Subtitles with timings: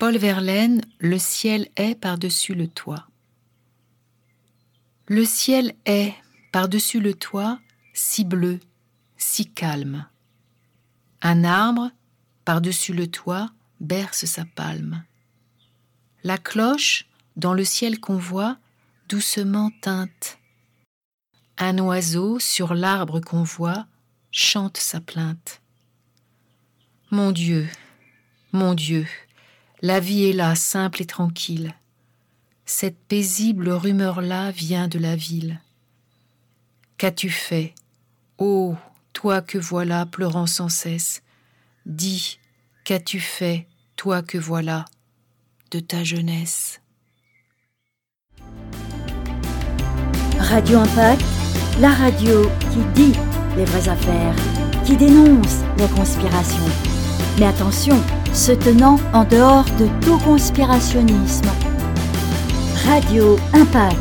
[0.00, 3.06] Paul Verlaine, Le ciel est par-dessus le toit.
[5.08, 6.14] Le ciel est
[6.52, 7.60] par-dessus le toit
[7.92, 8.60] si bleu,
[9.18, 10.06] si calme.
[11.20, 11.90] Un arbre,
[12.46, 15.04] par-dessus le toit, berce sa palme.
[16.24, 17.06] La cloche,
[17.36, 18.56] dans le ciel qu'on voit,
[19.10, 20.38] doucement teinte.
[21.58, 23.86] Un oiseau, sur l'arbre qu'on voit,
[24.30, 25.60] chante sa plainte.
[27.10, 27.68] Mon Dieu,
[28.52, 29.06] mon Dieu,
[29.82, 31.74] la vie est là, simple et tranquille.
[32.66, 35.60] Cette paisible rumeur-là vient de la ville.
[36.98, 37.74] Qu'as-tu fait?
[38.38, 38.76] Oh,
[39.12, 41.22] toi que voilà pleurant sans cesse,
[41.86, 42.38] dis,
[42.84, 44.84] qu'as-tu fait, toi que voilà,
[45.70, 46.80] de ta jeunesse?
[50.38, 51.24] Radio Impact,
[51.80, 53.18] la radio qui dit
[53.56, 54.36] les vraies affaires,
[54.84, 56.70] qui dénonce les conspirations.
[57.38, 61.48] Mais attention, se tenant en dehors de tout conspirationnisme.
[62.86, 63.96] Radio Impact.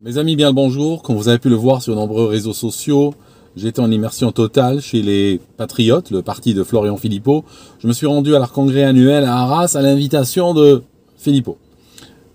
[0.00, 1.02] Mes amis, bien le bonjour.
[1.02, 3.14] Comme vous avez pu le voir sur nombreux réseaux sociaux,
[3.56, 7.44] j'étais en immersion totale chez les Patriotes, le parti de Florian Philippot.
[7.80, 10.84] Je me suis rendu à leur congrès annuel à Arras à l'invitation de
[11.16, 11.58] Philippot.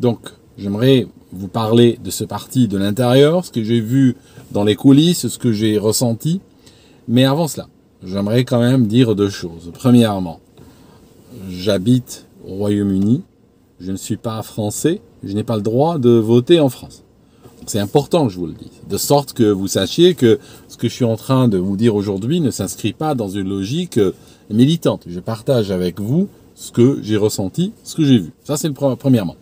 [0.01, 0.19] Donc,
[0.57, 4.15] j'aimerais vous parler de ce parti de l'intérieur, ce que j'ai vu
[4.51, 6.41] dans les coulisses, ce que j'ai ressenti.
[7.07, 7.67] Mais avant cela,
[8.03, 9.71] j'aimerais quand même dire deux choses.
[9.73, 10.39] Premièrement,
[11.49, 13.21] j'habite au Royaume-Uni,
[13.79, 17.03] je ne suis pas français, je n'ai pas le droit de voter en France.
[17.67, 20.89] C'est important que je vous le dise, de sorte que vous sachiez que ce que
[20.89, 24.13] je suis en train de vous dire aujourd'hui ne s'inscrit pas dans une logique euh,
[24.49, 25.03] militante.
[25.07, 28.31] Je partage avec vous ce que j'ai ressenti, ce que j'ai vu.
[28.43, 29.35] Ça, c'est le premièrement.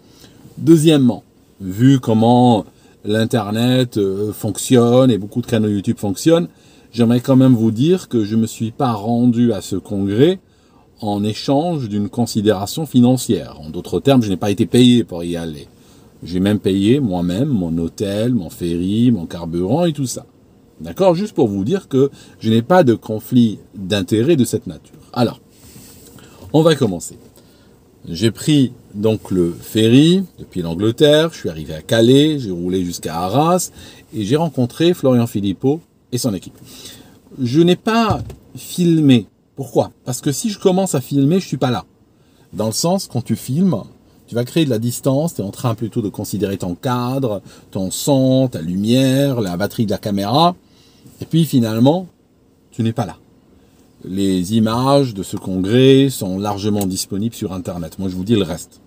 [0.58, 1.24] Deuxièmement,
[1.62, 2.66] vu comment
[3.06, 6.48] l'Internet euh, fonctionne et beaucoup de canaux YouTube fonctionnent,
[6.92, 10.40] j'aimerais quand même vous dire que je ne me suis pas rendu à ce congrès
[11.02, 13.60] en échange d'une considération financière.
[13.62, 15.68] En d'autres termes, je n'ai pas été payé pour y aller.
[16.24, 20.26] J'ai même payé moi-même mon hôtel, mon ferry, mon carburant et tout ça.
[20.82, 21.16] D'accord?
[21.16, 22.10] Juste pour vous dire que
[22.40, 24.96] je n'ai pas de conflit d'intérêt de cette nature.
[25.14, 25.40] Alors,
[26.52, 27.18] on va commencer.
[28.08, 33.16] J'ai pris donc le ferry depuis l'Angleterre, je suis arrivé à Calais, j'ai roulé jusqu'à
[33.16, 33.72] Arras
[34.14, 35.80] et j'ai rencontré Florian Philippot
[36.12, 36.58] et son équipe.
[37.40, 38.22] Je n'ai pas
[38.56, 39.28] filmé.
[39.56, 39.92] Pourquoi?
[40.06, 41.86] Parce que si je commence à filmer, je suis pas là.
[42.54, 43.76] Dans le sens, quand tu filmes,
[44.28, 47.42] tu vas créer de la distance, tu es en train plutôt de considérer ton cadre,
[47.72, 50.56] ton son, ta lumière, la batterie de la caméra,
[51.22, 52.08] et puis finalement,
[52.72, 53.18] tu n'es pas là.
[54.06, 58.00] Les images de ce congrès sont largement disponibles sur Internet.
[58.00, 58.80] Moi, je vous dis le reste.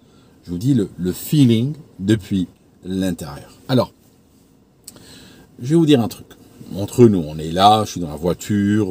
[0.45, 2.49] Je vous dis le, feeling depuis
[2.84, 3.53] l'intérieur.
[3.69, 3.93] Alors,
[5.61, 6.27] je vais vous dire un truc.
[6.77, 8.89] Entre nous, on est là, je suis dans la voiture,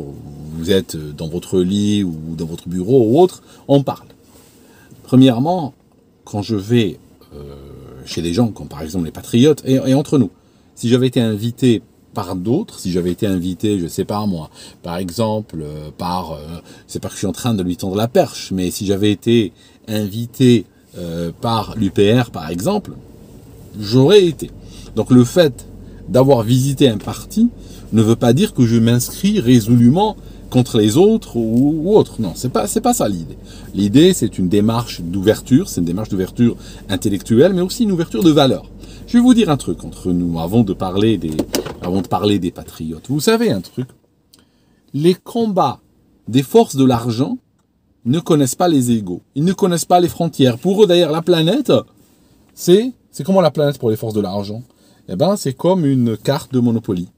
[0.53, 4.07] vous êtes dans votre lit ou dans votre bureau ou autre, on parle.
[5.03, 5.73] Premièrement,
[6.23, 6.99] quand je vais
[7.33, 7.55] euh,
[8.05, 10.29] chez des gens comme par exemple les patriotes, et, entre nous,
[10.75, 11.81] si j'avais été invité
[12.13, 14.49] par d'autres, si j'avais été invité, je sais pas moi,
[14.83, 16.37] par exemple, euh, par, euh,
[16.87, 19.11] c'est pas que je suis en train de lui tendre la perche, mais si j'avais
[19.11, 19.53] été
[19.87, 20.65] invité
[21.39, 22.91] par l'UPR par exemple,
[23.79, 24.51] j'aurais été.
[24.97, 25.65] Donc le fait
[26.09, 27.49] d'avoir visité un parti
[27.93, 30.17] ne veut pas dire que je m'inscris résolument
[30.49, 32.21] contre les autres ou, ou autre.
[32.21, 33.37] Non, c'est pas c'est pas ça l'idée.
[33.73, 36.55] L'idée, c'est une démarche d'ouverture, c'est une démarche d'ouverture
[36.89, 38.65] intellectuelle, mais aussi une ouverture de valeur.
[39.07, 41.31] Je vais vous dire un truc entre nous avant de parler des
[41.81, 43.07] avant de parler des patriotes.
[43.09, 43.87] Vous savez un truc
[44.93, 45.79] Les combats
[46.27, 47.37] des forces de l'argent
[48.05, 49.21] ne connaissent pas les égaux.
[49.35, 50.57] Ils ne connaissent pas les frontières.
[50.57, 51.73] Pour eux, d'ailleurs, la planète,
[52.53, 54.63] c'est c'est comment la planète pour les forces de l'argent?
[55.09, 57.09] Eh ben, c'est comme une carte de Monopoly.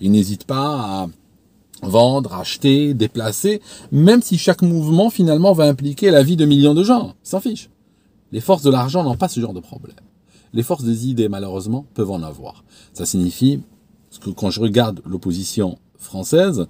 [0.00, 1.08] Ils n'hésitent pas à
[1.82, 6.84] vendre, acheter, déplacer, même si chaque mouvement finalement va impliquer la vie de millions de
[6.84, 7.14] gens.
[7.22, 7.70] S'en fiche.
[8.30, 9.96] Les forces de l'argent n'ont pas ce genre de problème.
[10.52, 12.64] Les forces des idées, malheureusement, peuvent en avoir.
[12.92, 13.60] Ça signifie
[14.16, 16.66] que quand je regarde l'opposition française,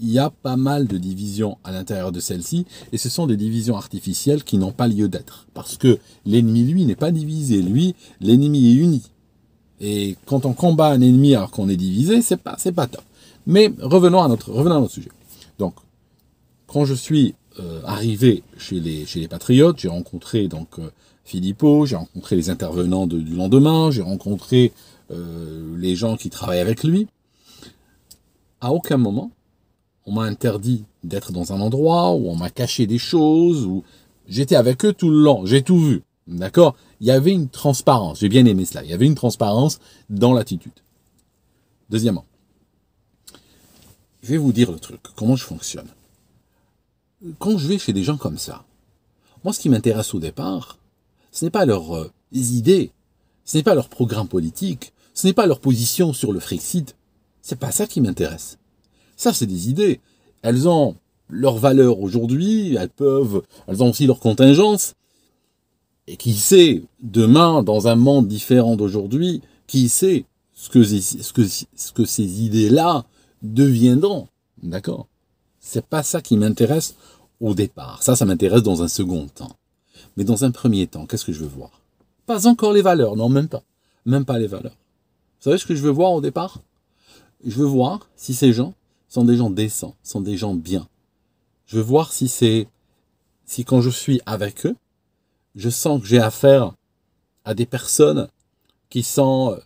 [0.00, 3.36] il y a pas mal de divisions à l'intérieur de celle-ci, et ce sont des
[3.36, 5.46] divisions artificielles qui n'ont pas lieu d'être.
[5.54, 7.62] Parce que l'ennemi, lui, n'est pas divisé.
[7.62, 9.02] Lui, l'ennemi est uni.
[9.80, 13.04] Et quand on combat un ennemi alors qu'on est divisé, c'est pas, c'est pas top.
[13.46, 15.10] Mais revenons à notre, revenons à notre sujet.
[15.58, 15.74] Donc,
[16.66, 20.90] quand je suis euh, arrivé chez les, chez les Patriotes, j'ai rencontré donc euh,
[21.24, 24.72] Philippot, j'ai rencontré les intervenants du lendemain, j'ai rencontré
[25.10, 27.08] euh, les gens qui travaillent avec lui.
[28.60, 29.32] À aucun moment,
[30.06, 33.84] on m'a interdit d'être dans un endroit où on m'a caché des choses, où
[34.28, 36.02] j'étais avec eux tout le long, j'ai tout vu.
[36.26, 36.76] D'accord?
[37.00, 40.32] Il y avait une transparence, j'ai bien aimé cela, il y avait une transparence dans
[40.32, 40.72] l'attitude.
[41.90, 42.24] Deuxièmement,
[44.22, 45.88] je vais vous dire le truc, comment je fonctionne.
[47.38, 48.64] Quand je vais chez des gens comme ça,
[49.42, 50.78] moi ce qui m'intéresse au départ,
[51.32, 52.92] ce n'est pas leurs euh, idées,
[53.44, 56.96] ce n'est pas leur programme politique, ce n'est pas leur position sur le Frexit,
[57.40, 58.58] c'est pas ça qui m'intéresse.
[59.16, 60.00] Ça c'est des idées.
[60.42, 60.96] Elles ont
[61.28, 64.94] leur valeur aujourd'hui, elles peuvent, elles ont aussi leur contingence.
[66.06, 71.46] Et qui sait, demain, dans un monde différent d'aujourd'hui, qui sait ce que, ce que,
[71.46, 73.04] ce que ces idées-là
[73.42, 74.28] deviendront?
[74.62, 75.06] D'accord
[75.60, 76.96] C'est pas ça qui m'intéresse
[77.40, 78.02] au départ.
[78.02, 79.56] Ça, ça m'intéresse dans un second temps.
[80.16, 81.81] Mais dans un premier temps, qu'est-ce que je veux voir?
[82.26, 83.62] Pas encore les valeurs, non, même pas.
[84.06, 84.76] Même pas les valeurs.
[85.40, 86.60] Vous savez ce que je veux voir au départ?
[87.44, 88.74] Je veux voir si ces gens
[89.08, 90.86] sont des gens décents, sont des gens bien.
[91.66, 92.68] Je veux voir si c'est,
[93.44, 94.76] si quand je suis avec eux,
[95.54, 96.72] je sens que j'ai affaire
[97.44, 98.28] à des personnes
[98.88, 99.58] qui sont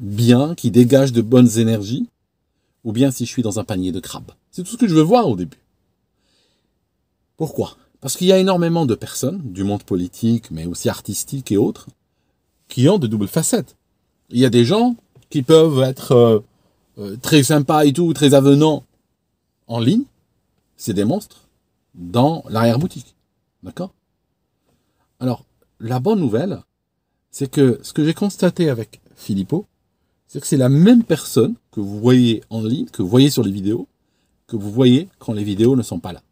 [0.00, 2.08] bien, qui dégagent de bonnes énergies,
[2.84, 4.32] ou bien si je suis dans un panier de crabes.
[4.50, 5.58] C'est tout ce que je veux voir au début.
[7.36, 7.76] Pourquoi?
[8.00, 11.88] Parce qu'il y a énormément de personnes, du monde politique, mais aussi artistique et autres,
[12.68, 13.76] qui ont de doubles facettes.
[14.30, 14.96] Il y a des gens
[15.28, 16.40] qui peuvent être euh,
[16.98, 18.84] euh, très sympas et tout, très avenants
[19.66, 20.04] en ligne.
[20.76, 21.48] C'est des monstres
[21.94, 23.14] dans l'arrière-boutique.
[23.62, 23.92] D'accord?
[25.18, 25.44] Alors,
[25.78, 26.62] la bonne nouvelle,
[27.30, 29.66] c'est que ce que j'ai constaté avec Philippot,
[30.26, 33.42] c'est que c'est la même personne que vous voyez en ligne, que vous voyez sur
[33.42, 33.88] les vidéos,
[34.46, 36.22] que vous voyez quand les vidéos ne sont pas là.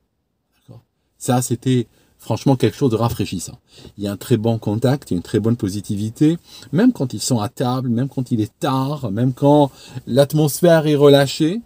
[1.19, 1.87] Ça, c'était
[2.19, 3.59] franchement quelque chose de rafraîchissant.
[3.97, 6.37] Il y a un très bon contact, une très bonne positivité,
[6.73, 9.71] même quand ils sont à table, même quand il est tard, même quand
[10.07, 11.61] l'atmosphère est relâchée,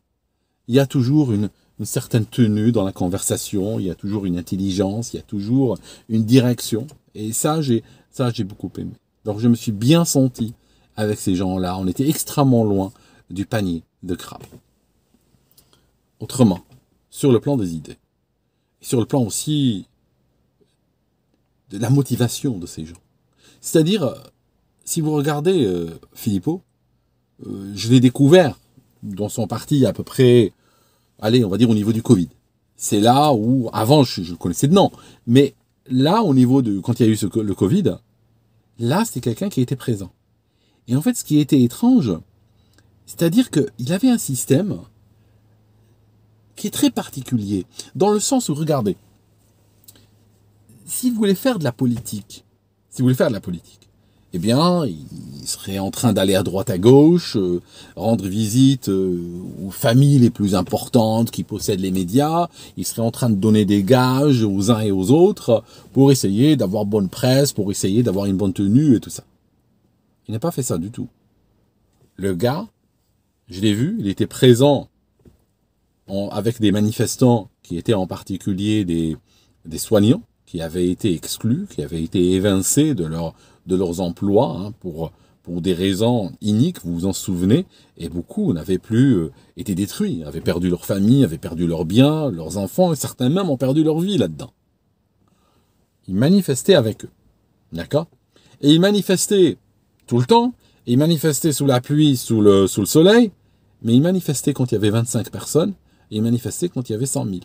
[0.69, 4.27] il y a toujours une, une certaine tenue dans la conversation, il y a toujours
[4.27, 5.79] une intelligence, il y a toujours
[6.09, 6.87] une direction.
[7.15, 8.93] Et ça, j'ai, ça, j'ai beaucoup aimé.
[9.25, 10.55] Donc, je me suis bien senti
[10.97, 11.77] avec ces gens-là.
[11.79, 12.93] On était extrêmement loin
[13.31, 14.43] du panier de crabes.
[16.21, 16.61] Autrement,
[17.11, 17.97] sur le plan des idées,
[18.82, 19.87] sur le plan aussi
[21.70, 23.00] de la motivation de ces gens.
[23.62, 24.14] C'est-à-dire,
[24.84, 26.61] si vous regardez euh, Philippot,
[27.46, 28.58] euh, je l'ai découvert
[29.02, 30.52] dans son parti à peu près,
[31.20, 32.29] allez, on va dire au niveau du Covid.
[32.76, 34.90] C'est là où, avant, je, le connaissais de nom,
[35.26, 35.55] mais
[35.87, 37.96] là, au niveau de, quand il y a eu le Covid,
[38.79, 40.12] là, c'était quelqu'un qui était présent.
[40.88, 42.12] Et en fait, ce qui était étrange,
[43.06, 44.81] c'est-à-dire qu'il avait un système
[46.57, 48.97] qui est très particulier, dans le sens où, regardez,
[50.87, 52.45] s'il voulait faire de la politique,
[52.91, 53.83] s'il voulait faire de la politique,
[54.35, 57.61] eh bien, il serait en train d'aller à droite à gauche, euh,
[57.97, 59.21] rendre visite euh,
[59.63, 63.67] aux familles les plus importantes qui possèdent les médias, il serait en train de donner
[63.67, 65.63] des gages aux uns et aux autres
[65.93, 69.25] pour essayer d'avoir bonne presse, pour essayer d'avoir une bonne tenue et tout ça.
[70.29, 71.09] Il n'a pas fait ça du tout.
[72.17, 72.67] Le gars,
[73.49, 74.89] je l'ai vu, il était présent
[76.09, 79.17] avec des manifestants qui étaient en particulier des,
[79.65, 83.35] des soignants, qui avaient été exclus, qui avaient été évincés de, leur,
[83.67, 85.13] de leurs emplois hein, pour,
[85.43, 87.67] pour des raisons iniques, vous vous en souvenez,
[87.97, 92.31] et beaucoup n'avaient plus euh, été détruits, avaient perdu leur famille, avaient perdu leurs biens,
[92.31, 94.53] leurs enfants, et certains même ont perdu leur vie là-dedans.
[96.09, 97.11] Ils manifestaient avec eux.
[97.73, 98.07] D'accord?
[98.61, 99.57] Et ils manifestaient
[100.07, 100.55] tout le temps.
[100.87, 103.31] Il manifestait sous la pluie, sous le, sous le soleil,
[103.83, 105.75] mais il manifestait quand il y avait 25 personnes,
[106.12, 107.38] et il manifestait quand il y avait 100 000.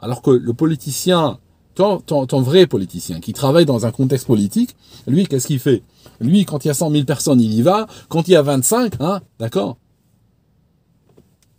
[0.00, 1.38] Alors que le politicien,
[1.74, 4.74] ton, ton, vrai politicien, qui travaille dans un contexte politique,
[5.06, 5.82] lui, qu'est-ce qu'il fait?
[6.20, 7.86] Lui, quand il y a 100 000 personnes, il y va.
[8.08, 9.78] Quand il y a 25, hein, d'accord?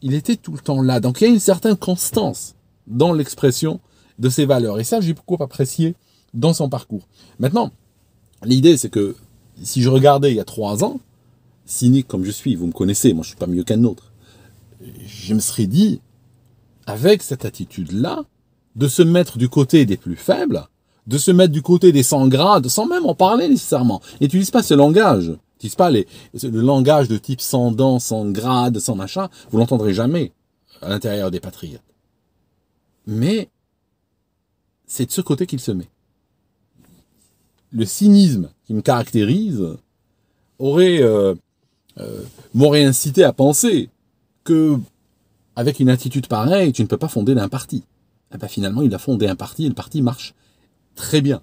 [0.01, 0.99] Il était tout le temps là.
[0.99, 3.79] Donc il y a une certaine constance dans l'expression
[4.19, 4.79] de ses valeurs.
[4.79, 5.95] Et ça, j'ai beaucoup apprécié
[6.33, 7.07] dans son parcours.
[7.39, 7.71] Maintenant,
[8.43, 9.15] l'idée, c'est que
[9.63, 10.99] si je regardais il y a trois ans,
[11.65, 14.11] cynique comme je suis, vous me connaissez, moi je suis pas mieux qu'un autre,
[15.05, 16.01] je me serais dit,
[16.91, 18.23] avec cette attitude-là,
[18.75, 20.67] de se mettre du côté des plus faibles,
[21.07, 24.01] de se mettre du côté des sans grades, sans même en parler nécessairement.
[24.21, 25.29] N'utilise pas ce langage.
[25.55, 26.05] N'utilise pas le
[26.43, 29.29] langage de type sans dents, sans grade, sans machin.
[29.49, 30.31] Vous l'entendrez jamais
[30.81, 31.81] à l'intérieur des patriotes.
[33.07, 33.49] Mais
[34.85, 35.89] c'est de ce côté qu'il se met
[37.71, 39.65] le cynisme qui me caractérise
[40.59, 41.33] aurait euh,
[41.99, 43.89] euh, m'aurait incité à penser
[44.43, 44.77] que
[45.55, 47.77] avec une attitude pareille, tu ne peux pas fonder un parti.
[47.77, 50.33] Et eh ben finalement, il a fondé un parti et le parti marche
[50.95, 51.41] très bien.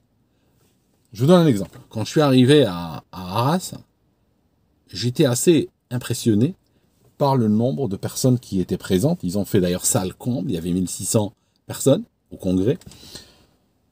[1.13, 1.79] Je vous donne un exemple.
[1.91, 3.75] Quand je suis arrivé à, Arras,
[4.91, 6.55] j'étais assez impressionné
[7.19, 9.21] par le nombre de personnes qui étaient présentes.
[9.23, 11.33] Ils ont fait d'ailleurs salle comble, il y avait 1600
[11.67, 12.79] personnes au congrès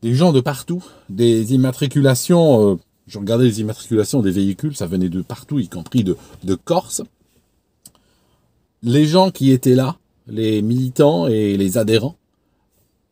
[0.02, 5.08] des gens de partout, des immatriculations, euh, je regardais les immatriculations des véhicules, ça venait
[5.08, 7.02] de partout, y compris de Corse.
[8.82, 12.16] Les gens qui étaient là, les militants et les adhérents,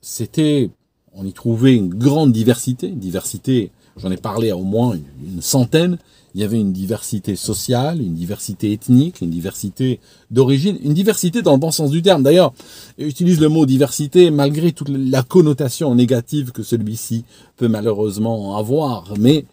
[0.01, 0.71] c'était,
[1.13, 5.99] on y trouvait une grande diversité, diversité, j'en ai parlé à au moins une centaine,
[6.35, 10.01] il y avait une diversité sociale, une diversité ethnique, une diversité
[10.33, 12.25] d'origine, une diversité dans le bon sens du terme.
[12.25, 12.53] D'ailleurs,
[12.99, 17.25] j'utilise le mot diversité malgré toute la connotation négative que celui-ci
[17.57, 19.45] peut malheureusement avoir, mais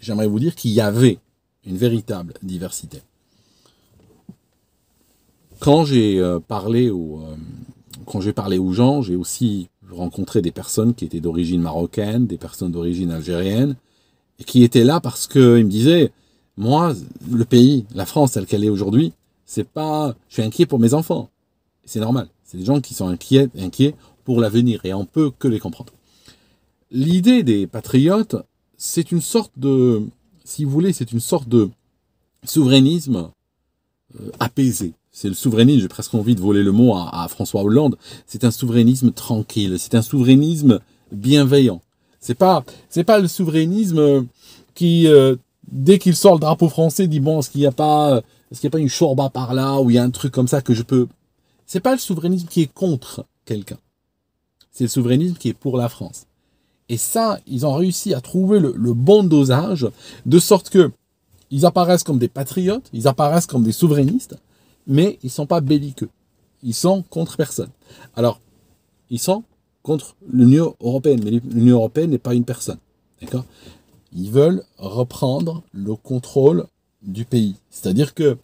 [0.00, 1.18] j'aimerais vous dire qu'il y avait
[1.66, 3.02] une véritable diversité.
[5.62, 7.36] Quand j'ai euh, parlé aux, euh,
[8.04, 12.36] quand j'ai parlé aux gens, j'ai aussi rencontré des personnes qui étaient d'origine marocaine, des
[12.36, 13.76] personnes d'origine algérienne,
[14.40, 16.10] et qui étaient là parce qu'ils me disaient,
[16.56, 16.94] moi,
[17.30, 19.12] le pays, la France telle qu'elle est aujourd'hui,
[19.46, 21.30] c'est pas, je suis inquiet pour mes enfants.
[21.84, 22.26] C'est normal.
[22.42, 25.92] C'est des gens qui sont inquiets, inquiets pour l'avenir et on peut que les comprendre.
[26.90, 28.34] L'idée des patriotes,
[28.76, 30.02] c'est une sorte de,
[30.42, 31.70] si vous voulez, c'est une sorte de
[32.42, 33.30] souverainisme
[34.20, 34.94] euh, apaisé.
[35.12, 37.96] C'est le souverainisme, j'ai presque envie de voler le mot à, François Hollande.
[38.26, 40.80] C'est un souverainisme tranquille, c'est un souverainisme
[41.12, 41.82] bienveillant.
[42.18, 44.26] C'est pas, c'est pas le souverainisme
[44.74, 45.36] qui euh,
[45.70, 48.68] dès qu'il sort le drapeau français, dit bon, est-ce qu'il n'y a pas, est-ce qu'il
[48.68, 50.62] y a pas une chorba par là ou il y a un truc comme ça
[50.62, 51.08] que je peux.
[51.66, 53.78] C'est pas le souverainisme qui est contre quelqu'un.
[54.70, 56.26] C'est le souverainisme qui est pour la France.
[56.88, 59.86] Et ça, ils ont réussi à trouver le, bon dosage
[60.26, 60.90] de sorte que
[61.50, 64.36] ils apparaissent comme des patriotes, ils apparaissent comme des souverainistes,
[64.86, 66.10] mais ils sont pas belliqueux.
[66.62, 67.70] Ils sont contre personne.
[68.14, 68.40] Alors,
[69.10, 69.44] ils sont
[69.82, 72.78] contre l'Union européenne, mais l'Union européenne n'est pas une personne.
[73.20, 73.44] D'accord?
[74.12, 76.66] Ils veulent reprendre le contrôle
[77.02, 77.56] du pays.
[77.70, 78.38] C'est-à-dire que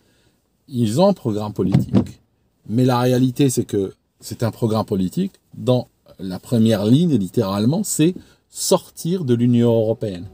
[0.66, 2.20] ils ont un programme politique,
[2.68, 8.14] mais la réalité c'est que c'est un programme politique dans la première ligne, littéralement, c'est
[8.50, 10.26] sortir de l'Union européenne.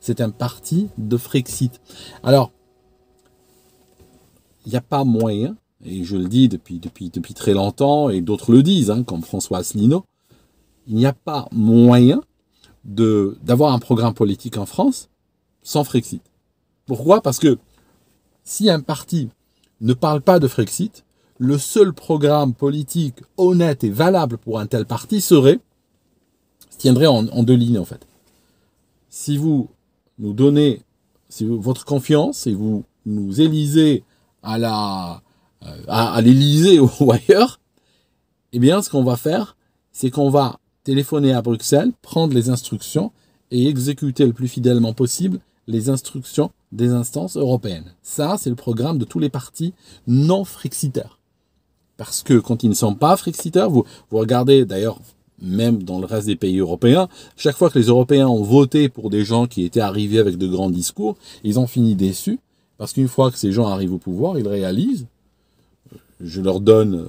[0.00, 1.80] C'est un parti de Frexit.
[2.22, 2.52] Alors,
[4.64, 8.20] il n'y a pas moyen, et je le dis depuis, depuis, depuis très longtemps, et
[8.20, 10.04] d'autres le disent, hein, comme François Asselineau,
[10.86, 12.20] il n'y a pas moyen
[12.84, 15.08] d'avoir un programme politique en France
[15.62, 16.22] sans Frexit.
[16.86, 17.20] Pourquoi?
[17.22, 17.58] Parce que
[18.42, 19.28] si un parti
[19.80, 21.04] ne parle pas de Frexit,
[21.38, 25.60] le seul programme politique honnête et valable pour un tel parti serait,
[26.78, 28.06] tiendrait en, deux lignes en fait.
[29.08, 29.68] Si vous
[30.18, 30.82] nous donnez
[31.28, 34.04] si votre confiance et vous nous élisez
[34.42, 35.22] à la
[35.88, 37.60] à, à l'Élysée ou ailleurs,
[38.52, 39.56] eh bien ce qu'on va faire,
[39.92, 43.12] c'est qu'on va téléphoner à Bruxelles, prendre les instructions
[43.50, 47.94] et exécuter le plus fidèlement possible les instructions des instances européennes.
[48.02, 49.74] Ça, c'est le programme de tous les partis
[50.06, 51.18] non frexitaires.
[51.96, 54.98] Parce que quand ils ne sont pas frexitaires, vous, vous regardez d'ailleurs
[55.40, 59.10] même dans le reste des pays européens, chaque fois que les Européens ont voté pour
[59.10, 62.38] des gens qui étaient arrivés avec de grands discours, ils ont fini déçus,
[62.82, 65.06] parce qu'une fois que ces gens arrivent au pouvoir, ils réalisent,
[66.20, 67.06] je leur donne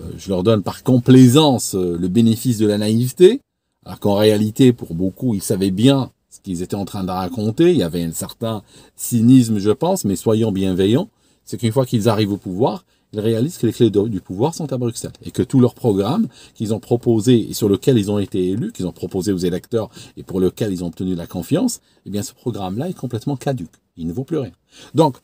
[0.00, 3.40] euh, je leur donne par complaisance euh, le bénéfice de la naïveté,
[3.86, 7.70] alors qu'en réalité, pour beaucoup, ils savaient bien ce qu'ils étaient en train de raconter.
[7.70, 8.64] Il y avait un certain
[8.96, 11.08] cynisme, je pense, mais soyons bienveillants.
[11.44, 14.72] C'est qu'une fois qu'ils arrivent au pouvoir, ils réalisent que les clés du pouvoir sont
[14.72, 18.18] à Bruxelles et que tout leur programme qu'ils ont proposé et sur lequel ils ont
[18.18, 21.82] été élus, qu'ils ont proposé aux électeurs et pour lequel ils ont obtenu la confiance,
[22.04, 23.81] eh bien ce programme-là est complètement caduque.
[23.96, 24.52] Il ne vaut plus rien.
[24.94, 25.16] Donc,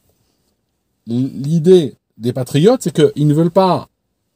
[1.06, 3.88] l'idée des patriotes, c'est qu'ils ne veulent pas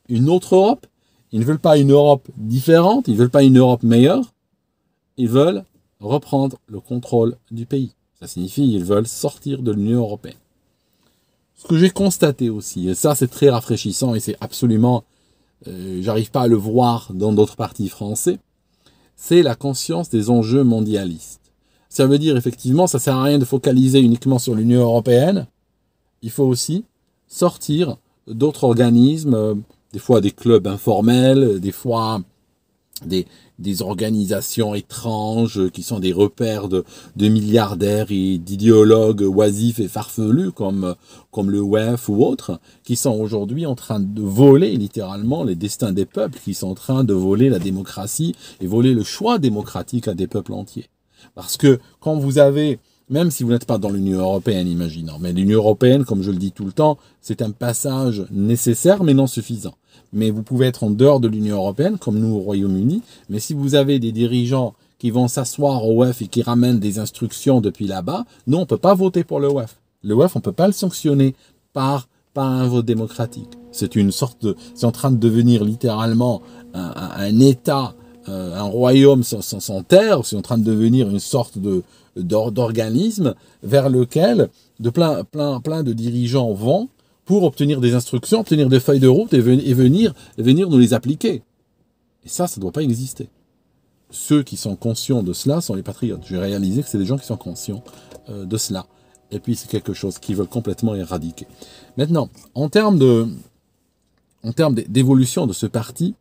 [0.08, 0.86] une autre Europe.
[1.32, 4.32] Ils ne veulent pas une Europe différente, ils ne veulent pas une Europe meilleure.
[5.16, 5.64] Ils veulent
[6.00, 7.92] reprendre le contrôle du pays.
[8.20, 10.36] Ça signifie qu'ils veulent sortir de l'Union européenne.
[11.56, 15.04] Ce que j'ai constaté aussi, et ça c'est très rafraîchissant et c'est absolument,
[15.68, 18.38] euh, j'arrive pas à le voir dans d'autres partis français,
[19.16, 21.41] c'est la conscience des enjeux mondialistes.
[21.92, 25.46] Ça veut dire effectivement, ça sert à rien de focaliser uniquement sur l'Union européenne.
[26.22, 26.86] Il faut aussi
[27.28, 29.54] sortir d'autres organismes, euh,
[29.92, 32.22] des fois des clubs informels, des fois
[33.04, 33.26] des,
[33.58, 36.82] des organisations étranges qui sont des repères de,
[37.16, 40.94] de milliardaires et d'idéologues oisifs et farfelus comme,
[41.30, 45.92] comme le WEF ou autres, qui sont aujourd'hui en train de voler littéralement les destins
[45.92, 50.08] des peuples, qui sont en train de voler la démocratie et voler le choix démocratique
[50.08, 50.88] à des peuples entiers.
[51.34, 52.78] Parce que quand vous avez
[53.12, 55.18] même si vous n'êtes pas dans l'Union européenne, imaginons.
[55.20, 59.12] Mais l'Union européenne, comme je le dis tout le temps, c'est un passage nécessaire mais
[59.12, 59.74] non suffisant.
[60.14, 63.02] Mais vous pouvez être en dehors de l'Union européenne, comme nous au Royaume-Uni.
[63.28, 66.98] Mais si vous avez des dirigeants qui vont s'asseoir au WEF et qui ramènent des
[66.98, 69.76] instructions depuis là-bas, nous, on peut pas voter pour le WEF.
[70.02, 71.34] Le WEF, on peut pas le sanctionner
[71.74, 73.50] par, par un vote démocratique.
[73.72, 76.40] C'est une sorte de, c'est en train de devenir littéralement
[76.72, 77.94] un, un, État,
[78.28, 80.24] euh, un royaume sans, sans, terre.
[80.24, 81.82] C'est en train de devenir une sorte de,
[82.16, 84.48] d'organisme vers lequel
[84.80, 86.88] de plein, plein, plein de dirigeants vont
[87.24, 91.42] pour obtenir des instructions, obtenir des feuilles de route et, venir, venir nous les appliquer.
[92.24, 93.28] Et ça, ça ne doit pas exister.
[94.10, 96.22] Ceux qui sont conscients de cela sont les patriotes.
[96.28, 97.82] J'ai réalisé que c'est des gens qui sont conscients
[98.28, 98.86] euh, de cela.
[99.30, 101.46] Et puis c'est quelque chose qu'ils veulent complètement éradiquer.
[101.96, 103.26] Maintenant, en termes de,
[104.44, 106.14] en termes d'évolution de ce parti,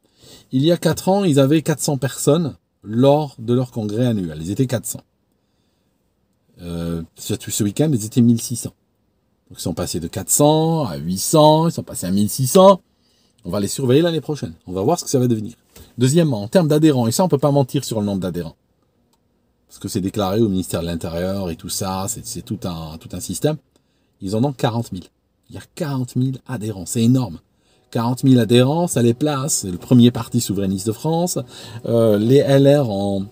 [0.51, 4.39] il y a quatre ans, ils avaient 400 personnes lors de leur congrès annuel.
[4.41, 5.01] Ils étaient 400.
[6.61, 8.69] Euh, ce week-end, ils étaient 1600.
[9.49, 12.81] Donc ils sont passés de 400 à 800, ils sont passés à 1600.
[13.43, 14.53] On va les surveiller l'année prochaine.
[14.67, 15.55] On va voir ce que ça va devenir.
[15.97, 18.55] Deuxièmement, en termes d'adhérents, et ça on peut pas mentir sur le nombre d'adhérents.
[19.67, 23.09] Parce que c'est déclaré au ministère de l'Intérieur et tout ça, c'est tout un, tout
[23.13, 23.57] un système.
[24.21, 25.03] Ils en ont 40 000.
[25.49, 27.39] Il y a 40 000 adhérents, c'est énorme.
[27.91, 29.59] 40 000 adhérents, ça les place.
[29.61, 31.37] C'est le premier parti souverainiste de France.
[31.85, 33.25] Euh, les LR en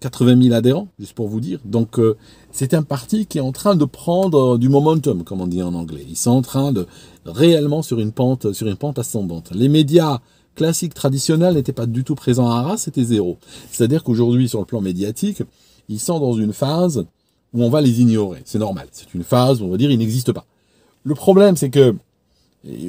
[0.00, 1.58] 80 000 adhérents, juste pour vous dire.
[1.64, 2.16] Donc, euh,
[2.52, 5.74] c'est un parti qui est en train de prendre du momentum, comme on dit en
[5.74, 6.04] anglais.
[6.08, 6.86] Ils sont en train de
[7.24, 9.50] réellement sur une pente, sur une pente ascendante.
[9.52, 10.20] Les médias
[10.54, 13.38] classiques traditionnels n'étaient pas du tout présents à Arras, c'était zéro.
[13.70, 15.42] C'est-à-dire qu'aujourd'hui, sur le plan médiatique,
[15.88, 17.04] ils sont dans une phase
[17.52, 18.42] où on va les ignorer.
[18.44, 18.86] C'est normal.
[18.92, 20.46] C'est une phase où on va dire ils n'existent pas.
[21.04, 21.94] Le problème, c'est que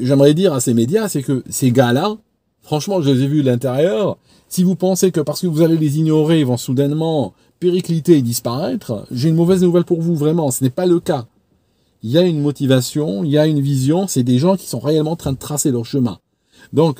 [0.02, 2.18] j'aimerais dire à ces médias, c'est que ces gars-là,
[2.62, 4.18] franchement, je les ai vus de l'intérieur.
[4.50, 8.22] Si vous pensez que parce que vous allez les ignorer, ils vont soudainement péricliter et
[8.22, 10.52] disparaître, j'ai une mauvaise nouvelle pour vous, vraiment.
[10.52, 11.26] Ce n'est pas le cas.
[12.04, 14.80] Il y a une motivation, il y a une vision, c'est des gens qui sont
[14.80, 16.20] réellement en train de tracer leur chemin.
[16.72, 17.00] Donc,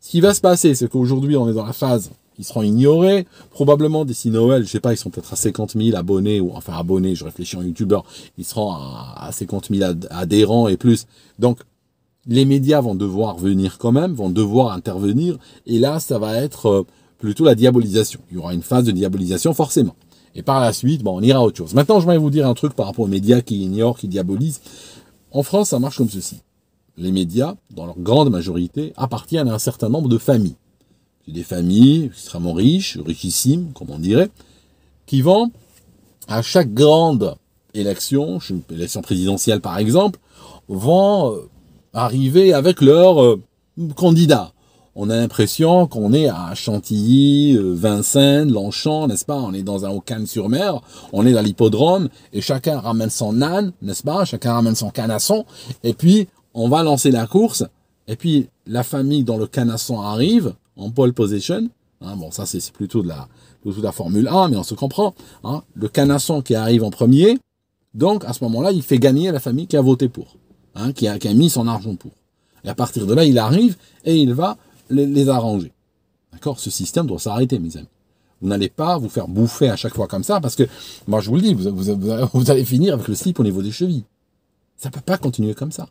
[0.00, 3.26] ce qui va se passer, c'est qu'aujourd'hui, on est dans la phase ils seront ignorés.
[3.50, 6.74] Probablement d'ici Noël, je sais pas, ils sont peut-être à 50 000 abonnés, ou enfin
[6.74, 8.04] abonnés, je réfléchis en youtubeur,
[8.38, 11.06] ils seront à 50 000 adhérents et plus.
[11.38, 11.58] Donc,
[12.28, 16.66] les médias vont devoir venir quand même, vont devoir intervenir, et là, ça va être
[16.66, 16.86] euh,
[17.18, 18.20] plutôt la diabolisation.
[18.30, 19.96] Il y aura une phase de diabolisation forcément.
[20.34, 21.74] Et par la suite, bon, on ira à autre chose.
[21.74, 24.60] Maintenant, je vais vous dire un truc par rapport aux médias qui ignorent, qui diabolisent.
[25.32, 26.42] En France, ça marche comme ceci.
[26.98, 30.56] Les médias, dans leur grande majorité, appartiennent à un certain nombre de familles.
[31.26, 34.30] Des familles extrêmement riches, richissimes, comme on dirait,
[35.06, 35.50] qui vont,
[36.26, 37.36] à chaque grande
[37.74, 38.38] élection,
[38.70, 40.18] élection présidentielle par exemple,
[40.68, 41.48] vont euh,
[41.92, 43.40] arriver avec leur euh,
[43.96, 44.52] candidat.
[45.00, 49.36] On a l'impression qu'on est à Chantilly, euh, Vincennes, Longchamp, n'est-ce pas?
[49.36, 50.80] On est dans un Cannes-sur Mer,
[51.12, 54.24] on est dans l'hippodrome, et chacun ramène son âne, n'est-ce pas?
[54.24, 55.44] Chacun ramène son canasson,
[55.84, 57.64] et puis on va lancer la course,
[58.08, 61.68] et puis la famille dans le canasson arrive en pole position.
[62.00, 63.28] Hein, bon, ça c'est plutôt de la
[63.64, 65.14] de la Formule 1, mais on se comprend.
[65.44, 67.38] Hein, le canasson qui arrive en premier,
[67.94, 70.36] donc à ce moment-là, il fait gagner la famille qui a voté pour
[70.78, 72.12] hein, qui, a, mis son argent pour.
[72.64, 74.56] Et à partir de là, il arrive et il va
[74.90, 75.72] les, arranger.
[76.32, 76.58] D'accord?
[76.58, 77.88] Ce système doit s'arrêter, mes amis.
[78.40, 80.62] Vous n'allez pas vous faire bouffer à chaque fois comme ça, parce que,
[81.08, 84.04] moi je vous le dis, vous, allez finir avec le slip au niveau des chevilles.
[84.76, 85.88] Ça ne peut pas continuer comme ça.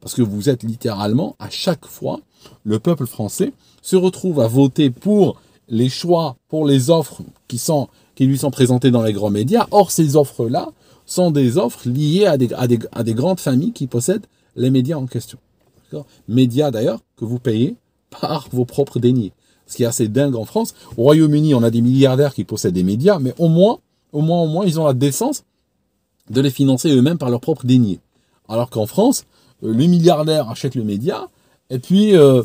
[0.00, 2.20] Parce que vous êtes littéralement, à chaque fois,
[2.64, 8.38] le peuple français se retrouve à voter pour les choix, pour les offres qui lui
[8.38, 9.66] sont présentées dans les grands médias.
[9.70, 10.70] Or, ces offres-là
[11.06, 15.06] sont des offres liées à des, à des, grandes familles qui possèdent les médias en
[15.06, 15.38] question.
[16.28, 17.76] Médias d'ailleurs que vous payez
[18.20, 19.32] par vos propres deniers.
[19.66, 20.74] Ce qui est assez dingue en France.
[20.96, 23.78] Au Royaume-Uni, on a des milliardaires qui possèdent des médias, mais au moins,
[24.12, 25.44] au moins, au moins, ils ont la décence
[26.30, 28.00] de les financer eux-mêmes par leurs propres deniers.
[28.48, 29.24] Alors qu'en France,
[29.62, 31.28] euh, les milliardaires achètent le média,
[31.70, 32.42] et puis euh,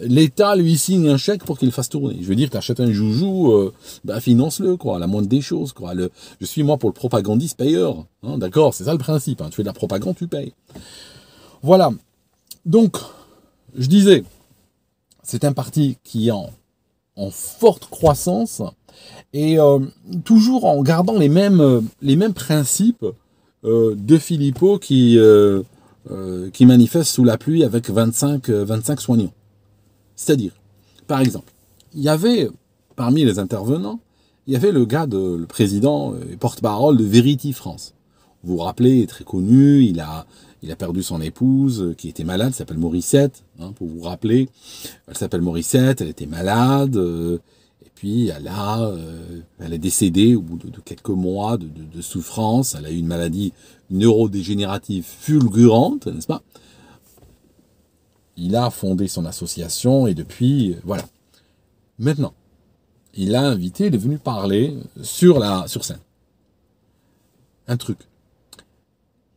[0.00, 2.16] l'État lui signe un chèque pour qu'il fasse tourner.
[2.20, 3.72] Je veux dire, tu achètes un joujou, euh,
[4.04, 5.92] bah, finance-le, quoi, la moindre des choses, quoi.
[6.40, 9.40] Je suis moi pour le propagandiste payeur, hein, d'accord, c'est ça le principe.
[9.40, 9.48] Hein.
[9.50, 10.52] tu fais de la propagande, tu payes.
[11.62, 11.92] Voilà.
[12.66, 12.96] Donc,
[13.76, 14.24] je disais,
[15.22, 16.50] c'est un parti qui est en,
[17.30, 18.60] forte croissance
[19.32, 19.78] et euh,
[20.24, 23.06] toujours en gardant les mêmes, les mêmes principes
[23.64, 25.16] euh, de Philippot qui,
[26.52, 29.32] qui manifeste sous la pluie avec 25, 25 soignants.
[30.16, 30.52] C'est-à-dire,
[31.06, 31.52] par exemple,
[31.94, 32.48] il y avait,
[32.96, 34.00] parmi les intervenants,
[34.46, 37.94] il y avait le gars, de, le président et porte-parole de Verity France.
[38.42, 40.26] Vous vous rappelez, très connu, il a,
[40.78, 44.48] perdu son épouse qui était malade, s'appelle Morissette, hein, pour vous rappeler.
[45.08, 47.38] Elle s'appelle Morissette, elle était malade, euh,
[47.84, 52.74] et puis euh, elle est décédée au bout de, quelques mois de, souffrance.
[52.78, 53.52] Elle a eu une maladie
[53.90, 56.42] neurodégénérative fulgurante, n'est-ce pas?
[58.36, 61.04] Il a fondé son association et depuis, voilà.
[61.98, 62.34] Maintenant,
[63.14, 66.00] il a invité, il est venu parler sur la sur scène.
[67.68, 67.98] Un truc.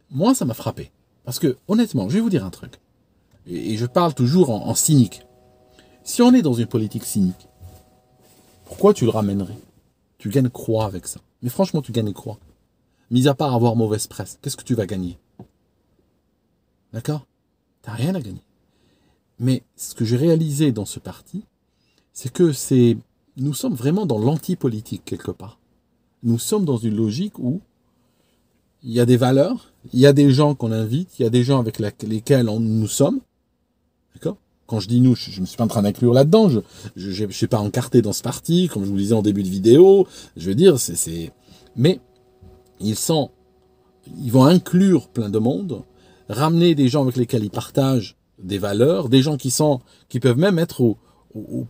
[0.10, 0.92] Moi, ça m'a frappé.
[1.24, 2.80] Parce que, honnêtement, je vais vous dire un truc.
[3.46, 5.24] Et, je parle toujours en, cynique.
[6.04, 7.48] Si on est dans une politique cynique,
[8.66, 9.58] pourquoi tu le ramènerais?
[10.18, 12.40] Tu gagnes quoi avec ça Mais franchement, tu gagnes quoi
[13.12, 15.18] Mis à part avoir mauvaise presse, qu'est-ce que tu vas gagner?
[16.94, 17.26] D'accord?
[17.82, 18.42] T'as rien à gagner.
[19.40, 21.44] Mais ce que j'ai réalisé dans ce parti,
[22.14, 22.98] c'est que c'est,
[23.38, 25.60] nous sommes vraiment dans l'anti-politique quelque part.
[26.24, 27.62] Nous sommes dans une logique où
[28.84, 31.30] il y a des valeurs, il y a des gens qu'on invite, il y a
[31.30, 33.20] des gens avec lesquels nous sommes.
[34.16, 34.38] D'accord?
[34.66, 36.50] Quand je dis nous, je ne me suis pas en train d'inclure là-dedans.
[36.96, 39.44] Je ne suis pas encarté dans ce parti, comme je vous le disais en début
[39.44, 40.08] de vidéo.
[40.36, 41.32] Je veux dire, c'est.
[41.76, 42.02] Mais
[42.80, 43.32] ils sont.
[44.22, 45.84] Ils vont inclure plein de monde,
[46.28, 50.38] ramener des gens avec lesquels ils partagent des valeurs, des gens qui sont, qui peuvent
[50.38, 50.98] même être au,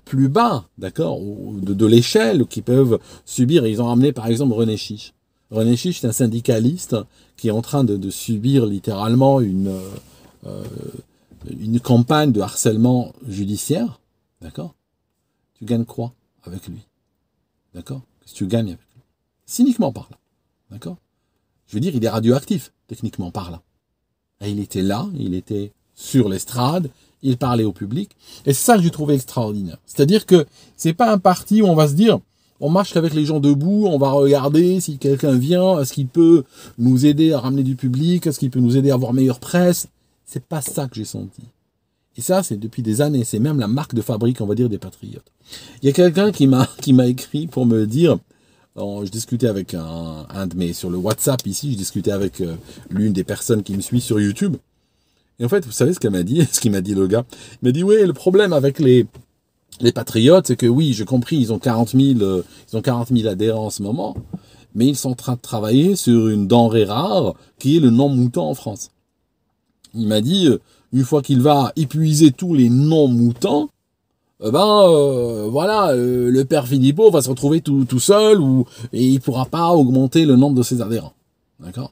[0.06, 3.68] plus bas, d'accord, de, de l'échelle, qui peuvent subir.
[3.68, 5.14] Ils ont ramené par exemple René Chiche.
[5.52, 6.96] René Chiche, c'est un syndicaliste
[7.36, 9.78] qui est en train de, subir littéralement une,
[10.46, 10.64] euh,
[11.50, 14.00] une campagne de harcèlement judiciaire.
[14.42, 14.76] D'accord
[15.56, 16.88] Tu gagnes quoi avec lui
[17.74, 19.02] D'accord Qu'est-ce que tu gagnes avec lui?
[19.46, 20.18] Cyniquement par là.
[20.72, 20.98] D'accord
[21.68, 23.62] Je veux dire, il est radioactif, techniquement par là.
[24.42, 26.90] Et il était là, il était sur l'estrade,
[27.24, 28.12] il parlait au public.
[28.46, 29.78] Et c'est ça que j'ai trouvé extraordinaire.
[29.86, 30.46] C'est-à-dire que
[30.78, 32.20] c'est pas un parti où on va se dire,
[32.62, 36.44] on marche avec les gens debout, on va regarder si quelqu'un vient, est-ce qu'il peut
[36.78, 39.88] nous aider à ramener du public, est-ce qu'il peut nous aider à avoir meilleure presse.
[40.26, 41.42] C'est pas ça que j'ai senti.
[42.16, 44.70] Et ça, c'est depuis des années, c'est même la marque de fabrique, on va dire,
[44.70, 45.32] des patriotes.
[45.82, 48.18] Il y a quelqu'un qui m'a, qui m'a écrit pour me dire,
[48.76, 52.56] je discutais avec un, un, de mes, sur le WhatsApp ici, je discutais avec euh,
[52.90, 54.58] l'une des personnes qui me suit sur YouTube.
[55.40, 57.26] Et en fait, vous savez ce qu'elle m'a dit, ce qu'il m'a dit le gars?
[57.62, 59.06] Il m'a dit, oui, le problème avec les,
[59.82, 63.10] les patriotes, c'est que oui, j'ai compris, ils ont 40 000, euh, ils ont 40
[63.10, 64.16] 000 adhérents en ce moment,
[64.76, 68.42] mais ils sont en train de travailler sur une denrée rare qui est le non-mouton
[68.42, 68.92] en France.
[69.94, 70.60] Il m'a dit, euh,
[70.94, 73.70] une fois qu'il va épuiser tous les non-moutons,
[74.44, 79.04] eh ben euh, voilà, le père Philippot va se retrouver tout, tout seul ou et
[79.04, 81.14] il pourra pas augmenter le nombre de ses adhérents.
[81.60, 81.92] D'accord?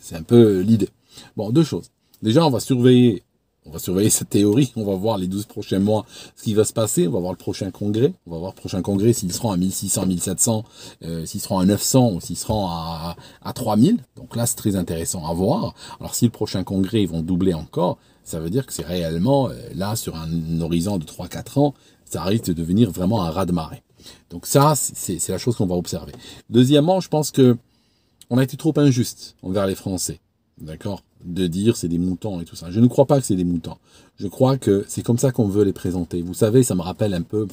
[0.00, 0.88] C'est un peu l'idée.
[1.36, 1.90] Bon, deux choses.
[2.22, 3.22] Déjà, on va surveiller
[3.66, 6.64] on va surveiller cette théorie, on va voir les 12 prochains mois ce qui va
[6.64, 9.32] se passer, on va voir le prochain congrès, on va voir le prochain congrès s'ils
[9.32, 10.64] seront à 1600, 1700,
[11.02, 13.98] euh, s'ils seront à 900 ou s'ils seront à, à 3000.
[14.14, 15.74] Donc là, c'est très intéressant à voir.
[15.98, 19.48] Alors si le prochain congrès, ils vont doubler encore, ça veut dire que c'est réellement,
[19.48, 21.74] euh, là, sur un horizon de 3-4 ans,
[22.04, 23.82] ça risque de devenir vraiment un raz-de-marée.
[24.30, 26.12] Donc ça, c'est la chose qu'on va observer.
[26.50, 27.56] Deuxièmement, je pense que
[28.30, 30.20] on a été trop injuste envers les Français.
[30.60, 31.02] D'accord?
[31.24, 32.70] De dire c'est des moutons et tout ça.
[32.70, 33.76] Je ne crois pas que c'est des moutons.
[34.18, 36.22] Je crois que c'est comme ça qu'on veut les présenter.
[36.22, 37.46] Vous savez, ça me rappelle un peu.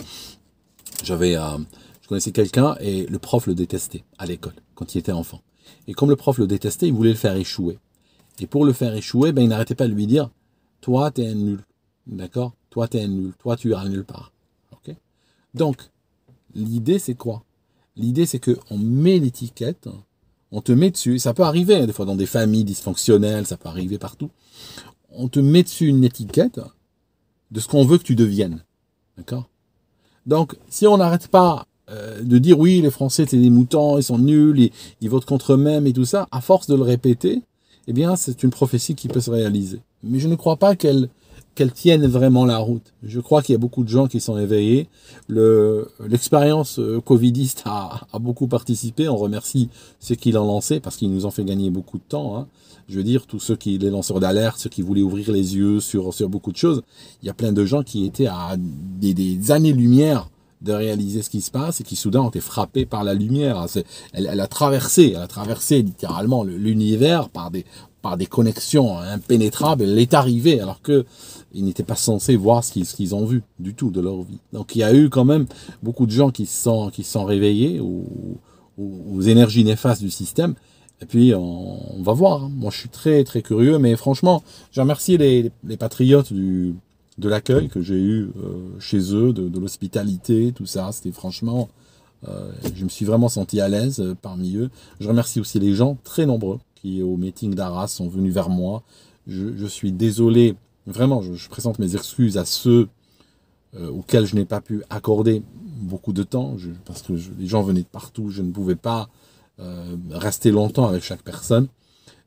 [1.04, 1.58] J'avais, euh,
[2.02, 5.42] je connaissais quelqu'un et le prof le détestait à l'école quand il était enfant.
[5.88, 7.78] Et comme le prof le détestait, il voulait le faire échouer.
[8.40, 10.30] Et pour le faire échouer, ben il n'arrêtait pas de lui dire,
[10.82, 11.64] toi t'es un nul,
[12.08, 14.32] d'accord Toi t'es un nul, toi tu iras nulle part.
[14.72, 14.96] Ok?
[15.54, 15.90] Donc
[16.56, 17.44] l'idée c'est quoi?
[17.96, 19.88] L'idée c'est que on met l'étiquette
[20.54, 23.58] on te met dessus, ça peut arriver hein, des fois dans des familles dysfonctionnelles, ça
[23.58, 24.30] peut arriver partout.
[25.10, 26.62] On te met dessus une étiquette
[27.50, 28.64] de ce qu'on veut que tu deviennes.
[29.18, 29.50] D'accord?
[30.28, 34.04] Donc, si on n'arrête pas euh, de dire oui, les Français, c'est des moutons, ils
[34.04, 37.42] sont nuls, ils, ils votent contre eux-mêmes et tout ça, à force de le répéter,
[37.88, 39.82] eh bien, c'est une prophétie qui peut se réaliser.
[40.04, 41.10] Mais je ne crois pas qu'elle
[41.56, 42.94] qu'elle tienne vraiment la route.
[43.04, 44.88] Je crois qu'il y a beaucoup de gens qui sont éveillés.
[45.30, 49.08] L'expérience euh, covidiste a, beaucoup participé.
[49.08, 52.38] On remercie ceux qui l'ont lancé parce qu'ils nous ont fait gagner beaucoup de temps.
[52.38, 52.48] Hein.
[52.90, 55.80] Je veux dire, tous ceux qui, les lanceurs d'alerte, ceux qui voulaient ouvrir les yeux
[55.80, 56.82] sur, sur beaucoup de choses.
[57.22, 60.30] Il y a plein de gens qui étaient à des, années-lumière
[60.62, 63.66] de réaliser ce qui se passe et qui soudain ont été frappés par la lumière.
[64.14, 67.66] Elle a traversé, elle a traversé littéralement l'univers par des,
[68.04, 69.84] par des connexions impénétrables.
[69.84, 71.06] Elle est arrivée alors que
[71.54, 74.40] ils n'étaient pas censés voir ce qu'ils ont vu du tout de leur vie.
[74.52, 75.48] Donc il y a eu quand même
[75.82, 78.06] beaucoup de gens qui se sont, réveillés aux,
[78.78, 80.54] aux, énergies néfastes du système.
[81.02, 82.44] Et puis on, va voir.
[82.44, 82.52] Hein.
[82.54, 86.76] Moi je suis très très curieux, mais franchement, j'ai remercié les, patriotes du,
[87.18, 90.92] de l'accueil que j'ai eu euh, chez eux, de, de l'hospitalité, tout ça.
[90.92, 91.70] C'était franchement,
[92.28, 94.70] euh, je me suis vraiment senti à l'aise euh, parmi eux.
[95.00, 98.84] Je remercie aussi les gens très nombreux qui au meeting d'Arras sont venus vers moi.
[99.26, 102.90] Je, je suis désolé Vraiment, je, présente mes excuses à ceux
[103.76, 107.82] euh, auxquels je n'ai pas pu accorder beaucoup de temps, parce que les gens venaient
[107.82, 109.10] de partout, je ne pouvais pas
[109.60, 111.68] euh, rester longtemps avec chaque personne.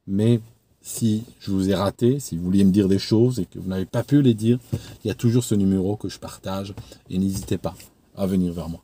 [0.06, 0.40] Mais
[0.80, 3.68] si je vous ai raté, si vous vouliez me dire des choses et que vous
[3.68, 4.58] n'avez pas pu les dire,
[5.04, 6.74] il y a toujours ce numéro que je partage
[7.10, 7.74] et n'hésitez pas
[8.16, 8.82] à venir vers moi.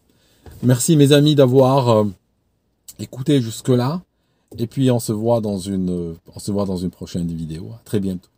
[0.62, 2.04] Merci mes amis d'avoir euh,
[2.98, 4.02] écouté jusque-là.
[4.58, 7.70] Et puis on se voit dans une, on se voit dans une prochaine vidéo.
[7.74, 8.28] À très bientôt.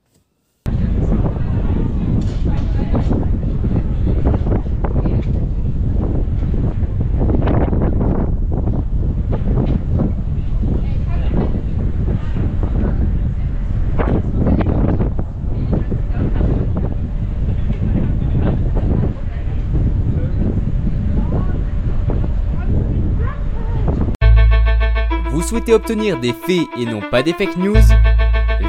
[25.55, 27.77] souhaitez obtenir des faits et non pas des fake news,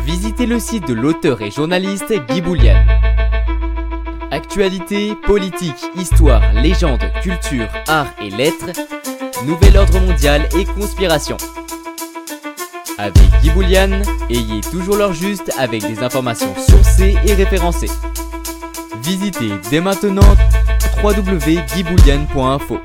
[0.05, 2.75] visitez le site de l'auteur et journaliste Guy Boulian.
[4.29, 8.69] Actualité, politique, histoire, légende, culture, art et lettres,
[9.47, 11.37] nouvel ordre mondial et conspiration.
[12.99, 17.89] Avec Guy Boulian, ayez toujours l'heure juste avec des informations sourcées et référencées.
[19.01, 20.35] Visitez dès maintenant
[21.03, 22.79] www.guyboulian.info.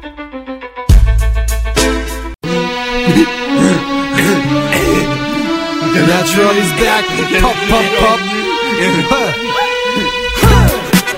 [6.01, 7.05] The natural is back.
[7.43, 8.21] Pop, pop, pop.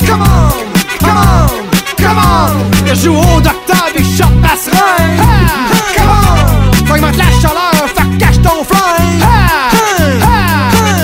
[0.04, 0.50] come on,
[0.98, 1.46] come on,
[1.96, 2.50] come on.
[2.86, 5.20] Je joue au docteur des shots passerelles.
[5.96, 9.22] Come on, faut augmenter la chaleur, faire cache ton flingue.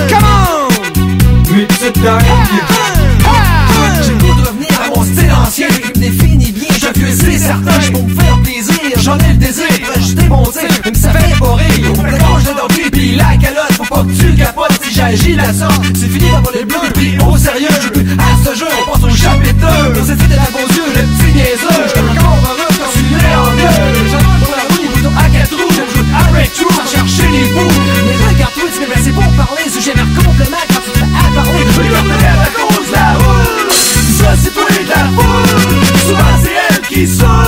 [0.09, 2.68] Come on, une petite dingue.
[15.09, 17.67] C'est fini pour les bleus, pris au sérieux.
[17.81, 20.85] Je plus à ce jeu, on pense au chapitre On s'est fait à vos yeux,
[20.85, 21.81] le petit niaiseux.
[21.83, 22.93] Je suis encore heureux quand
[23.35, 23.63] en mieux.
[23.65, 25.69] La à quatre roues.
[26.13, 27.73] À chercher les bouts.
[28.05, 28.53] Mais regarde
[28.87, 29.63] merci pour parler.
[30.15, 30.31] Quand
[31.17, 35.57] à parler la cause, la route Ça c'est toi et la foule.
[36.05, 37.38] Souvent c'est elle qui sort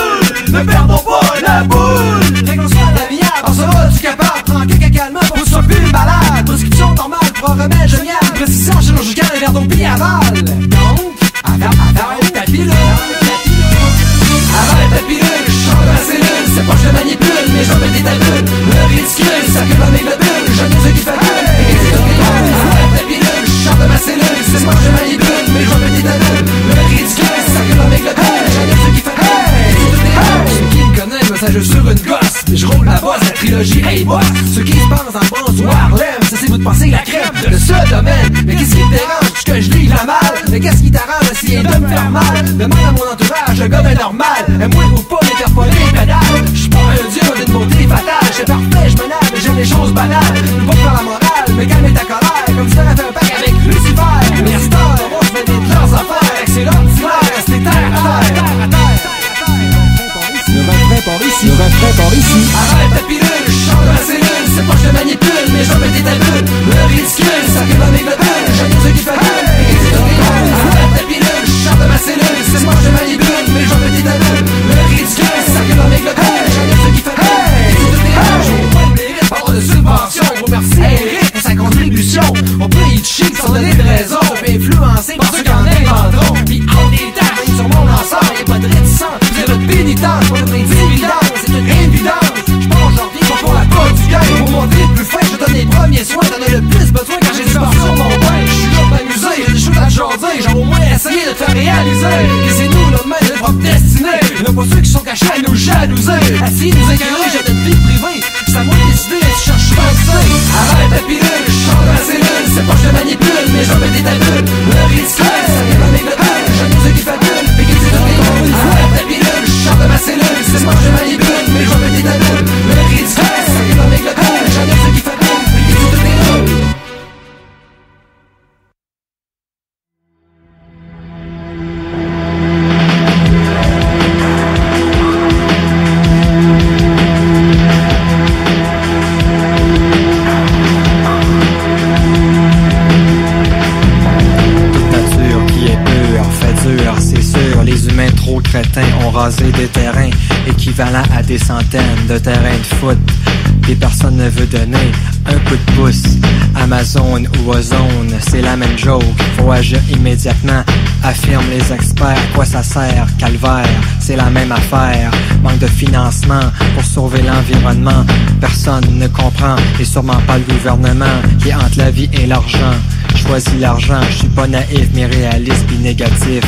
[160.12, 160.64] immédiatement,
[161.04, 162.18] affirment les experts.
[162.36, 163.66] Quoi ça sert, calvaire,
[164.00, 165.10] c'est la même affaire.
[165.42, 166.42] Manque de financement
[166.74, 168.06] pour sauver l'environnement.
[168.42, 172.76] Personne ne comprend, et sûrement pas le gouvernement, qui hante la vie et l'argent.
[173.16, 176.44] Choisis l'argent, je suis pas naïf, mais réaliste puis négatif.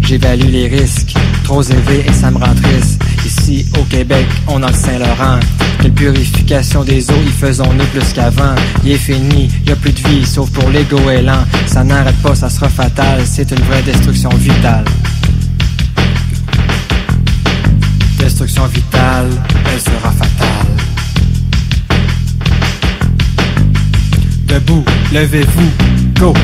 [0.00, 1.14] J'évalue les risques,
[1.44, 3.02] trop élevés et ça me rend triste
[3.40, 5.40] ici au Québec, on a le Saint-Laurent.
[5.80, 8.54] Quelle purification des eaux, y faisons-nous plus qu'avant.
[8.84, 11.44] Il est fini, y a plus de vie, sauf pour les goélands.
[11.66, 14.84] Ça n'arrête pas, ça sera fatal, c'est une vraie destruction vitale.
[18.18, 19.30] Destruction vitale,
[19.72, 20.66] elle sera fatale.
[24.46, 25.70] Debout, levez-vous,
[26.18, 26.34] go!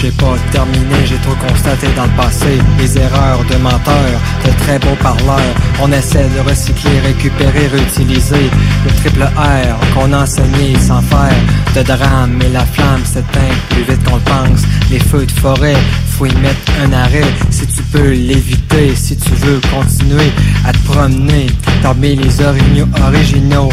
[0.00, 4.78] J'ai pas terminé, j'ai trop constaté dans le passé les erreurs de menteurs, de très
[4.78, 5.54] beaux parleurs.
[5.78, 8.48] On essaie de recycler, récupérer, réutiliser
[8.86, 11.34] le triple R qu'on a enseigné sans faire
[11.76, 12.32] de drame.
[12.38, 14.62] Mais la flamme s'éteint plus vite qu'on le pense.
[14.90, 15.76] Les feux de forêt,
[16.16, 17.30] faut y mettre un arrêt.
[17.50, 20.32] Si tu peux l'éviter, si tu veux continuer
[20.66, 21.48] à te promener
[21.82, 23.68] parmi les orignaux originaux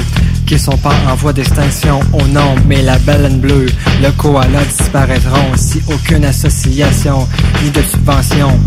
[0.48, 3.68] qui sont pas en voie d'extinction au nom, mais la baleine bleue,
[4.02, 7.28] le koala disparaîtront si aucune association
[7.62, 8.58] ni de subvention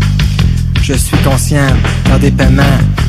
[0.83, 1.67] je suis conscient
[2.09, 2.63] dans des paiements,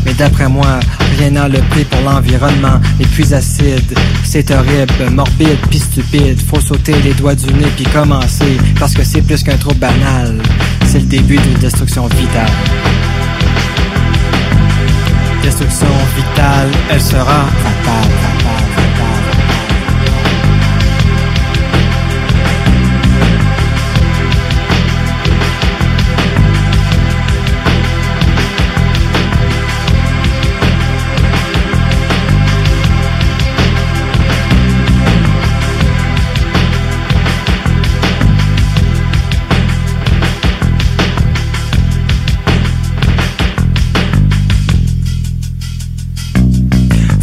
[0.04, 0.78] mais d'après moi,
[1.18, 2.78] rien n'a le prix pour l'environnement.
[2.98, 6.38] Les puits acides, c'est horrible, morbide puis stupide.
[6.40, 10.38] Faut sauter les doigts du nez puis commencer, parce que c'est plus qu'un trop banal.
[10.86, 12.50] C'est le début d'une destruction vitale.
[15.42, 18.51] Destruction vitale, elle sera fatale.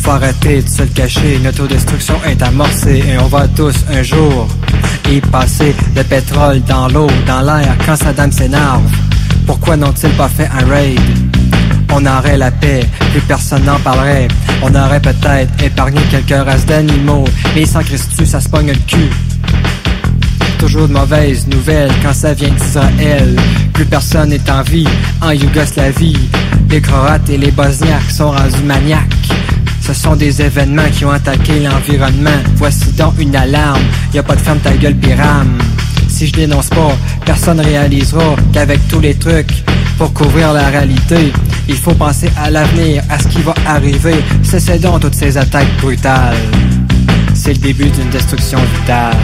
[0.10, 4.48] Arrêter de se le cacher, notre destruction est amorcée et on va tous un jour
[5.12, 8.84] y passer le pétrole dans l'eau, dans l'air quand Saddam s'énerve.
[9.46, 11.00] Pourquoi n'ont-ils pas fait un raid?
[11.92, 14.28] On aurait la paix, plus personne n'en parlerait.
[14.62, 19.10] On aurait peut-être épargné quelques races d'animaux, mais sans Christus, ça se pogne le cul.
[20.60, 23.36] Toujours de mauvaises nouvelles quand ça vient d'Israël.
[23.74, 24.88] Plus personne n'est en vie
[25.22, 26.30] en Yougoslavie.
[26.70, 29.30] Les Croates et les Bosniaques sont rendus maniaques.
[29.90, 32.38] Ce sont des événements qui ont attaqué l'environnement.
[32.58, 33.82] Voici donc une alarme.
[34.14, 35.58] Y a pas de ferme ta gueule pirame.
[36.08, 39.64] Si je dénonce pas, personne réalisera qu'avec tous les trucs
[39.98, 41.34] pour couvrir la réalité,
[41.68, 44.24] il faut penser à l'avenir, à ce qui va arriver.
[44.44, 46.38] Cessez donc toutes ces attaques brutales.
[47.34, 49.18] C'est le début d'une destruction vitale.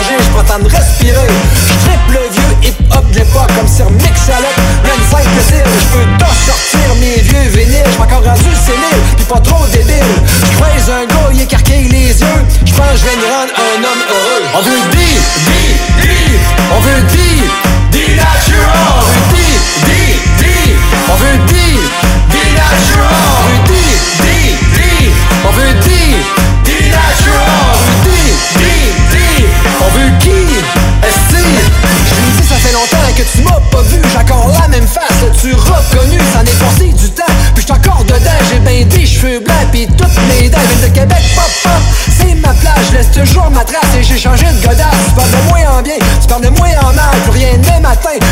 [0.00, 1.28] je prends temps de respirer.
[1.80, 6.32] Je le vieux hip-hop de l'époque comme Sir Mick Chalette, même 5 Je peux t'en
[6.32, 10.02] sortir mes vieux vinyles, je encore rendu sénile, pis pas trop débile.
[10.86, 14.93] Je un gars, il écarquille les yeux, je pense je me rendre un homme heureux.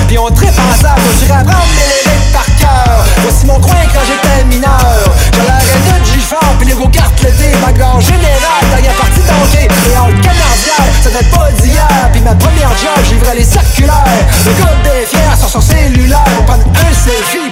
[0.09, 0.99] puis on tripe en salle.
[1.19, 3.05] J'irai apprendre mes lyrics par cœur.
[3.23, 4.99] Voici mon coin quand j'étais mineur.
[5.33, 7.57] J'allais arrêter de Gifort, puis les go cartes l'été.
[7.65, 9.69] Ma gorge générale, dernière partie d'entrée.
[9.69, 11.89] Et en canardière, ça date pas d'hier.
[12.13, 14.25] Puis ma première job, j'ivrais les circulaires.
[14.47, 16.25] Le code des fiers sur son cellulaire.
[16.41, 17.52] On prend un selfie,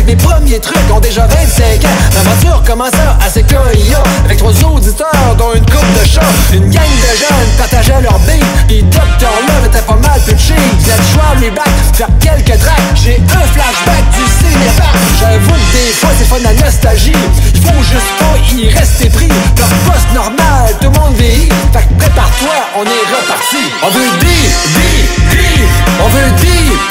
[0.00, 4.52] dire que mes premiers trucs ont déjà 25 ans L'aventure commença à Sequoia Avec trois
[4.64, 6.20] auditeurs dont une coupe de chats
[6.52, 9.30] Une gang de jeunes partageaient leur beat Puis Dr.
[9.48, 13.46] Love était pas mal pitché J'ai le choix les back, faire quelques tracks J'ai un
[13.52, 14.88] flashback du cinéma
[15.18, 17.12] J'avoue que des fois c'est fun la nostalgie
[17.54, 19.28] Il faut juste pas y rester pris
[19.58, 24.18] Leur poste normal, tout le monde vieillit Fait que prépare-toi, on est reparti On veut
[24.20, 25.68] dire, dire, dire
[26.04, 26.90] On veut dire,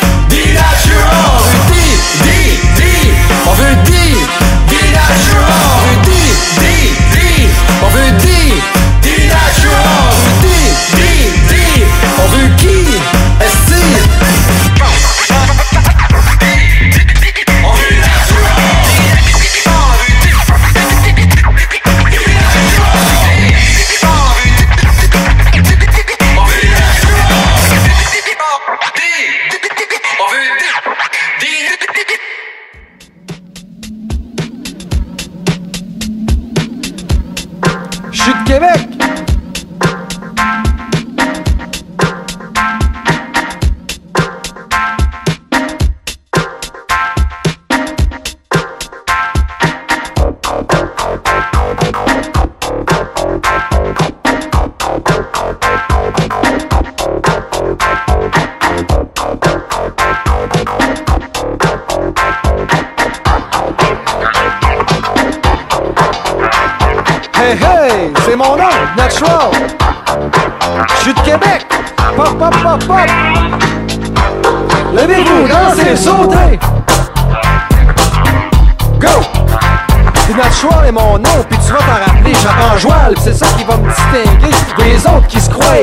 [0.53, 2.68] natural dire, dire
[3.49, 4.27] On veut dire,
[4.67, 5.58] be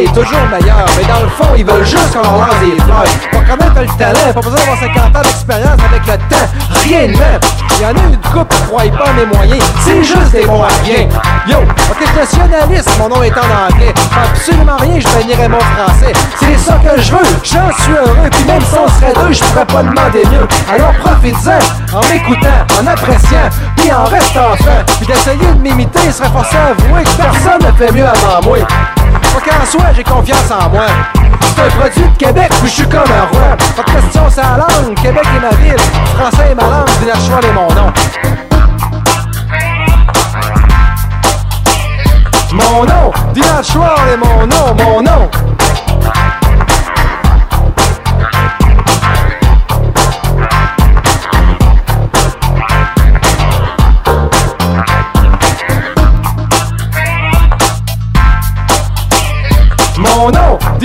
[0.04, 0.86] croient toujours meilleurs.
[0.96, 3.04] Mais dans le fond, ils veulent juste qu'on leur lance des fleurs.
[3.32, 6.46] Pour connaître le talent, pas besoin d'avoir 50 ans d'expérience avec le temps.
[6.84, 7.40] Rien de même.
[7.78, 9.64] Il y en a une couple qui croient pas mes moyens.
[9.84, 11.08] C'est juste des bons à rien.
[11.46, 13.92] Yo, ok, je nationaliste, mon nom est en anglais.
[14.16, 16.12] Absolument rien, je bannirais mon français.
[16.38, 18.30] C'est ça que je veux, j'en suis heureux.
[18.30, 20.46] Puis même si on serait deux, je pourrais pas demander mieux.
[20.72, 24.82] Alors profite-en, en m'écoutant, en appréciant, puis en restant franc.
[24.98, 28.58] Puis d'essayer de m'imiter serait forcé à avouer que personne ne fait mieux avant moi.
[29.36, 30.86] Faut qu'en soi, j'ai confiance en moi.
[31.42, 33.54] C'est un produit de Québec, puis je suis comme un roi.
[33.76, 34.94] Pas de question, c'est la langue.
[34.94, 35.80] Québec est ma ville.
[36.16, 37.92] Français est ma langue, Village est mon nom.
[42.52, 45.30] Mon nom, Village est mon nom, mon nom.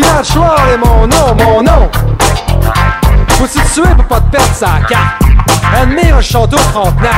[0.01, 1.89] Dylan Schwartz est mon nom, mon nom.
[3.29, 5.21] Faut s'y tuer pour pas te perdre sa carte.
[5.79, 7.11] Admire le château Frontenac.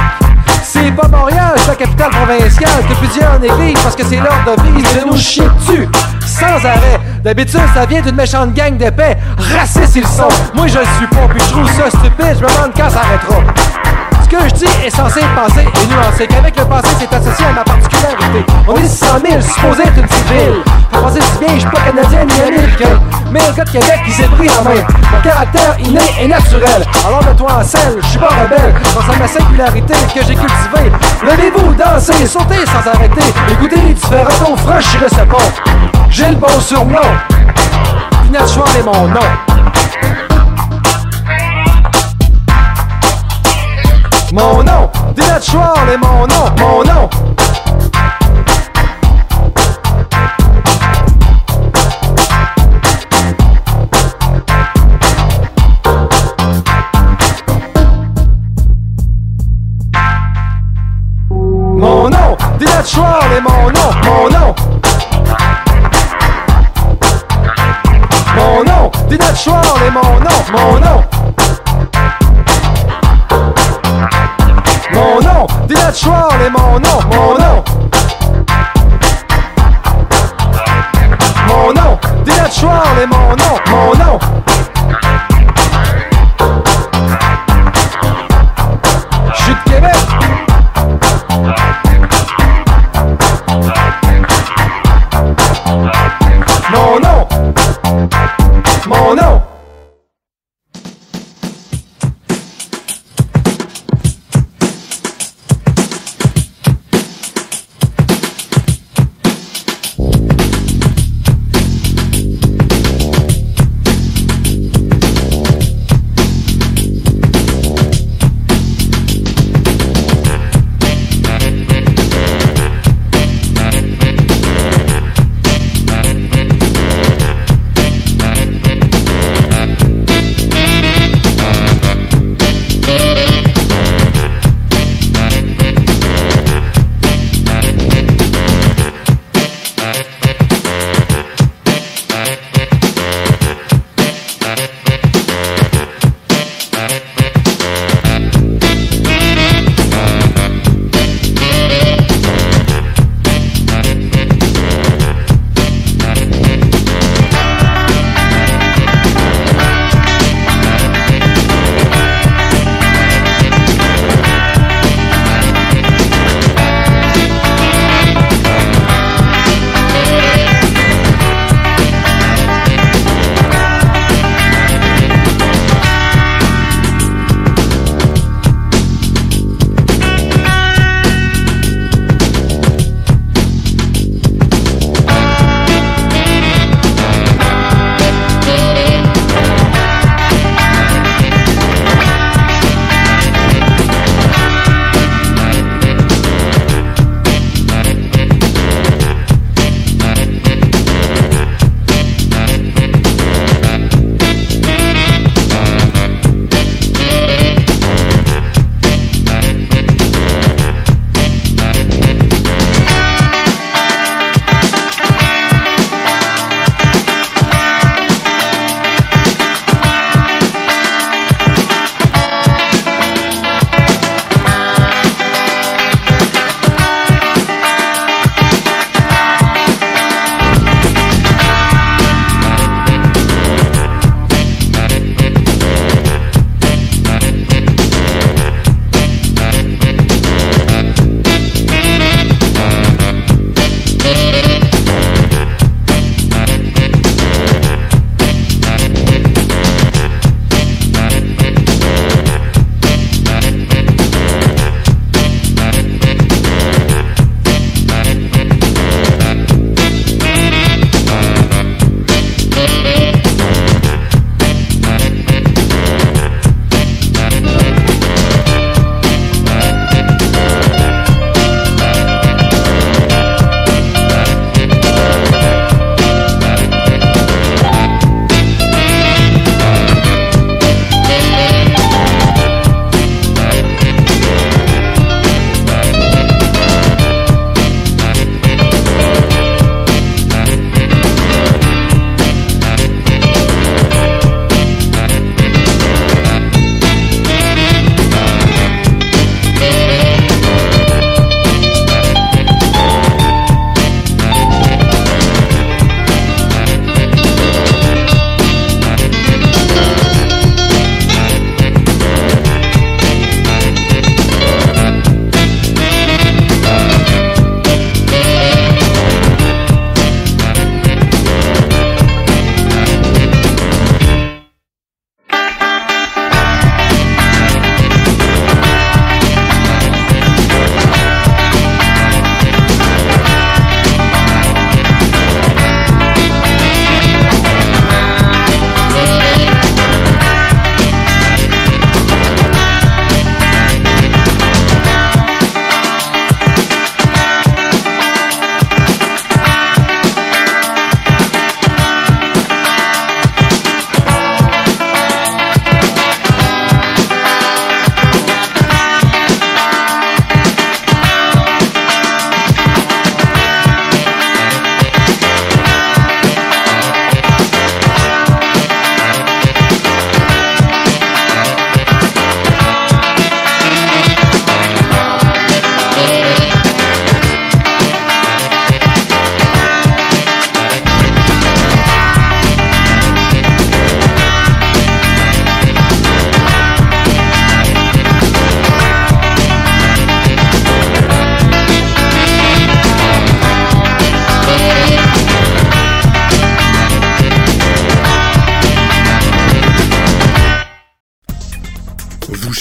[0.64, 4.62] C'est pas Montréal, c'est la capitale provinciale que plusieurs négligent parce que c'est l'heure de
[4.64, 5.88] vivre de nous chier dessus
[6.26, 7.00] sans arrêt.
[7.24, 9.18] D'habitude, ça vient d'une méchante gang d'épais.
[9.38, 10.28] Racistes ils sont.
[10.54, 12.38] Moi, je le suis pas, puis je trouve ça stupide.
[12.38, 13.63] Je me demande quand ça arrêtera.
[14.34, 17.64] Que je dis est censé pensé et nuancé, qu'avec le passé, c'est associé à ma
[17.64, 18.44] particularité.
[18.68, 20.64] On est 600 000, supposé être une civile.
[20.92, 23.00] Faut penser si bien, je suis pas canadien ni américain.
[23.30, 24.82] Mais le gars de Québec, il s'est pris en main.
[25.12, 26.84] Mon caractère inné et naturel.
[27.06, 28.74] Alors mets-toi en selle, je suis pas rebelle.
[28.98, 30.92] À ma singularité que j'ai cultivée.
[31.22, 33.34] Levez-vous, dansez, sautez sans arrêter.
[33.52, 35.38] Écoutez les différents tons, franchirez ce pont.
[36.10, 36.98] J'ai le bon surnom.
[38.24, 39.53] Pinat Chouard est mon nom.
[44.34, 47.10] Mon nom, Dylan Schwartz est mon nom, mon nom.
[61.78, 64.56] Mon nom, Dylan Schwartz est mon nom, mon nom.
[68.36, 71.23] Mon nom, Dylan Schwartz est mon nom, mon nom.
[75.92, 77.64] Schwartz est mon nom, mon nom.
[81.48, 84.33] Mon nom, Dylan Schwartz est mon nom, mon nom.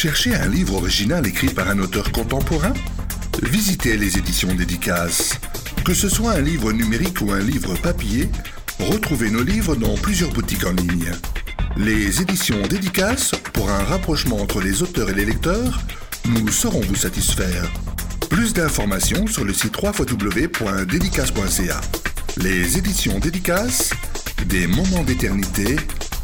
[0.02, 2.72] Cherchez un livre original écrit par un auteur contemporain?
[3.40, 5.38] Visitez les éditions dédicaces.
[5.84, 8.28] Que ce soit un livre numérique ou un livre papier,
[8.80, 11.12] retrouvez nos livres dans plusieurs boutiques en ligne.
[11.76, 15.80] Les éditions dédicaces, pour un rapprochement entre les auteurs et les lecteurs,
[16.30, 17.70] nous saurons vous satisfaire.
[18.28, 21.80] Plus d'informations sur le site www.dédicace.ca.
[22.38, 23.90] Les éditions dédicaces,
[24.46, 25.76] des moments d'éternité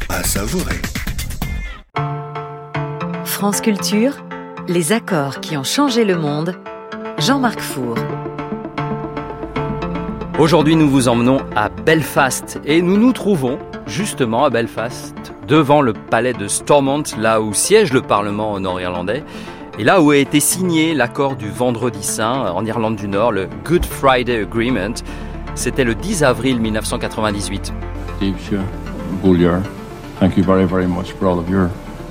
[0.09, 0.81] à savourer.
[3.39, 4.17] France Culture,
[4.67, 6.55] les accords qui ont changé le monde,
[7.19, 7.95] Jean-Marc Four.
[10.37, 15.15] Aujourd'hui, nous vous emmenons à Belfast et nous nous trouvons justement à Belfast,
[15.47, 19.23] devant le palais de Stormont, là où siège le Parlement nord-irlandais,
[19.77, 23.47] et là où a été signé l'accord du Vendredi Saint en Irlande du Nord, le
[23.63, 24.95] Good Friday Agreement.
[25.55, 27.71] C'était le 10 avril 1998.
[30.19, 31.69] thank you very, very much for all of your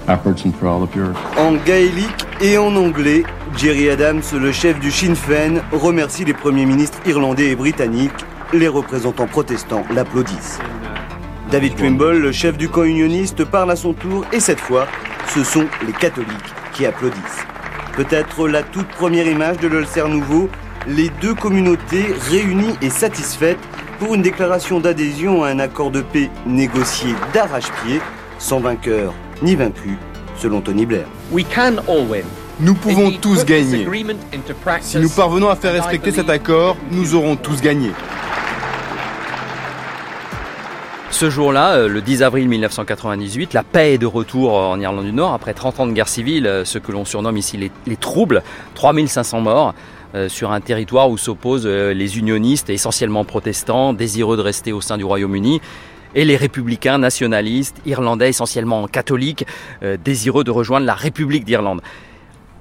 [0.08, 1.12] efforts and for all of your...
[1.36, 3.24] En gaélique et en anglais,
[3.56, 8.24] Jerry Adams, le chef du Sinn Féin, remercie les premiers ministres irlandais et britanniques.
[8.52, 10.58] Les représentants protestants l'applaudissent.
[11.50, 14.86] David Trimble, le chef du camp unioniste, parle à son tour et cette fois,
[15.34, 17.44] ce sont les catholiques qui applaudissent.
[17.94, 20.48] Peut-être la toute première image de l'Ulster Nouveau,
[20.86, 23.58] les deux communautés réunies et satisfaites
[23.98, 28.00] pour une déclaration d'adhésion à un accord de paix négocié d'arrache-pied,
[28.38, 29.12] sans vainqueur
[29.42, 29.96] ni vaincu,
[30.36, 31.06] selon Tony Blair.
[32.60, 33.86] Nous pouvons tous gagner.
[34.80, 37.92] Si nous parvenons à faire respecter cet accord, nous aurons tous gagné.
[41.10, 45.12] Ce jour-là, euh, le 10 avril 1998, la paix est de retour en Irlande du
[45.12, 47.96] Nord après 30 ans de guerre civile, euh, ce que l'on surnomme ici les, les
[47.96, 48.42] troubles,
[48.74, 49.74] 3500 morts.
[50.14, 54.96] Euh, sur un territoire où s'opposent les unionistes, essentiellement protestants, désireux de rester au sein
[54.96, 55.60] du Royaume-Uni,
[56.14, 59.46] et les républicains nationalistes, irlandais, essentiellement catholiques,
[60.04, 61.80] désireux de rejoindre la République d'Irlande.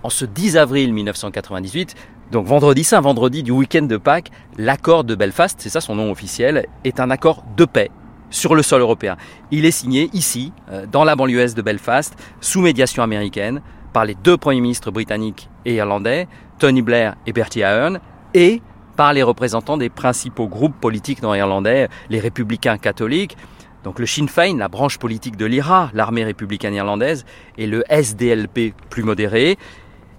[0.03, 1.95] En ce 10 avril 1998,
[2.31, 6.11] donc vendredi saint, vendredi du week-end de Pâques, l'accord de Belfast, c'est ça son nom
[6.11, 7.89] officiel, est un accord de paix
[8.29, 9.15] sur le sol européen.
[9.49, 13.61] Il est signé ici, euh, dans la banlieue est de Belfast, sous médiation américaine,
[13.93, 16.27] par les deux premiers ministres britanniques et irlandais,
[16.59, 17.99] Tony Blair et Bertie Ahern,
[18.33, 18.61] et
[18.97, 23.37] par les représentants des principaux groupes politiques nord-irlandais, les républicains catholiques,
[23.83, 27.23] donc le Sinn Féin, la branche politique de l'IRA, l'armée républicaine irlandaise,
[27.57, 29.57] et le SDLP plus modéré,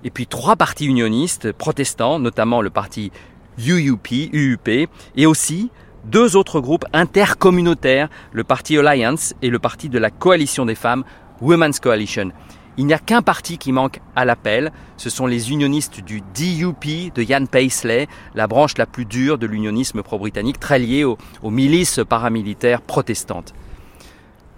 [0.05, 3.11] et puis trois partis unionistes protestants, notamment le parti
[3.59, 5.71] UUP, UUP, et aussi
[6.05, 11.05] deux autres groupes intercommunautaires, le parti Alliance et le parti de la coalition des femmes,
[11.41, 12.31] Women's Coalition.
[12.79, 17.13] Il n'y a qu'un parti qui manque à l'appel, ce sont les unionistes du DUP
[17.13, 18.07] de Ian Paisley,
[18.37, 23.53] la branche la plus dure de l'unionisme pro-britannique, très liée aux, aux milices paramilitaires protestantes.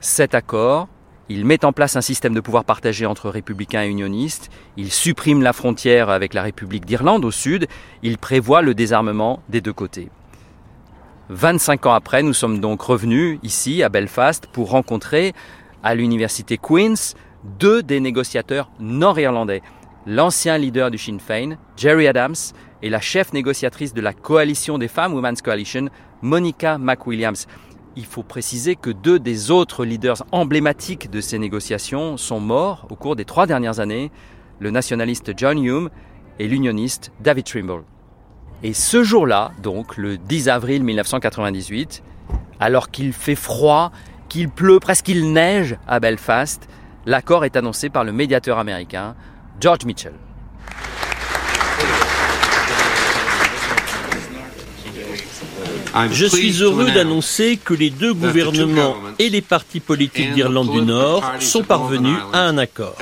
[0.01, 0.89] Cet accord,
[1.31, 5.41] il met en place un système de pouvoir partagé entre républicains et unionistes, il supprime
[5.41, 7.69] la frontière avec la République d'Irlande au sud,
[8.03, 10.11] il prévoit le désarmement des deux côtés.
[11.31, 15.33] 25 ans après, nous sommes donc revenus ici à Belfast pour rencontrer
[15.83, 17.15] à l'université Queen's
[17.45, 19.63] deux des négociateurs nord-irlandais.
[20.07, 22.35] L'ancien leader du Sinn Féin, Jerry Adams,
[22.83, 25.89] et la chef négociatrice de la coalition des femmes, Women's Coalition,
[26.23, 27.47] Monica McWilliams.
[27.97, 32.97] Il faut préciser que deux des autres leaders emblématiques de ces négociations sont morts au
[32.97, 34.11] cours des trois dernières années,
[34.59, 35.91] le nationaliste John Hume
[36.39, 37.83] et l'unioniste David Trimble.
[38.63, 42.03] Et ce jour-là, donc le 10 avril 1998,
[42.61, 43.91] alors qu'il fait froid,
[44.29, 46.69] qu'il pleut, presque qu'il neige à Belfast,
[47.07, 49.15] l'accord est annoncé par le médiateur américain
[49.61, 50.15] George Mitchell.
[56.13, 61.25] Je suis heureux d'annoncer que les deux gouvernements et les partis politiques d'Irlande du Nord
[61.41, 62.97] sont parvenus à un accord.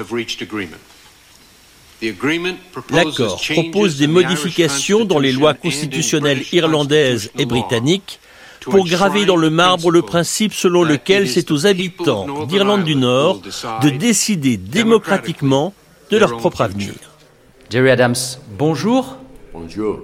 [2.90, 8.20] L'accord propose des modifications dans les lois constitutionnelles irlandaises et britanniques
[8.62, 13.40] pour graver dans le marbre le principe selon lequel c'est aux habitants d'Irlande du Nord
[13.82, 15.74] de décider démocratiquement
[16.10, 16.92] de leur propre avenir.
[17.70, 18.16] Jerry Adams,
[18.58, 19.18] bonjour.
[19.52, 20.00] Bonjour.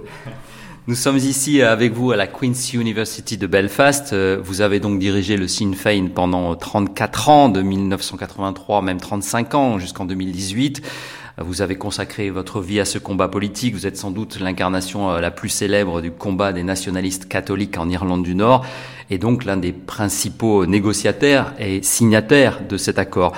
[0.87, 4.13] Nous sommes ici avec vous à la Queen's University de Belfast.
[4.13, 9.79] Vous avez donc dirigé le Sinn Féin pendant 34 ans, de 1983, même 35 ans,
[9.79, 10.83] jusqu'en 2018.
[11.37, 13.73] Vous avez consacré votre vie à ce combat politique.
[13.73, 17.89] Vous êtes sans doute l'incarnation euh, la plus célèbre du combat des nationalistes catholiques en
[17.89, 18.65] Irlande du Nord
[19.09, 23.33] et donc l'un des principaux négociataires et signataires de cet accord.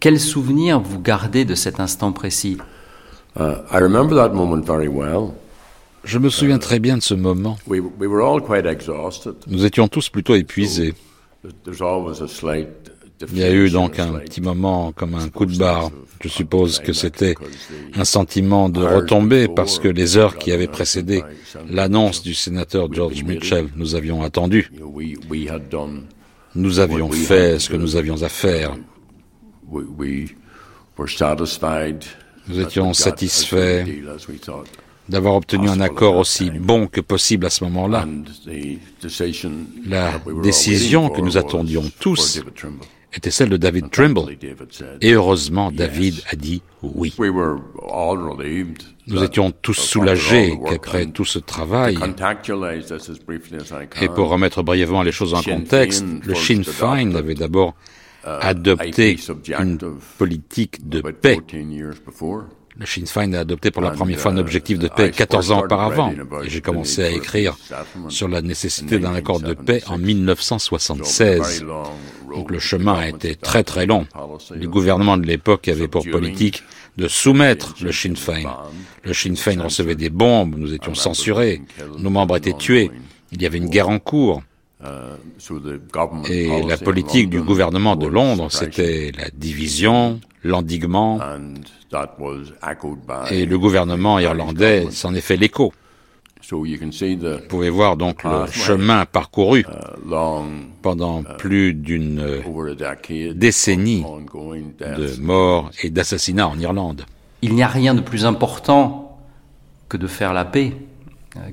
[0.00, 2.58] Quel souvenir vous gardez de cet instant précis?
[3.38, 5.34] Uh, I remember that moment very well.
[6.02, 7.56] Je me souviens très bien de ce moment.
[7.66, 9.34] We, we were all quite exhausted.
[9.46, 10.94] Nous étions tous plutôt épuisés.
[13.30, 15.90] Il y a eu donc un petit moment comme un coup de barre.
[16.20, 17.34] Je suppose que c'était
[17.94, 21.22] un sentiment de retomber parce que les heures qui avaient précédé
[21.68, 24.70] l'annonce du sénateur George Mitchell, nous avions attendu.
[26.54, 28.76] Nous avions fait ce que nous avions à faire.
[32.48, 33.84] Nous étions satisfaits
[35.08, 38.06] d'avoir obtenu un accord aussi bon que possible à ce moment-là.
[39.86, 40.12] La
[40.42, 42.42] décision que nous attendions tous
[43.14, 44.22] était celle de David Trimble.
[45.00, 47.14] Et heureusement, David a dit oui.
[49.06, 51.98] Nous étions tous soulagés qu'après tout ce travail,
[54.00, 57.74] et pour remettre brièvement les choses en contexte, le Sinn Féin avait d'abord
[58.24, 59.18] adopté
[59.58, 59.78] une
[60.18, 61.38] politique de paix.
[62.76, 65.64] Le Sinn Féin a adopté pour la première fois un objectif de paix 14 ans
[65.64, 66.12] auparavant,
[66.42, 67.56] et j'ai commencé à écrire
[68.08, 71.64] sur la nécessité d'un accord de paix en 1976.
[72.34, 74.06] Donc le chemin a été très très long.
[74.50, 76.64] Le gouvernement de l'époque avait pour politique
[76.96, 78.56] de soumettre le Sinn Féin.
[79.04, 81.62] Le Sinn Féin recevait des bombes, nous étions censurés,
[81.98, 82.90] nos membres étaient tués,
[83.30, 84.42] il y avait une guerre en cours.
[86.28, 91.18] Et la politique du gouvernement de Londres, c'était la division, l'endiguement,
[93.30, 95.72] et le gouvernement irlandais s'en est fait l'écho.
[96.50, 96.66] Vous
[97.48, 99.64] pouvez voir donc le chemin parcouru
[100.82, 102.22] pendant plus d'une
[103.34, 107.06] décennie de morts et d'assassinats en Irlande.
[107.40, 109.18] Il n'y a rien de plus important
[109.88, 110.74] que de faire la paix,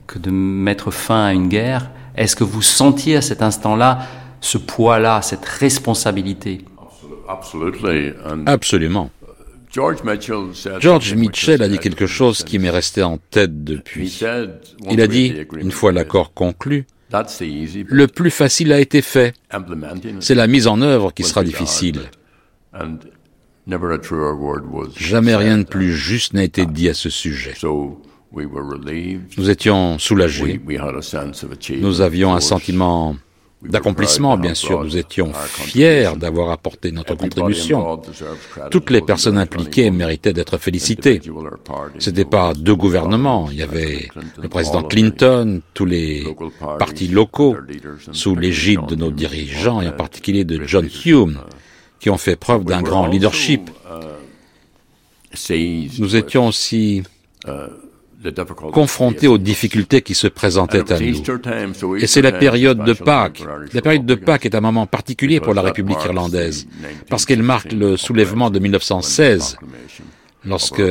[0.08, 1.92] que de mettre fin à une guerre.
[2.18, 4.00] Est-ce que vous sentiez à cet instant-là
[4.42, 6.66] ce poids-là, cette responsabilité
[8.46, 9.10] Absolument.
[9.74, 14.22] George Mitchell a dit quelque chose qui m'est resté en tête depuis.
[14.90, 19.34] Il a dit, une fois l'accord conclu, le plus facile a été fait.
[20.20, 22.02] C'est la mise en œuvre qui sera difficile.
[24.98, 27.54] Jamais rien de plus juste n'a été dit à ce sujet.
[29.38, 30.62] Nous étions soulagés.
[31.80, 33.16] Nous avions un sentiment
[33.62, 34.84] d'accomplissement, bien sûr.
[34.84, 38.02] Nous étions fiers d'avoir apporté notre contribution.
[38.70, 41.22] Toutes les personnes impliquées méritaient d'être félicitées.
[42.00, 43.50] Ce n'était pas deux gouvernements.
[43.52, 44.10] Il y avait
[44.42, 46.26] le président Clinton, tous les
[46.80, 47.56] partis locaux,
[48.12, 51.40] sous l'égide de nos dirigeants, et en particulier de John Hume,
[52.00, 53.70] qui ont fait preuve d'un grand leadership.
[56.00, 57.04] Nous étions aussi
[58.72, 61.98] confrontés aux difficultés qui se présentaient à nous.
[61.98, 63.44] Et c'est la période de Pâques.
[63.74, 66.68] La période de Pâques est un moment particulier pour la République irlandaise,
[67.10, 69.58] parce qu'elle marque le soulèvement de 1916,
[70.46, 70.84] lorsque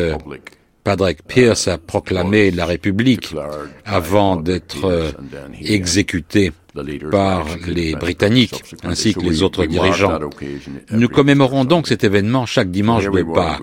[0.83, 3.35] Padraig Pearse a proclamé la République
[3.85, 5.13] avant d'être
[5.61, 6.53] exécuté
[7.11, 10.19] par les Britanniques ainsi que les autres dirigeants.
[10.91, 13.61] Nous commémorons donc cet événement chaque dimanche de Pâques.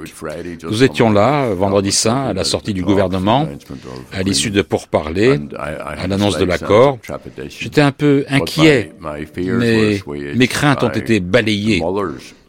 [0.63, 3.47] Nous étions là, vendredi saint, à la sortie du gouvernement,
[4.11, 6.99] à l'issue de pourparlers, à l'annonce de l'accord.
[7.47, 8.93] J'étais un peu inquiet,
[9.35, 9.99] mais
[10.35, 11.81] mes craintes ont été balayées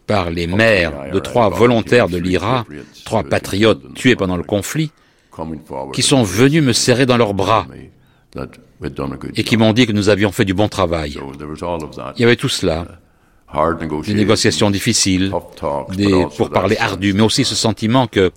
[0.07, 2.65] par les mères de trois volontaires de l'IRA,
[3.05, 4.91] trois patriotes tués pendant le conflit,
[5.93, 7.67] qui sont venus me serrer dans leurs bras
[9.35, 11.19] et qui m'ont dit que nous avions fait du bon travail.
[12.17, 12.87] Il y avait tout cela.
[14.05, 15.33] Des négociations difficiles,
[15.97, 18.31] des pourparlers ardus, mais aussi ce sentiment que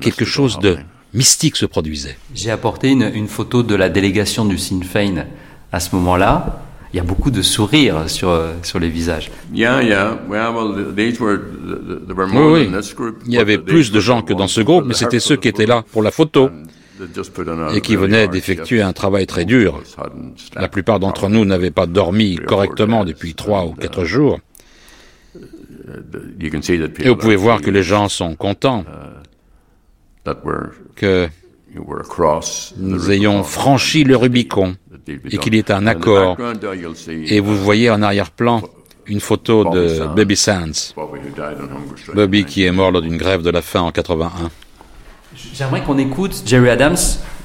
[0.00, 0.78] quelque chose de
[1.14, 2.16] mystique se produisait.
[2.34, 5.26] J'ai apporté une, une, photo de la délégation du Sinn Féin
[5.70, 6.60] à ce moment-là.
[6.92, 9.30] Il y a beaucoup de sourires sur, sur les visages.
[12.50, 12.70] Oui, oui.
[13.26, 15.66] Il y avait plus de gens que dans ce groupe, mais c'était ceux qui étaient
[15.66, 16.50] là pour la photo
[17.74, 19.82] et qui venaient d'effectuer un travail très dur.
[20.54, 24.38] La plupart d'entre nous n'avaient pas dormi correctement depuis trois ou quatre jours.
[27.00, 28.84] Et vous pouvez voir que les gens sont contents
[30.94, 31.28] que
[32.78, 34.76] nous ayons franchi le Rubicon
[35.08, 36.36] et qu'il y ait un accord.
[37.08, 38.62] Et vous voyez en arrière-plan
[39.06, 40.94] une photo de Bobby Sands,
[42.14, 44.50] Bobby qui est mort lors d'une grève de la faim en 81.
[45.54, 46.96] J'aimerais qu'on écoute, Jerry Adams,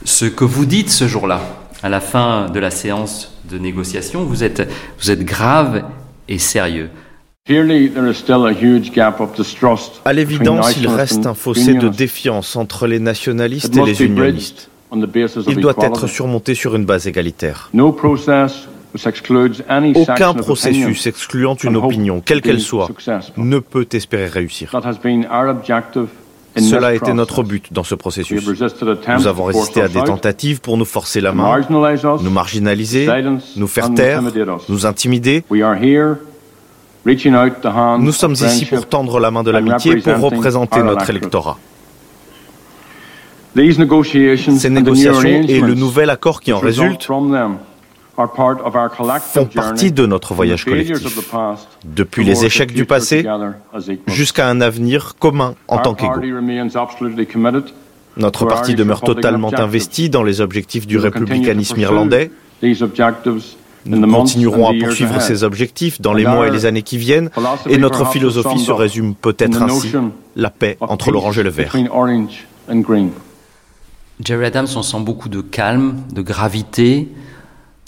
[0.05, 1.41] ce que vous dites ce jour-là,
[1.83, 4.23] à la fin de la séance de négociation.
[4.23, 4.67] Vous êtes,
[4.99, 5.83] vous êtes grave
[6.27, 6.89] et sérieux.
[7.49, 7.53] À
[10.13, 14.69] l'évidence, il reste un fossé de défiance entre les nationalistes et les unionistes.
[15.47, 17.69] Il doit être surmonté sur une base égalitaire.
[19.95, 22.89] Aucun processus excluant une opinion, quelle qu'elle soit,
[23.37, 24.71] ne peut espérer réussir.
[26.59, 28.47] Cela a été notre but dans ce processus.
[29.17, 33.07] Nous avons résisté à des tentatives pour nous forcer la main, nous marginaliser,
[33.55, 34.21] nous faire taire,
[34.69, 35.43] nous intimider.
[37.09, 41.57] Nous sommes ici pour tendre la main de l'amitié pour représenter notre électorat.
[43.55, 47.07] Ces négociations et le nouvel accord qui en résulte
[49.19, 50.97] font partie de notre voyage collectif,
[51.85, 53.27] depuis les échecs du passé
[54.07, 56.21] jusqu'à un avenir commun en tant qu'égaux.
[58.17, 62.31] Notre parti demeure totalement investi dans les objectifs du républicanisme irlandais.
[63.85, 67.29] Nous continuerons à poursuivre ces objectifs dans les mois et les années qui viennent,
[67.69, 69.93] et notre philosophie se résume peut-être ainsi,
[70.35, 71.75] la paix entre l'orange et le vert.
[74.19, 77.07] Jerry Adams, on sent beaucoup de calme, de gravité,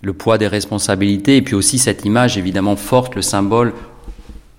[0.04, 3.74] le poids des responsabilités, et puis aussi cette image évidemment forte, le symbole,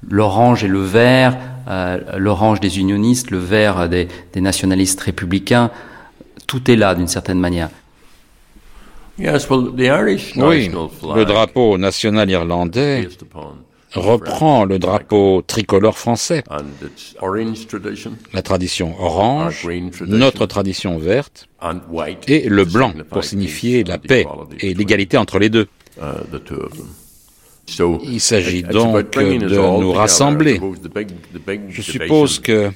[0.08, 1.38] l'orange et le vert,
[1.68, 5.70] euh, l'orange des unionistes, le vert des, des, nationalistes républicains,
[6.46, 7.70] tout est là d'une certaine manière.
[10.36, 10.70] Oui,
[11.14, 13.08] le drapeau national irlandais
[13.94, 16.44] reprend le drapeau tricolore français,
[18.32, 19.68] la tradition orange,
[20.06, 21.48] notre tradition verte,
[22.28, 24.26] et le blanc pour signifier la paix
[24.60, 25.68] et l'égalité entre les deux.
[28.04, 30.60] Il s'agit donc de nous rassembler.
[31.68, 32.70] Je suppose que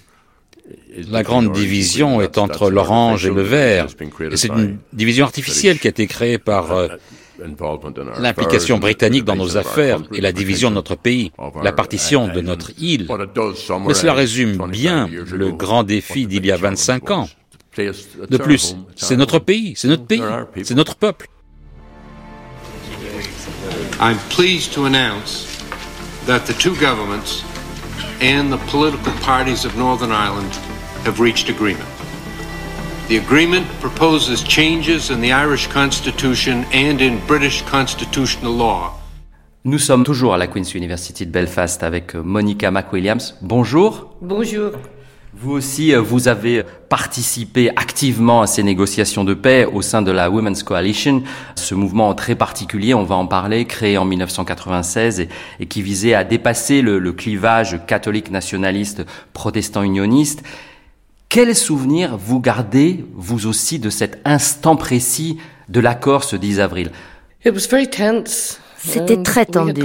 [1.08, 3.86] la grande division est entre l'orange et le vert,
[4.30, 6.88] et c'est une division artificielle qui a été créée par euh,
[8.18, 11.32] l'implication britannique dans nos affaires et la division de notre pays,
[11.62, 13.08] la partition de notre île.
[13.86, 17.28] Mais cela résume bien le grand défi d'il y a 25 ans.
[17.76, 20.22] De plus, c'est notre pays, c'est notre pays,
[20.62, 21.28] c'est notre peuple.
[24.00, 25.46] I'm pleased to announce
[26.26, 27.44] that the two governments
[28.20, 30.52] and the political parties of Northern Ireland
[31.04, 31.93] have reached agreement.
[33.06, 38.98] The agreement proposes changes in the Irish Constitution and in British constitutional law.
[39.66, 43.34] Nous sommes toujours à la Queen's University de Belfast avec Monica McWilliams.
[43.42, 44.16] Bonjour.
[44.22, 44.70] Bonjour.
[45.34, 50.10] Vous aussi, euh, vous avez participé activement à ces négociations de paix au sein de
[50.10, 51.24] la Women's Coalition,
[51.56, 55.28] ce mouvement très particulier, on va en parler, créé en 1996
[55.60, 60.42] et, qui visait à dépasser le, le clivage catholique nationaliste protestant unioniste.
[61.28, 66.92] Quel souvenir vous gardez, vous aussi, de cet instant précis de l'accord ce 10 avril?
[68.76, 69.82] C'était très tendu.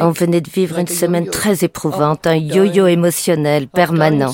[0.00, 4.32] On venait de vivre une semaine très éprouvante, un yo-yo émotionnel permanent.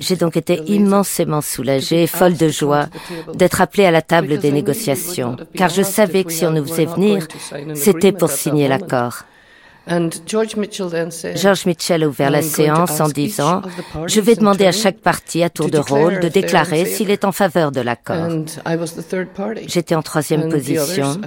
[0.00, 2.86] J'ai donc été immensément soulagée et folle de joie
[3.34, 6.86] d'être appelée à la table des négociations, car je savais que si on nous faisait
[6.86, 7.26] venir,
[7.74, 9.24] c'était pour signer l'accord.
[9.88, 13.62] George Mitchell a ouvert la séance en disant
[14.06, 17.32] Je vais demander à chaque parti à tour de rôle de déclarer s'il est en
[17.32, 18.28] faveur de l'accord.
[19.66, 21.20] J'étais en troisième position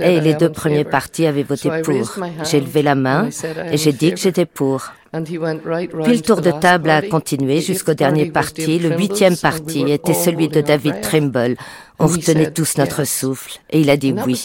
[0.00, 2.14] et les deux premiers partis avaient voté pour.
[2.44, 3.28] J'ai levé la main
[3.70, 4.90] et j'ai dit que j'étais pour.
[5.12, 8.78] Puis le tour de table a continué jusqu'au dernier parti.
[8.78, 11.56] Le huitième parti était celui de David Trimble.
[11.98, 14.44] On retenait tous notre souffle et il a dit oui.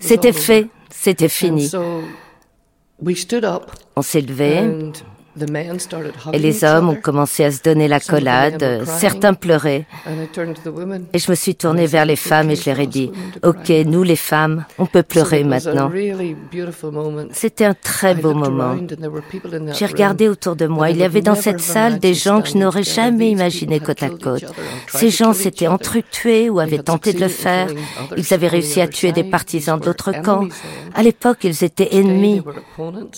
[0.00, 1.70] C'était fait, c'était fini.
[3.02, 4.92] We stood up, on s'est levé
[6.32, 8.82] et les hommes ont commencé à se donner la collade.
[8.86, 9.86] Certains pleuraient.
[11.12, 13.10] Et je me suis tournée vers les femmes et je leur ai dit,
[13.42, 15.90] OK, nous les femmes, on peut pleurer maintenant.
[17.32, 18.76] C'était un très beau moment.
[19.72, 20.90] J'ai regardé autour de moi.
[20.90, 24.10] Il y avait dans cette salle des gens que je n'aurais jamais imaginé côte à
[24.10, 24.44] côte.
[24.88, 27.68] Ces gens s'étaient entretués ou avaient tenté de le faire.
[28.16, 30.46] Ils avaient réussi à tuer des partisans de l'autre camp.
[30.94, 32.42] À l'époque, ils étaient ennemis.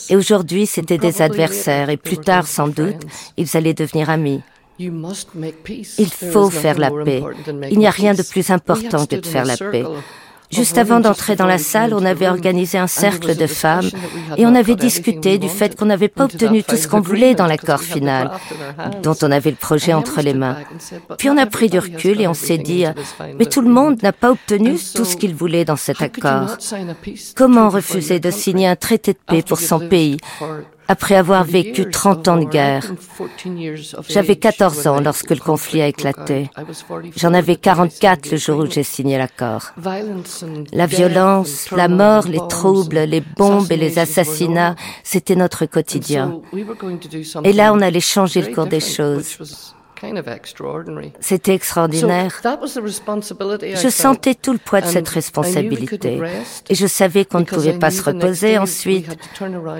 [0.09, 1.91] Et aujourd'hui, c'était des adversaires.
[1.91, 3.03] Et plus tard, sans doute,
[3.37, 4.41] ils allaient devenir amis.
[4.79, 7.23] Il faut faire la paix.
[7.71, 9.85] Il n'y a rien de plus important que de faire la paix.
[10.51, 13.91] Juste avant d'entrer dans la salle, on avait organisé un cercle de femmes
[14.37, 17.47] et on avait discuté du fait qu'on n'avait pas obtenu tout ce qu'on voulait dans
[17.47, 18.31] l'accord final,
[19.03, 20.59] dont on avait le projet entre les mains.
[21.19, 22.85] Puis on a pris du recul et on s'est dit,
[23.39, 26.57] mais tout le monde n'a pas obtenu tout ce qu'il voulait dans cet accord.
[27.35, 30.19] Comment refuser de signer un traité de paix pour son pays?
[30.89, 32.85] Après avoir vécu 30 ans de guerre.
[34.09, 36.51] J'avais 14 ans lorsque le conflit a éclaté.
[37.17, 39.73] J'en avais 44 le jour où j'ai signé l'accord.
[40.73, 46.41] La violence, la mort, les troubles, les bombes et les assassinats, c'était notre quotidien.
[47.45, 49.76] Et là, on allait changer le cours des choses.
[51.21, 52.41] C'était extraordinaire.
[52.43, 56.21] Je sentais tout le poids de cette responsabilité
[56.69, 59.17] et je savais qu'on ne pouvait pas se reposer ensuite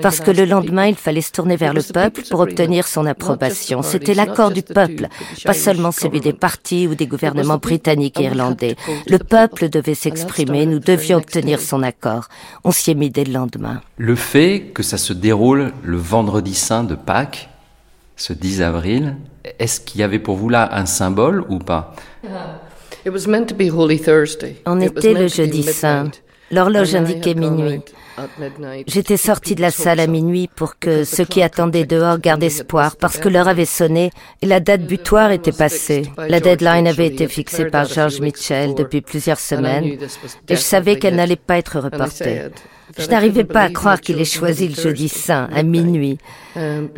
[0.01, 3.81] parce que le lendemain, il fallait se tourner vers le peuple pour obtenir son approbation.
[3.81, 5.07] C'était l'accord du peuple,
[5.43, 8.75] pas seulement celui des partis ou des gouvernements britanniques et irlandais.
[9.07, 12.27] Le peuple devait s'exprimer, nous devions obtenir son accord.
[12.63, 13.81] On s'y est mis dès le lendemain.
[13.97, 17.49] Le fait que ça se déroule le vendredi saint de Pâques,
[18.17, 19.15] ce 10 avril,
[19.59, 21.95] est-ce qu'il y avait pour vous là un symbole ou pas
[24.65, 26.11] On était le jeudi saint.
[26.51, 27.81] L'horloge indiquait minuit.
[28.87, 32.95] J'étais sortie de la salle à minuit pour que ceux qui attendaient dehors gardent espoir
[32.95, 34.11] parce que l'heure avait sonné
[34.41, 36.09] et la date butoir était passée.
[36.17, 39.85] La deadline avait été fixée par George Mitchell depuis plusieurs semaines
[40.49, 42.41] et je savais qu'elle n'allait pas être reportée.
[42.97, 46.17] Je n'arrivais pas à croire qu'il ait choisi le jeudi saint à minuit.
[46.55, 46.89] Um,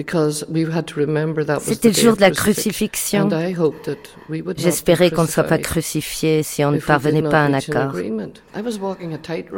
[1.59, 3.27] C'était le jour de la crucifixion.
[4.55, 7.93] J'espérais qu'on ne soit pas crucifié si on ne parvenait pas à un accord.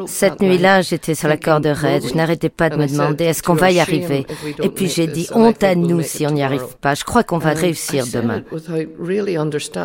[0.08, 2.04] Cette nuit-là, j'étais sur la corde raide.
[2.10, 4.26] Je n'arrêtais pas de me demander est-ce qu'on va y arriver?
[4.64, 6.96] Et puis j'ai dit honte à nous si on n'y arrive pas.
[6.96, 8.42] Je crois qu'on va réussir demain.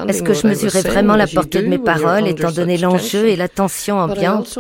[0.09, 3.49] Est-ce que je mesurais vraiment la portée de mes paroles étant donné l'enjeu et la
[3.49, 4.59] tension ambiante?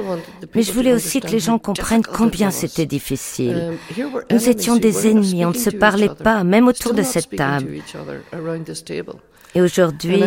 [0.55, 3.73] Mais je voulais aussi que les gens comprennent combien c'était difficile.
[3.99, 7.83] Um, Nous étions des ennemis, on ne se parlait pas, même autour de cette table.
[9.55, 10.23] Et aujourd'hui,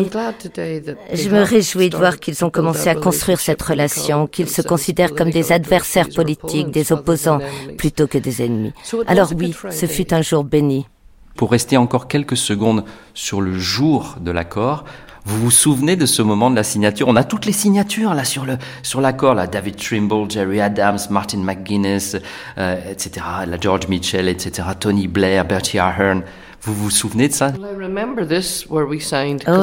[1.13, 5.13] je me réjouis de voir qu'ils ont commencé à construire cette relation, qu'ils se considèrent
[5.13, 7.39] comme des adversaires politiques, des opposants,
[7.77, 8.73] plutôt que des ennemis.
[9.05, 10.87] Alors oui, ce fut un jour béni.
[11.35, 12.83] Pour rester encore quelques secondes
[13.13, 14.83] sur le jour de l'accord,
[15.29, 17.07] vous vous souvenez de ce moment de la signature?
[17.07, 20.97] On a toutes les signatures là sur le sur l'accord là, David Trimble, Jerry Adams,
[21.11, 22.17] Martin McGuinness,
[22.57, 23.23] euh, etc.
[23.45, 24.69] La George Mitchell, etc.
[24.79, 26.23] Tony Blair, Bertie Ahern.
[26.61, 27.53] Vous vous souvenez de ça?
[27.55, 27.61] Oh,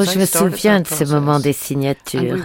[0.04, 2.38] je me souviens de ce moment des signatures.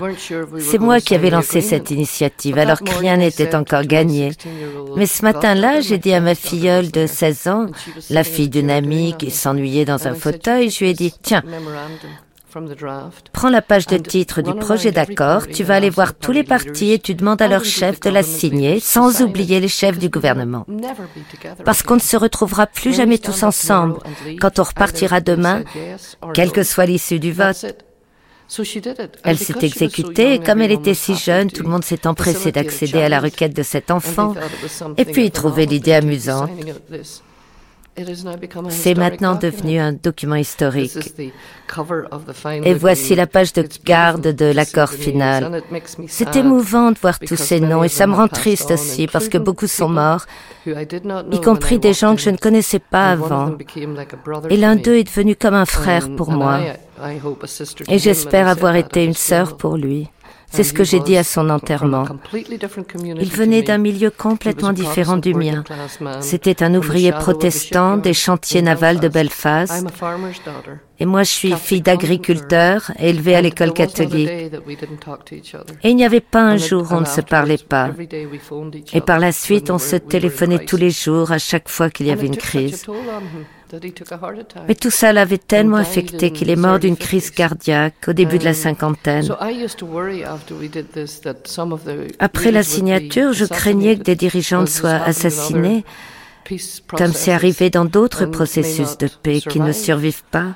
[0.59, 4.31] C'est moi qui avais lancé cette initiative, alors que rien n'était encore gagné.
[4.97, 7.67] Mais ce matin-là, j'ai dit à ma filleule de 16 ans,
[8.09, 11.43] la fille d'une amie qui s'ennuyait dans un fauteuil, je lui ai dit, tiens,
[13.33, 16.91] Prends la page de titre du projet d'accord, tu vas aller voir tous les partis
[16.91, 20.65] et tu demandes à leur chef de la signer, sans oublier les chefs du gouvernement.
[21.63, 23.99] Parce qu'on ne se retrouvera plus jamais tous ensemble
[24.39, 25.63] quand on repartira demain,
[26.33, 27.65] quelle que soit l'issue du vote.
[29.23, 33.01] Elle s'est exécutée et comme elle était si jeune, tout le monde s'est empressé d'accéder
[33.01, 34.35] à la requête de cet enfant
[34.97, 36.49] et puis trouver l'idée amusante.
[38.69, 41.13] C'est maintenant devenu un document historique.
[42.63, 45.61] Et voici la page de garde de l'accord final.
[46.07, 49.37] C'est émouvant de voir tous ces noms et ça me rend triste aussi parce que
[49.37, 50.25] beaucoup sont morts,
[50.65, 53.57] y compris des gens que je ne connaissais pas avant.
[54.49, 56.59] Et l'un d'eux est devenu comme un frère pour moi.
[57.89, 60.07] Et j'espère avoir été une sœur pour lui.
[60.51, 62.05] C'est ce que j'ai dit à son enterrement.
[62.33, 65.63] Il venait d'un milieu complètement différent du mien.
[66.19, 69.85] C'était un ouvrier protestant des chantiers navals de Belfast.
[71.01, 74.29] Et moi, je suis fille d'agriculteur, élevée à l'école catholique.
[74.29, 77.89] Et il n'y avait pas un jour où on ne se parlait pas.
[78.93, 82.11] Et par la suite, on se téléphonait tous les jours à chaque fois qu'il y
[82.11, 82.85] avait une crise.
[84.67, 88.45] Mais tout ça l'avait tellement affecté qu'il est mort d'une crise cardiaque au début de
[88.45, 89.27] la cinquantaine.
[92.19, 95.83] Après la signature, je craignais que des dirigeants soient assassinés,
[96.95, 100.53] comme c'est arrivé dans d'autres processus de paix qui ne survivent pas.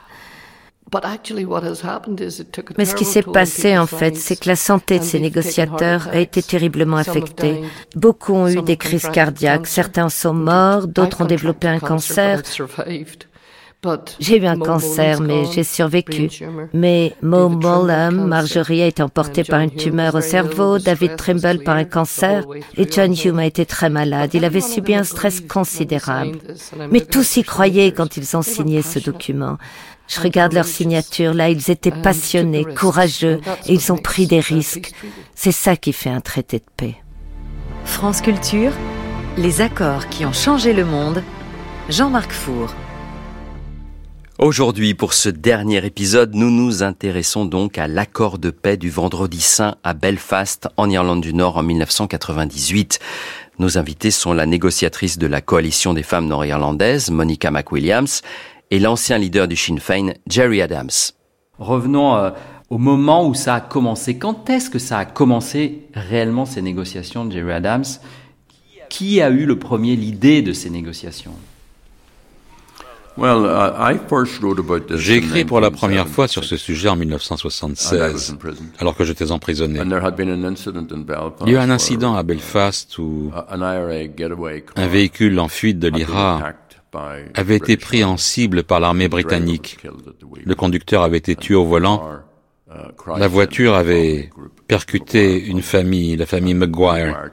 [2.77, 6.19] Mais ce qui s'est passé, en fait, c'est que la santé de ces négociateurs a
[6.19, 7.61] été terriblement affectée.
[7.95, 12.41] Beaucoup ont eu des crises cardiaques, certains sont morts, d'autres ont développé un cancer.
[14.19, 16.29] J'ai eu un cancer, mais j'ai survécu.
[16.73, 21.75] Mais Mo Mulham, Marjorie a été emportée par une tumeur au cerveau, David Trimble par
[21.75, 22.45] un cancer,
[22.77, 24.31] et John Hume a été très malade.
[24.33, 26.37] Il avait subi un stress considérable.
[26.91, 29.57] Mais tous y croyaient quand ils ont signé ce document.
[30.07, 34.91] Je regarde leur signature, là, ils étaient passionnés, courageux, et ils ont pris des risques.
[35.33, 36.95] C'est ça qui fait un traité de paix.
[37.85, 38.71] France Culture,
[39.37, 41.23] les accords qui ont changé le monde,
[41.89, 42.73] Jean-Marc Four.
[44.37, 49.39] Aujourd'hui, pour ce dernier épisode, nous nous intéressons donc à l'accord de paix du Vendredi
[49.39, 52.99] Saint à Belfast, en Irlande du Nord, en 1998.
[53.59, 58.07] Nos invités sont la négociatrice de la coalition des femmes nord-irlandaises, Monica McWilliams,
[58.71, 60.89] et l'ancien leader du Sinn Féin, Jerry Adams.
[61.57, 62.31] Revenons euh,
[62.69, 64.17] au moment où ça a commencé.
[64.17, 67.85] Quand est-ce que ça a commencé réellement ces négociations, Jerry Adams?
[68.89, 71.33] Qui a eu le premier l'idée de ces négociations?
[74.95, 78.35] J'ai écrit pour la première fois sur ce sujet en 1976,
[78.77, 79.79] alors que j'étais emprisonné.
[79.79, 83.31] Il y a eu un incident à Belfast où
[84.75, 86.53] un véhicule en fuite de l'IRA
[87.33, 89.79] avait été pris en cible par l'armée britannique.
[90.43, 92.09] Le conducteur avait été tué au volant.
[93.17, 94.29] La voiture avait
[94.67, 97.29] percuté une famille, la famille McGuire.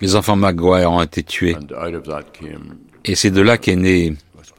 [0.00, 1.56] Les enfants McGuire ont été tués.
[3.04, 4.14] Et c'est de là qu'est né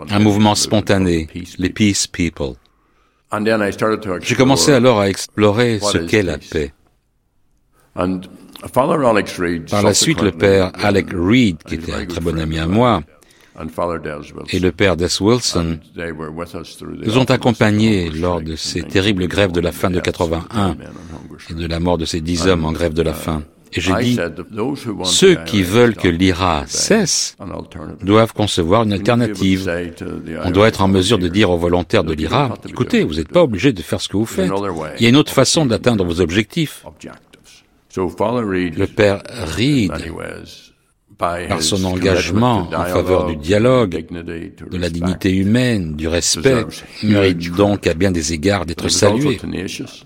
[0.09, 1.27] un mouvement spontané,
[1.57, 2.55] les Peace People.
[4.21, 6.73] J'ai commencé alors à explorer ce qu'est la paix.
[7.93, 13.01] Par la suite, le père Alec Reed, qui était un très bon ami à moi,
[14.51, 15.79] et le père Des Wilson
[17.05, 20.77] nous ont accompagnés lors de ces terribles grèves de la faim de 81
[21.49, 23.43] et de la mort de ces dix hommes en grève de la faim.
[23.71, 24.19] Et j'ai dit,
[25.03, 27.37] ceux qui veulent que l'IRA cesse
[28.01, 29.69] doivent concevoir une alternative.
[30.43, 33.43] On doit être en mesure de dire aux volontaires de l'IRA, écoutez, vous n'êtes pas
[33.43, 34.51] obligés de faire ce que vous faites.
[34.97, 36.83] Il y a une autre façon d'atteindre vos objectifs.
[37.95, 39.21] Le père
[39.55, 39.91] Reed,
[41.19, 46.65] par son engagement en faveur du dialogue, de la dignité humaine, du respect,
[47.03, 49.39] mérite donc à bien des égards d'être salué.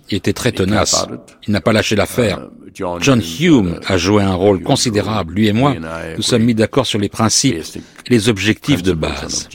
[0.09, 1.07] Il était très tenace.
[1.47, 2.49] Il n'a pas lâché l'affaire.
[2.73, 5.35] John Hume a joué un rôle considérable.
[5.35, 5.75] Lui et moi,
[6.17, 7.63] nous sommes mis d'accord sur les principes
[8.07, 9.47] et les objectifs de base.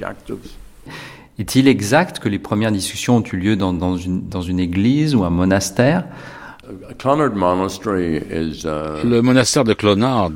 [1.40, 5.14] Est-il exact que les premières discussions ont eu lieu dans, dans, une, dans une église
[5.16, 6.04] ou un monastère?
[9.04, 10.30] Le monastère de Clonard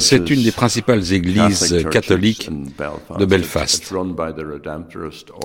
[0.00, 2.50] c'est une des principales églises catholiques
[3.18, 3.94] de Belfast.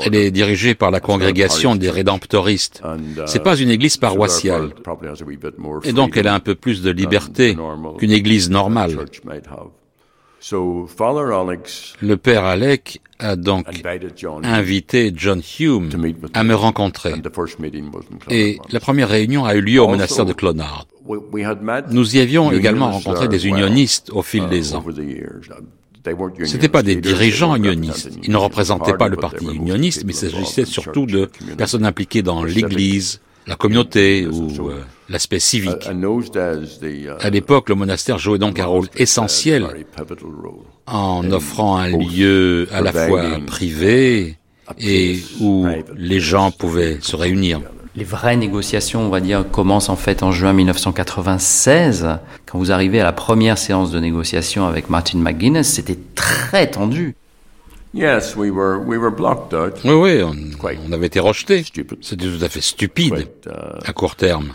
[0.05, 2.81] Elle est dirigée par la congrégation des Rédemptoristes.
[2.83, 4.73] uh, C'est pas une église paroissiale.
[5.85, 7.55] Et donc elle a un peu plus de liberté
[7.97, 8.97] qu'une église normale.
[10.51, 13.65] Le père Alec a donc
[14.43, 15.89] invité John Hume
[16.33, 17.13] à me rencontrer.
[18.29, 20.87] Et la première réunion a eu lieu au monastère de Clonard.
[21.91, 24.83] Nous y avions également rencontré des unionistes au fil des ans.
[26.05, 28.09] Ce n'étaient pas des dirigeants unionistes.
[28.23, 32.43] Ils ne représentaient pas le parti unioniste, mais il s'agissait surtout de personnes impliquées dans
[32.43, 35.87] l'Église, la communauté ou euh, l'aspect civique.
[37.19, 39.67] À l'époque, le monastère jouait donc un rôle essentiel
[40.85, 44.37] en offrant un lieu à la fois privé
[44.79, 47.61] et où les gens pouvaient se réunir.
[47.95, 52.17] Les vraies négociations, on va dire, commencent en fait en juin 1996.
[52.47, 57.15] Quand vous arrivez à la première séance de négociation avec Martin McGuinness, c'était très tendu.
[59.85, 60.33] Oui, oui, on,
[60.87, 61.63] on avait été rejetés.
[62.01, 63.27] C'était tout à fait stupide
[63.85, 64.51] à court terme.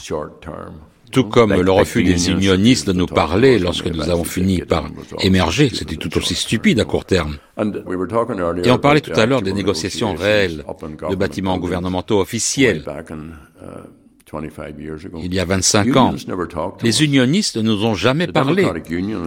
[1.11, 4.89] Tout comme le refus des unionistes de nous parler lorsque nous avons fini par
[5.22, 7.39] émerger, c'était tout aussi stupide à court terme.
[8.64, 10.64] Et on parlait tout à l'heure des négociations réelles,
[11.09, 12.84] de bâtiments gouvernementaux officiels.
[15.22, 16.14] Il y a 25 ans,
[16.83, 18.66] les unionistes ne nous ont jamais parlé.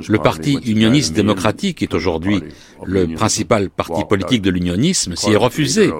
[0.08, 2.42] Le Parti unioniste démocratique est aujourd'hui
[2.84, 5.92] le principal parti politique de l'unionisme, s'y est refusé.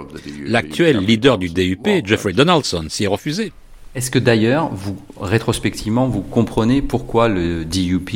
[0.46, 3.52] L'actuel leader du DUP, Jeffrey Donaldson, s'y est refusé.
[3.94, 8.12] Est-ce que d'ailleurs, vous, rétrospectivement, vous comprenez pourquoi le DUP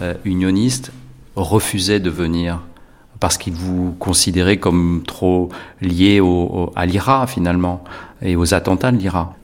[0.00, 0.90] euh, unioniste
[1.36, 2.62] refusait de venir?
[3.20, 5.50] Parce qu'il vous considérait comme trop
[5.82, 7.84] lié au, à l'IRA, finalement,
[8.22, 9.36] et aux attentats de l'IRA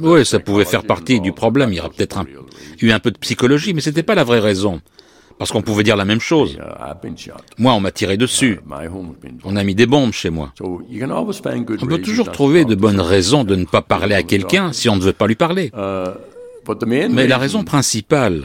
[0.00, 1.72] oui, ça pouvait faire partie du problème.
[1.72, 2.24] Il y aurait peut-être
[2.80, 4.80] eu un peu de psychologie, mais c'était pas la vraie raison.
[5.38, 6.58] Parce qu'on pouvait dire la même chose.
[7.58, 8.58] Moi, on m'a tiré dessus.
[9.44, 10.52] On a mis des bombes chez moi.
[10.60, 14.96] On peut toujours trouver de bonnes raisons de ne pas parler à quelqu'un si on
[14.96, 15.70] ne veut pas lui parler.
[17.08, 18.44] Mais la raison principale,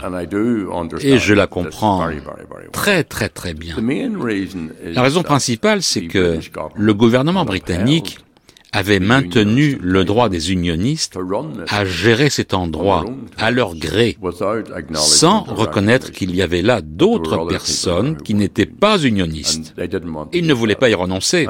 [1.02, 2.08] et je la comprends
[2.72, 3.76] très très très bien,
[4.84, 6.40] la raison principale, c'est que
[6.76, 8.20] le gouvernement britannique
[8.74, 11.18] avait maintenu le droit des unionistes
[11.70, 13.06] à gérer cet endroit
[13.38, 14.18] à leur gré,
[14.95, 19.76] sans reconnaître qu'il y avait là d'autres personnes qui n'étaient pas unionistes.
[20.34, 21.48] Ils ne voulaient pas y renoncer.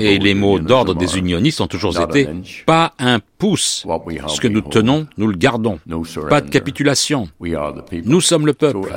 [0.00, 2.28] Et les mots d'ordre des unionistes ont toujours été
[2.66, 3.86] «pas un pouce.
[4.26, 5.78] Ce que nous tenons, nous le gardons.
[6.28, 7.28] Pas de capitulation.
[8.04, 8.88] Nous sommes le peuple.»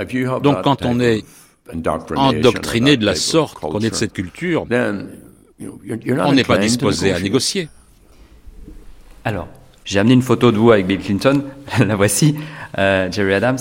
[0.42, 1.24] Donc quand on est
[2.16, 4.66] endoctriné de la sorte, qu'on est de cette culture,
[5.60, 7.70] on n'est pas disposé à négocier.
[9.26, 9.48] Alors,
[9.86, 11.44] j'ai amené une photo de vous avec Bill Clinton,
[11.80, 12.36] la voici,
[12.78, 13.58] euh, Jerry Adams.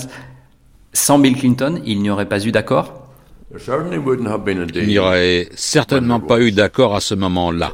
[0.93, 3.06] Sans Bill Clinton, il n'y aurait pas eu d'accord?
[3.49, 7.71] Il n'y aurait certainement pas eu d'accord à ce moment-là.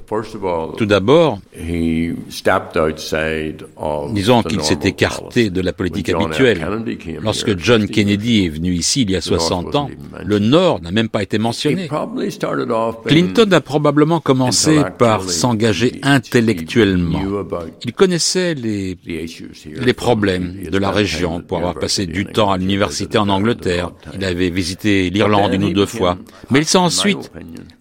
[0.77, 1.39] Tout d'abord,
[4.11, 6.63] disons qu'il s'est écarté de la politique habituelle.
[7.23, 9.89] Lorsque John Kennedy est venu ici il y a 60 ans,
[10.23, 11.89] le Nord n'a même pas été mentionné.
[13.07, 17.19] Clinton a probablement commencé par s'engager intellectuellement.
[17.83, 23.17] Il connaissait les, les problèmes de la région pour avoir passé du temps à l'université
[23.17, 23.91] en Angleterre.
[24.13, 26.17] Il avait visité l'Irlande ou deux fois.
[26.49, 27.31] Mais il s'est ensuite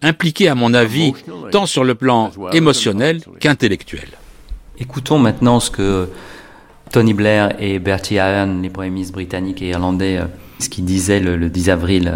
[0.01, 1.13] impliqué, à mon avis,
[1.51, 4.09] tant sur le plan émotionnel qu'intellectuel.
[4.79, 6.09] Écoutons maintenant ce que
[6.91, 10.19] Tony Blair et Bertie Ahern, les premiers ministres britanniques et irlandais,
[10.59, 12.11] ce qu'ils disaient le, 10 avril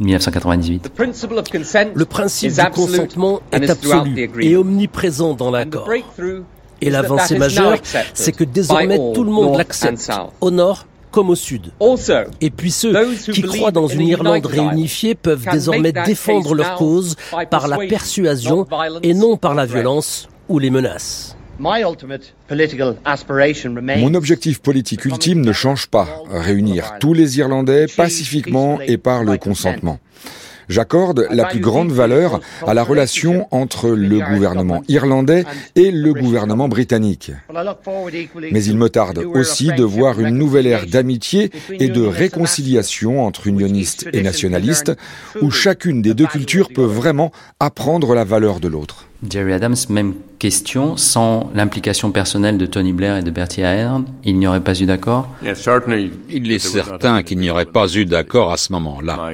[0.00, 0.90] 1998.
[0.98, 5.88] Euh, le principe du consentement est absolu et omniprésent dans l'accord.
[6.80, 7.78] Et l'avancée majeure,
[8.12, 10.10] c'est que désormais tout le monde l'accepte,
[10.40, 10.86] au nord
[11.16, 11.72] comme au sud.
[12.42, 12.92] Et puis ceux
[13.32, 17.16] qui croient dans une Irlande réunifiée peuvent désormais défendre leur cause
[17.50, 18.66] par la persuasion
[19.02, 21.34] et non par la violence ou les menaces.
[21.58, 21.74] Mon
[24.14, 29.98] objectif politique ultime ne change pas, réunir tous les Irlandais pacifiquement et par le consentement.
[30.68, 35.44] J'accorde la plus grande valeur à la relation entre le gouvernement irlandais
[35.74, 37.32] et le gouvernement britannique.
[38.50, 43.46] Mais il me tarde aussi de voir une nouvelle ère d'amitié et de réconciliation entre
[43.46, 44.92] unionistes et nationalistes,
[45.40, 47.30] où chacune des deux cultures peut vraiment
[47.60, 49.06] apprendre la valeur de l'autre.
[49.28, 54.38] Jerry Adams, même question, sans l'implication personnelle de Tony Blair et de Bertie Ahern, il
[54.38, 55.28] n'y aurait pas eu d'accord?
[55.42, 59.30] Il est certain qu'il n'y aurait pas eu d'accord à ce moment-là.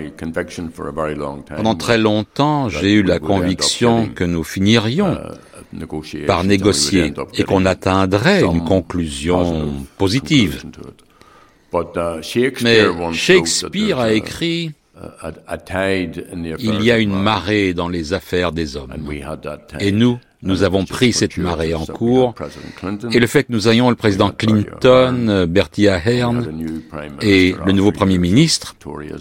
[1.57, 7.67] Pendant très longtemps, j'ai eu la conviction que nous finirions uh, par négocier et qu'on
[7.67, 10.63] atteindrait une conclusion positive.
[11.75, 12.21] Uh,
[12.63, 14.73] Mais Shakespeare a écrit
[16.59, 18.93] il y a une marée dans les affaires des hommes.
[19.81, 22.35] Et nous, nous avons pris cette marée en cours.
[23.13, 26.45] Et le fait que nous ayons le président Clinton, uh, Bertie Ahern
[27.21, 28.75] et le nouveau Premier ministre,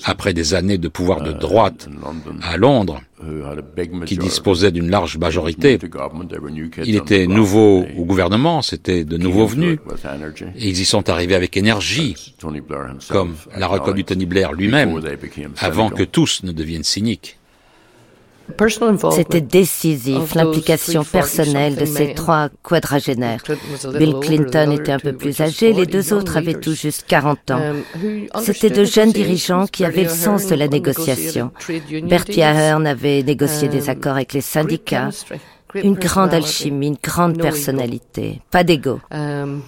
[0.05, 1.87] après des années de pouvoir de uh, droite
[2.41, 3.01] à Londres,
[4.05, 5.77] qui disposait d'une large majorité,
[6.85, 9.79] il était nouveau au gouvernement, c'était de nouveaux venus,
[10.55, 12.35] et ils y sont arrivés avec énergie,
[13.09, 14.99] comme l'a reconnu Tony Blair lui-même,
[15.59, 17.37] avant que tous ne deviennent cyniques.
[19.11, 23.41] C'était décisif, l'implication personnelle de ces trois quadragénaires.
[23.97, 27.61] Bill Clinton était un peu plus âgé, les deux autres avaient tout juste 40 ans.
[27.61, 31.51] Um, C'étaient de jeunes dirigeants qui avaient le sens de la négociation.
[32.03, 35.09] Bertie Ahern avait négocié des um, accords avec les syndicats.
[35.73, 38.99] Une grande alchimie, une grande personnalité, pas d'ego.
[39.11, 39.61] Um,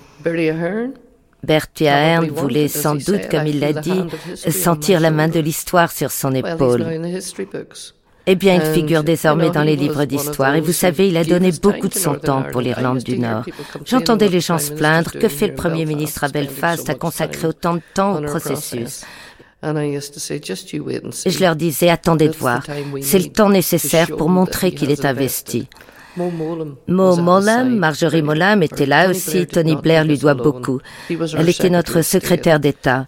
[1.43, 4.03] Bertie Ahern voulait sans doute, comme il l'a dit,
[4.49, 6.85] sentir la main de l'histoire sur son épaule.
[8.25, 10.55] Eh bien, il euh, figure désormais dans les livres d'histoire.
[10.55, 13.43] Et vous savez, il a donné beaucoup de son temps pour l'Irlande du Nord.
[13.85, 15.11] J'entendais les gens se plaindre.
[15.11, 19.03] Que fait le Premier ministre à Belfast à consacrer autant de temps au processus?
[21.25, 22.63] Et je leur disais, attendez de voir.
[23.01, 25.67] C'est le temps nécessaire pour montrer qu'il est investi.
[26.15, 29.48] Mo Molam, Marjorie Molam était là aussi.
[29.48, 30.80] Tony Blair lui doit beaucoup.
[31.10, 33.07] Elle était notre secrétaire d'État.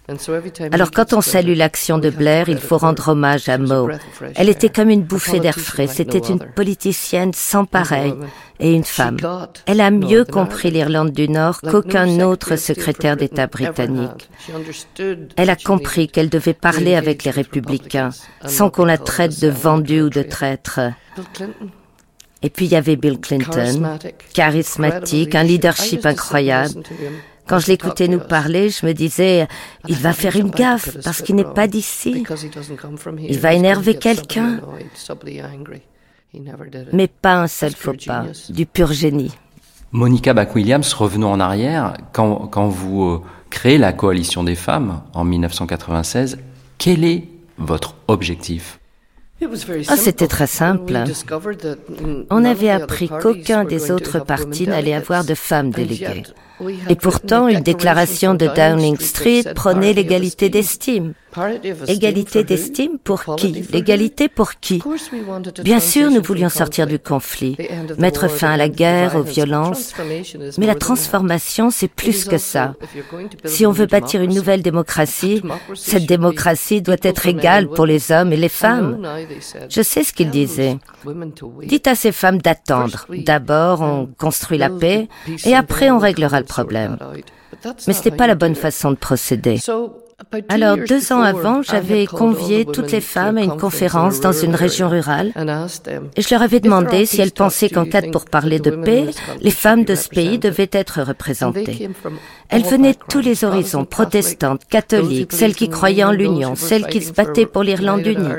[0.72, 3.90] Alors quand on salue l'action de Blair, il faut rendre hommage à Mo.
[4.36, 5.88] Elle était comme une bouffée d'air frais.
[5.88, 8.14] C'était une politicienne sans pareil
[8.60, 9.18] et une femme.
[9.66, 14.30] Elle a mieux compris l'Irlande du Nord qu'aucun autre secrétaire d'État britannique.
[15.36, 18.10] Elle a compris qu'elle devait parler avec les républicains
[18.46, 20.80] sans qu'on la traite de vendue ou de traître.
[22.46, 23.98] Et puis il y avait Bill Clinton,
[24.32, 26.84] charismatique, un leadership incroyable.
[27.48, 29.48] Quand je l'écoutais nous parler, je me disais,
[29.88, 32.24] il va faire une gaffe parce qu'il n'est pas d'ici.
[33.28, 34.60] Il va énerver quelqu'un.
[36.94, 39.32] Mais pas un seul faux pas, du pur génie.
[39.92, 41.98] Monica Back-Williams, revenons en arrière.
[42.12, 46.38] Quand, quand vous euh, créez la coalition des femmes en 1996,
[46.78, 47.24] quel est
[47.58, 48.80] votre objectif?
[49.90, 51.04] Ah, c'était très simple.
[52.30, 56.24] On avait appris qu'aucun des autres partis n'allait avoir de femmes déléguées.
[56.90, 61.14] Et pourtant, une déclaration de Downing Street prenait l'égalité d'estime.
[61.88, 63.66] Égalité d'estime pour qui?
[63.72, 64.82] L'égalité pour qui?
[65.64, 67.58] Bien sûr, nous voulions sortir du conflit,
[67.98, 69.94] mettre fin à la guerre, aux violences,
[70.58, 72.76] mais la transformation, c'est plus que ça.
[73.46, 75.42] Si on veut bâtir une nouvelle démocratie,
[75.74, 79.06] cette démocratie doit être égale pour les hommes et les femmes.
[79.70, 80.78] Je sais ce qu'ils disaient.
[81.64, 83.08] Dites à ces femmes d'attendre.
[83.10, 85.08] D'abord, on construit la paix
[85.46, 86.98] et après, on réglera le problème.
[87.88, 89.60] Mais ce n'était pas la bonne façon de procéder.
[90.48, 94.88] Alors, deux ans avant, j'avais convié toutes les femmes à une conférence dans une région
[94.88, 95.34] rurale
[96.16, 99.08] et je leur avais demandé si elles pensaient qu'en cas de pourparlers de paix,
[99.42, 101.90] les femmes de ce pays devaient être représentées.
[102.50, 107.02] Elles venaient de tous les horizons, protestantes, catholiques, celles qui croyaient en l'Union, celles qui
[107.02, 108.30] se battaient pour l'Irlande unie,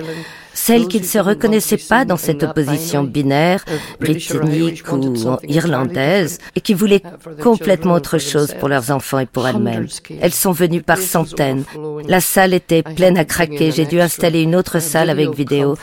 [0.56, 3.64] celles qui ne se reconnaissaient pas dans cette opposition binaire,
[4.00, 7.02] britannique ou irlandaise, et qui voulaient
[7.42, 9.86] complètement autre chose pour leurs enfants et pour elles-mêmes.
[10.20, 11.64] Elles sont venues par centaines.
[12.08, 13.70] La salle était pleine à craquer.
[13.70, 15.76] J'ai dû installer une autre salle avec vidéo,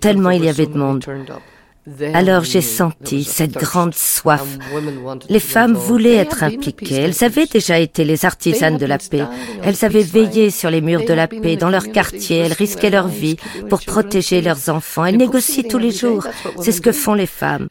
[0.00, 1.04] tellement il y avait de monde.
[2.14, 4.44] Alors j'ai senti cette grande soif.
[5.28, 6.96] Les femmes voulaient être impliquées.
[6.96, 9.24] Elles avaient déjà été les artisanes de la paix.
[9.62, 12.38] Elles avaient veillé sur les murs de la paix dans leur quartier.
[12.38, 13.36] Elles risquaient leur vie
[13.68, 15.04] pour protéger leurs enfants.
[15.04, 16.26] Elles négocient tous les jours.
[16.60, 17.68] C'est ce que font les femmes.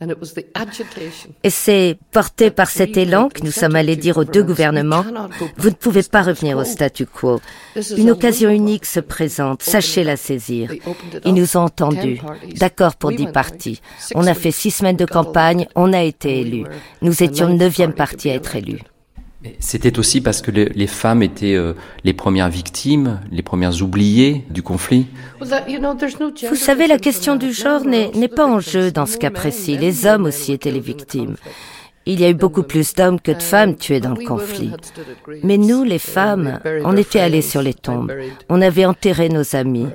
[1.43, 5.05] Et c'est porté par cet élan que nous sommes allés dire aux deux gouvernements,
[5.57, 7.41] vous ne pouvez pas revenir au statu quo.
[7.97, 9.61] Une occasion unique se présente.
[9.61, 10.71] Sachez la saisir.
[11.25, 12.21] Ils nous ont entendus.
[12.55, 13.81] D'accord pour dix partis.
[14.13, 16.65] On a fait six semaines de campagne, on a été élus.
[17.01, 18.81] Nous étions neuvième parti à être élus.
[19.59, 21.73] C'était aussi parce que les femmes étaient euh,
[22.03, 25.07] les premières victimes, les premières oubliées du conflit.
[25.39, 29.77] Vous savez, la question du genre n'est pas en jeu dans ce cas précis.
[29.77, 31.35] Les hommes aussi étaient les victimes.
[32.07, 34.71] Il y a eu beaucoup plus d'hommes que de femmes tués dans le conflit.
[35.43, 38.11] Mais nous, les femmes, on était allés sur les tombes.
[38.49, 39.87] On avait enterré nos amis.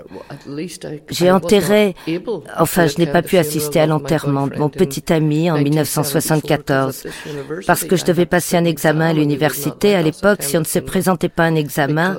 [1.11, 1.95] J'ai enterré,
[2.59, 7.07] enfin, je n'ai pas pu assister à l'enterrement de mon petit ami en 1974
[7.67, 9.95] parce que je devais passer un examen à l'université.
[9.95, 12.19] À l'époque, si on ne se présentait pas un examen,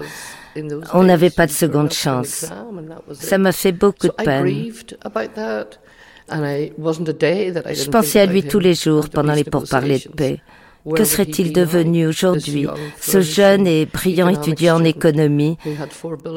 [0.93, 2.45] on n'avait pas de seconde chance.
[3.13, 4.71] Ça m'a fait beaucoup de peine.
[6.31, 10.39] Je pensais à lui tous les jours pendant les pourparlers de paix.
[10.95, 12.65] Que serait-il devenu aujourd'hui,
[12.99, 15.57] ce jeune et brillant étudiant en économie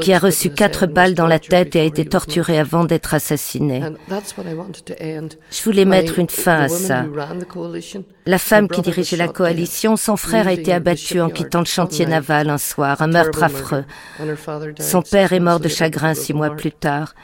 [0.03, 3.83] qui a reçu quatre balles dans la tête et a été torturé avant d'être assassiné
[5.51, 7.07] Je voulais mettre une fin à ça.
[8.27, 12.07] La femme qui dirigeait la coalition, son frère a été abattu en quittant le chantier
[12.07, 13.85] naval un soir, un meurtre affreux.
[14.81, 17.15] Son père est mort de chagrin six mois plus tard.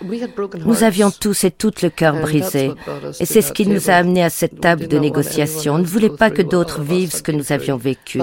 [0.66, 2.72] Nous avions tous et toutes le cœur brisé.
[3.18, 5.74] Et c'est ce qui nous a amenés à cette table de négociation.
[5.76, 8.20] On ne voulait pas que d'autres vivent ce que nous avions vécu.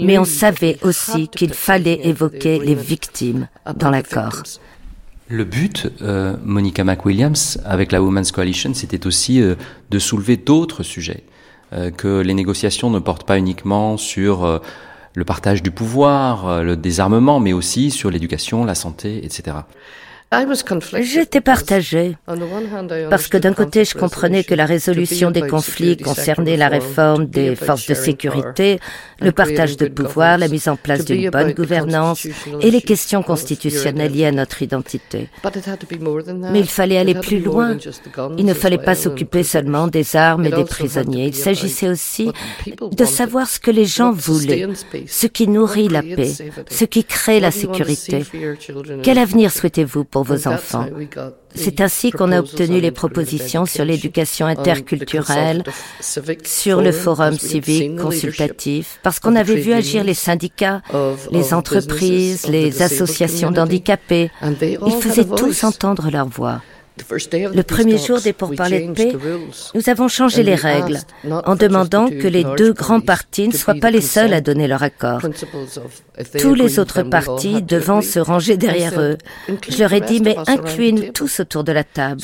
[0.00, 4.42] Mais on savait aussi qu'il fallait évoquer les victimes dans l'accord.
[5.26, 9.54] Le but, euh, Monica McWilliams, avec la Women's Coalition, c'était aussi euh,
[9.90, 11.22] de soulever d'autres sujets.
[11.72, 14.58] Euh, que les négociations ne portent pas uniquement sur euh,
[15.14, 19.56] le partage du pouvoir, le désarmement, mais aussi sur l'éducation, la santé, etc.
[21.00, 22.16] J'étais partagée.
[23.10, 27.56] Parce que d'un côté, je comprenais que la résolution des conflits concernait la réforme des
[27.56, 28.78] forces de sécurité,
[29.20, 32.28] le partage de pouvoir, la mise en place d'une bonne gouvernance
[32.60, 35.28] et les questions constitutionnelles liées à notre identité.
[36.52, 37.76] Mais il fallait aller plus loin.
[38.38, 41.26] Il ne fallait pas s'occuper seulement des armes et des prisonniers.
[41.26, 42.30] Il s'agissait aussi
[42.78, 44.68] de savoir ce que les gens voulaient,
[45.08, 46.30] ce qui nourrit la paix,
[46.70, 48.24] ce qui crée la sécurité.
[49.02, 50.86] Quel avenir souhaitez-vous pour vos enfants.
[51.54, 55.64] C'est ainsi qu'on a obtenu les propositions sur l'éducation interculturelle,
[56.44, 60.82] sur le forum civique consultatif, parce qu'on avait vu agir les syndicats,
[61.30, 64.30] les entreprises, les associations d'handicapés.
[64.42, 66.60] Ils faisaient tous entendre leur voix.
[67.10, 69.12] Le premier jour des pourparlers de paix,
[69.74, 73.90] nous avons changé les règles en demandant que les deux grands partis ne soient pas
[73.90, 75.20] les seuls à donner leur accord.
[76.38, 79.16] Tous les autres partis devant se ranger derrière eux.
[79.68, 82.20] Je leur ai dit, mais incluez-nous tous autour de la table.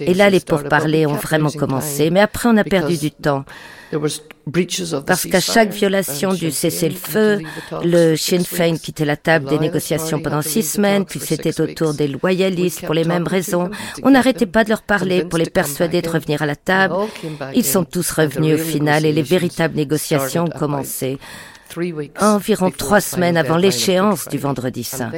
[0.00, 3.44] Et là, les pourparlers ont vraiment commencé, mais après, on a perdu du temps.
[5.06, 7.40] Parce qu'à chaque violation du cessez-le-feu,
[7.84, 11.94] le Sinn Féin quittait la table des négociations pendant six semaines, puis c'était au tour
[11.94, 13.70] des loyalistes pour les mêmes raisons.
[14.02, 16.94] On n'arrêtait pas de leur parler pour les persuader de revenir à la table.
[17.54, 21.18] Ils sont tous revenus au final et les véritables négociations ont commencé
[22.20, 25.10] environ trois semaines avant l'échéance du vendredi saint.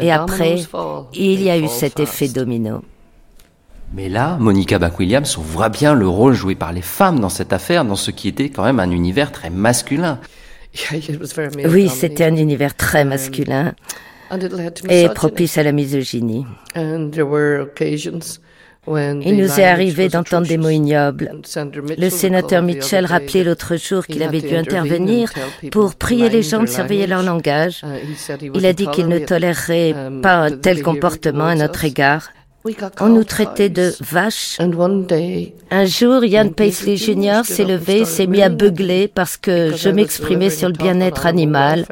[0.00, 0.56] Et après,
[1.14, 2.82] il y a eu cet effet domino.
[3.94, 7.52] Mais là, Monica Buck-Williams, on voit bien le rôle joué par les femmes dans cette
[7.52, 10.18] affaire, dans ce qui était quand même un univers très masculin.
[11.64, 13.74] Oui, c'était un univers très masculin
[14.90, 16.44] et propice à la misogynie.
[18.88, 21.32] Il nous est arrivé d'entendre des mots ignobles.
[21.98, 25.32] Le sénateur Mitchell rappelait l'autre jour qu'il avait dû intervenir
[25.72, 27.82] pour prier les gens de surveiller leur langage.
[28.54, 32.30] Il a dit qu'il ne tolérerait pas un tel comportement à notre égard.
[33.00, 34.58] On nous traitait de vaches.
[35.70, 37.42] Un jour, Ian Paisley Jr.
[37.44, 41.86] s'est levé, s'est mis à beugler parce que je m'exprimais sur le bien-être animal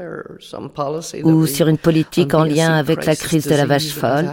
[1.22, 4.30] ou sur une politique en lien avec la crise de la vache folle.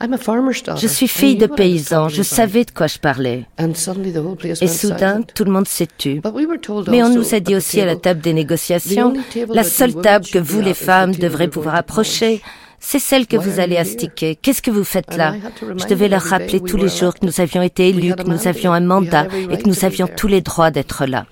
[0.00, 3.46] Je suis fille de paysan, je savais de quoi je parlais.
[4.60, 6.20] Et soudain, tout le monde s'est tu.
[6.88, 9.12] Mais on nous a dit aussi à la table des négociations,
[9.48, 12.40] la seule table que vous, les femmes, devrez pouvoir approcher,
[12.80, 14.36] c'est celle que vous allez astiquer.
[14.36, 15.34] Qu'est-ce que vous faites là
[15.76, 18.72] Je devais leur rappeler tous les jours que nous avions été élus, que nous avions
[18.72, 21.26] un mandat et que nous avions tous les droits d'être là.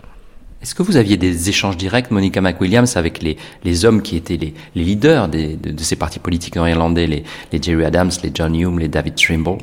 [0.62, 4.38] Est-ce que vous aviez des échanges directs, Monica McWilliams, avec les, les hommes qui étaient
[4.38, 8.30] les, les leaders des, de, de, ces partis politiques irlandais, les, les Jerry Adams, les
[8.34, 9.58] John Hume, les David Trimble?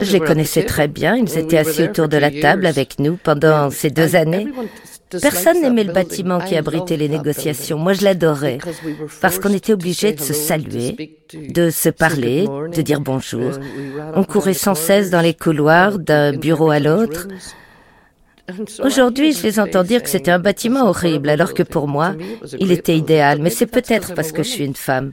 [0.00, 1.16] Je les connaissais très bien.
[1.16, 4.48] Ils étaient assis autour de la table avec nous pendant ces deux années.
[5.10, 7.78] Personne n'aimait le bâtiment qui abritait les négociations.
[7.78, 8.58] Moi, je l'adorais
[9.20, 13.52] parce qu'on était obligé de se saluer, de se parler, de dire bonjour.
[14.14, 17.26] On courait sans cesse dans les couloirs d'un bureau à l'autre.
[18.82, 22.14] Aujourd'hui, je les entends dire que c'était un bâtiment horrible, alors que pour moi,
[22.58, 23.40] il était idéal.
[23.40, 25.12] Mais c'est peut-être parce que je suis une femme.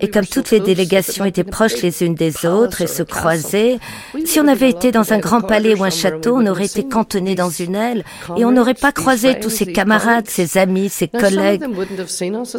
[0.00, 3.78] Et comme toutes les délégations étaient proches les unes des autres et se croisaient,
[4.24, 7.34] si on avait été dans un grand palais ou un château, on aurait été cantonné
[7.34, 8.04] dans une aile
[8.36, 11.64] et on n'aurait pas croisé tous ses camarades, ses amis, ses collègues.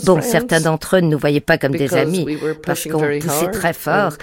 [0.03, 3.73] Bon, certains d'entre eux ne nous voyaient pas comme des amis parce qu'on poussait très
[3.73, 4.13] fort.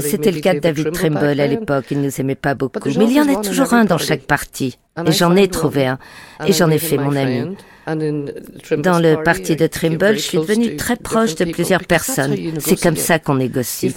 [0.00, 1.86] C'était le cas de David Trimble à l'époque.
[1.90, 2.88] Il nous aimait pas beaucoup.
[2.96, 4.78] Mais il y en a toujours un dans chaque parti.
[5.06, 5.98] Et j'en ai trouvé un.
[6.46, 7.56] Et j'en ai fait mon ami.
[7.86, 12.36] Dans le parti de Trimble, je suis devenue très proche de plusieurs personnes.
[12.58, 13.94] C'est comme ça qu'on négocie.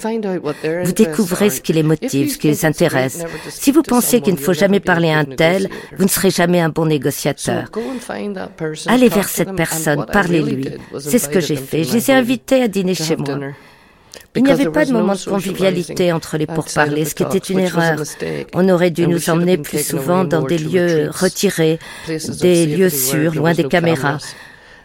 [0.84, 3.22] Vous découvrez ce qui les motive, ce qui les intéresse.
[3.50, 6.60] Si vous pensez qu'il ne faut jamais parler à un tel, vous ne serez jamais
[6.60, 7.70] un bon négociateur.
[8.86, 10.68] Allez vers cette personne, parlez-lui.
[10.98, 11.84] C'est ce que j'ai fait.
[11.84, 13.38] Je les ai invités à dîner chez moi.
[14.34, 17.60] Il n'y avait pas de moment de convivialité entre les pourparlers, ce qui était une
[17.60, 17.98] erreur.
[18.54, 21.78] On aurait dû nous emmener plus souvent dans des lieux retirés,
[22.40, 24.18] des lieux sûrs, loin des caméras.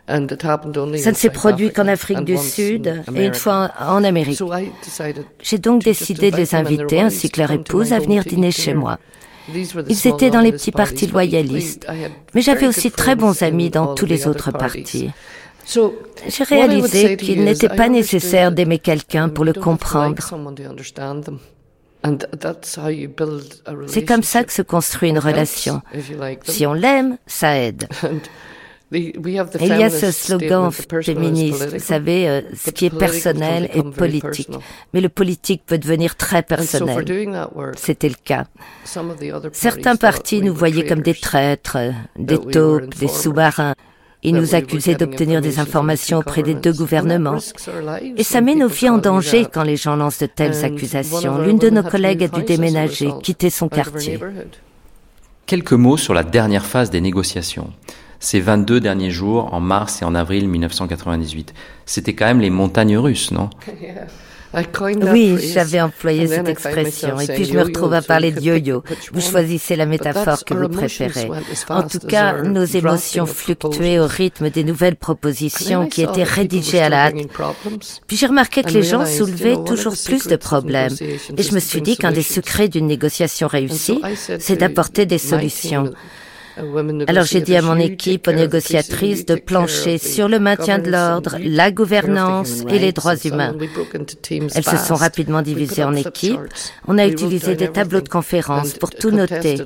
[0.07, 4.41] Ça ne s'est produit qu'en Afrique du Sud et une fois en Amérique.
[5.41, 8.99] J'ai donc décidé de les inviter, ainsi que leur épouse, à venir dîner chez moi.
[9.53, 11.87] Ils étaient dans les petits partis loyalistes,
[12.33, 15.11] mais j'avais aussi très bons amis dans tous les autres partis.
[15.67, 20.15] J'ai réalisé qu'il n'était pas nécessaire d'aimer quelqu'un pour le comprendre.
[23.87, 25.81] C'est comme ça que se construit une relation.
[26.43, 27.87] Si on l'aime, ça aide.
[28.93, 33.83] Et il y a ce slogan féministe, vous savez, euh, ce qui est personnel est
[33.83, 34.49] politique.
[34.93, 37.05] Mais le politique peut devenir très personnel.
[37.75, 38.45] C'était le cas.
[39.51, 41.77] Certains partis nous voyaient comme des traîtres,
[42.17, 43.73] des taupes, des sous-marins.
[44.23, 47.37] Ils nous accusaient d'obtenir des informations auprès des deux gouvernements.
[48.17, 51.37] Et ça met nos vies en danger quand les gens lancent de telles accusations.
[51.39, 54.19] L'une de nos collègues a dû déménager, quitter son quartier.
[55.45, 57.71] Quelques mots sur la dernière phase des négociations.
[58.19, 61.53] Ces 22 derniers jours, en mars et en avril 1998.
[61.85, 63.49] C'était quand même les montagnes russes, non?
[65.11, 67.19] oui, j'avais employé cette expression.
[67.19, 68.83] Et puis je me retrouve à parler de yo-yo.
[69.13, 71.29] Vous choisissez la métaphore que vous préférez.
[71.69, 76.89] En tout cas, nos émotions fluctuaient au rythme des nouvelles propositions qui étaient rédigées à
[76.89, 77.15] la hâte.
[78.07, 80.95] Puis j'ai remarqué que les gens soulevaient toujours plus de problèmes.
[81.37, 84.01] Et je me suis dit qu'un des secrets d'une négociation réussie,
[84.39, 85.91] c'est d'apporter des solutions.
[87.07, 91.37] Alors j'ai dit à mon équipe, aux négociatrices, de plancher sur le maintien de l'ordre,
[91.39, 93.55] la gouvernance et les droits humains.
[94.29, 96.39] Elles se sont rapidement divisées en équipes.
[96.87, 99.61] On a utilisé des tableaux de conférence pour tout noter.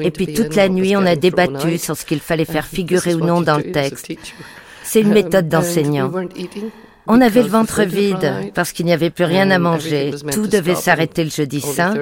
[0.00, 3.20] Et puis toute la nuit, on a débattu sur ce qu'il fallait faire figurer ou
[3.20, 4.12] non dans le texte.
[4.82, 6.10] C'est une méthode d'enseignant.
[7.06, 10.12] On avait le ventre vide parce qu'il n'y avait plus rien à manger.
[10.32, 11.94] Tout devait s'arrêter le jeudi saint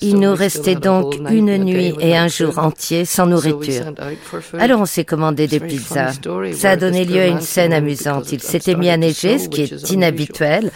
[0.00, 3.84] il nous restait donc une nuit et un jour entier sans nourriture.
[4.58, 6.12] Alors on s'est commandé des pizzas.
[6.54, 8.32] Ça a donné lieu à une scène amusante.
[8.32, 10.70] Il s'était mis à neiger, ce qui est inhabituel.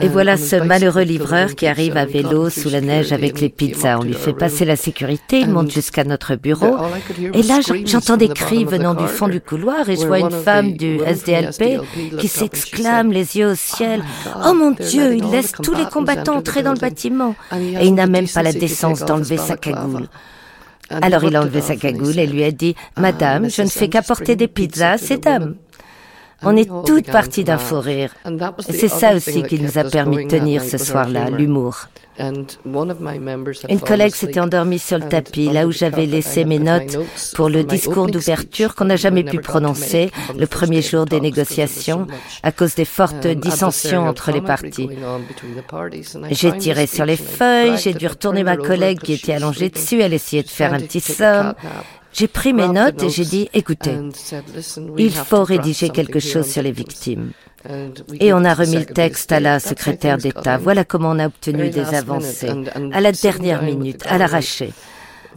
[0.00, 3.98] Et voilà ce malheureux livreur qui arrive à vélo sous la neige avec les pizzas.
[3.98, 6.76] On lui fait passer la sécurité, il monte jusqu'à notre bureau.
[7.34, 10.72] Et là, j'entends des cris venant du fond du couloir et je vois une femme
[10.72, 11.80] du SDLP
[12.18, 14.02] qui s'exclame les yeux au ciel.
[14.46, 17.34] Oh mon Dieu, il laisse tous les combattants entrer dans le bâtiment.
[17.52, 20.08] Et il n'a même pas la décence d'enlever sa cagoule.
[20.90, 24.36] Alors il a enlevé sa cagoule et lui a dit, Madame, je ne fais qu'apporter
[24.36, 25.54] des pizzas à ces dames.
[26.44, 28.14] On est toutes parties d'un fou rire.
[28.68, 31.88] C'est ça aussi qui nous a permis de tenir ce soir-là, l'humour.
[32.18, 36.98] Une collègue s'était endormie sur le tapis, là où j'avais laissé mes notes
[37.34, 42.06] pour le discours d'ouverture qu'on n'a jamais pu prononcer le premier jour des négociations
[42.42, 44.90] à cause des fortes dissensions entre les partis.
[46.30, 50.12] J'ai tiré sur les feuilles, j'ai dû retourner ma collègue qui était allongée dessus, elle
[50.12, 51.54] essayait de faire un petit somme.
[52.12, 53.96] J'ai pris mes notes et j'ai dit, écoutez,
[54.98, 57.32] il faut rédiger quelque chose sur les victimes.
[58.20, 60.58] Et on a remis le texte à la secrétaire d'État.
[60.58, 62.50] Voilà comment on a obtenu des avancées,
[62.92, 64.72] à la dernière minute, à l'arraché.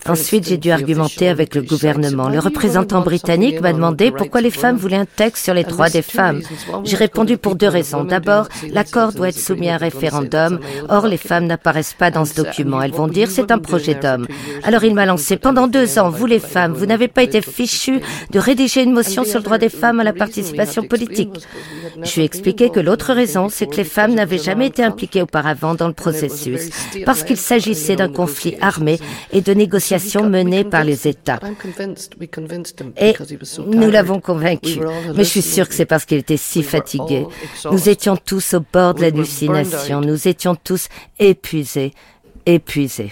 [0.07, 2.29] Ensuite, j'ai dû argumenter avec le gouvernement.
[2.29, 6.03] Le représentant britannique m'a demandé pourquoi les femmes voulaient un texte sur les droits des
[6.03, 6.41] femmes.
[6.83, 8.03] J'ai répondu pour deux raisons.
[8.03, 10.59] D'abord, l'accord doit être soumis à un référendum.
[10.89, 12.81] Or, les femmes n'apparaissent pas dans ce document.
[12.83, 14.27] Elles vont dire c'est un projet d'homme.
[14.63, 18.01] Alors il m'a lancé pendant deux ans, vous les femmes, vous n'avez pas été fichues
[18.31, 21.33] de rédiger une motion sur le droit des femmes à la participation politique.
[22.03, 25.21] Je lui ai expliqué que l'autre raison, c'est que les femmes n'avaient jamais été impliquées
[25.21, 26.69] auparavant dans le processus,
[27.05, 28.99] parce qu'il s'agissait d'un conflit armé
[29.31, 29.94] et de négociations
[30.29, 31.39] menée par les États.
[32.97, 33.13] Et
[33.67, 34.79] nous l'avons convaincu.
[35.15, 37.25] Mais je suis sûre que c'est parce qu'il était si fatigué.
[37.71, 40.01] Nous étions tous au bord de l'hallucination.
[40.01, 40.87] Nous étions tous
[41.19, 41.93] épuisés,
[42.45, 43.11] épuisés.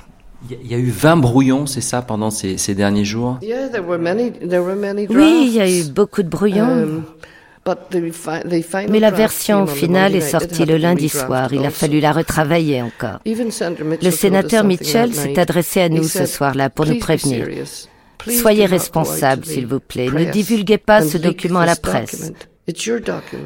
[0.49, 3.39] Il y a eu 20 brouillons, c'est ça, pendant ces, ces, derniers jours?
[3.41, 3.47] Oui,
[5.47, 7.03] il y a eu beaucoup de brouillons.
[8.89, 11.53] Mais la version finale est sortie le lundi soir.
[11.53, 13.19] Il a fallu la retravailler encore.
[13.25, 17.47] Le sénateur Mitchell s'est adressé à nous ce soir-là pour nous prévenir.
[18.27, 20.09] Soyez responsables, s'il vous plaît.
[20.09, 22.31] Ne divulguez pas ce document à la presse.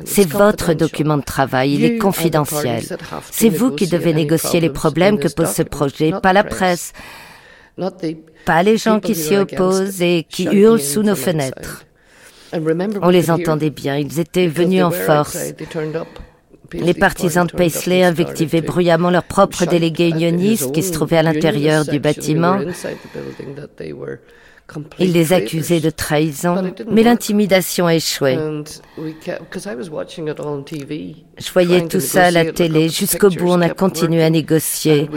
[0.06, 2.84] C'est votre document de travail, il est confidentiel.
[3.32, 6.94] C'est vous qui devez négocier les problèmes que pose ce projet, pas la presse,
[8.46, 11.87] pas les gens qui s'y opposent et qui hurlent sous nos fenêtres.
[13.02, 15.38] On les entendait bien, ils étaient venus en force.
[16.74, 21.86] Les partisans de Paisley invectivaient bruyamment leurs propres délégués unionistes qui se trouvaient à l'intérieur
[21.86, 22.60] du bâtiment.
[25.00, 28.38] Il les accusait de trahison, mais l'intimidation a échoué.
[31.40, 32.90] Je voyais tout ça à la télé.
[32.90, 35.10] Jusqu'au bout, on a continué à négocier.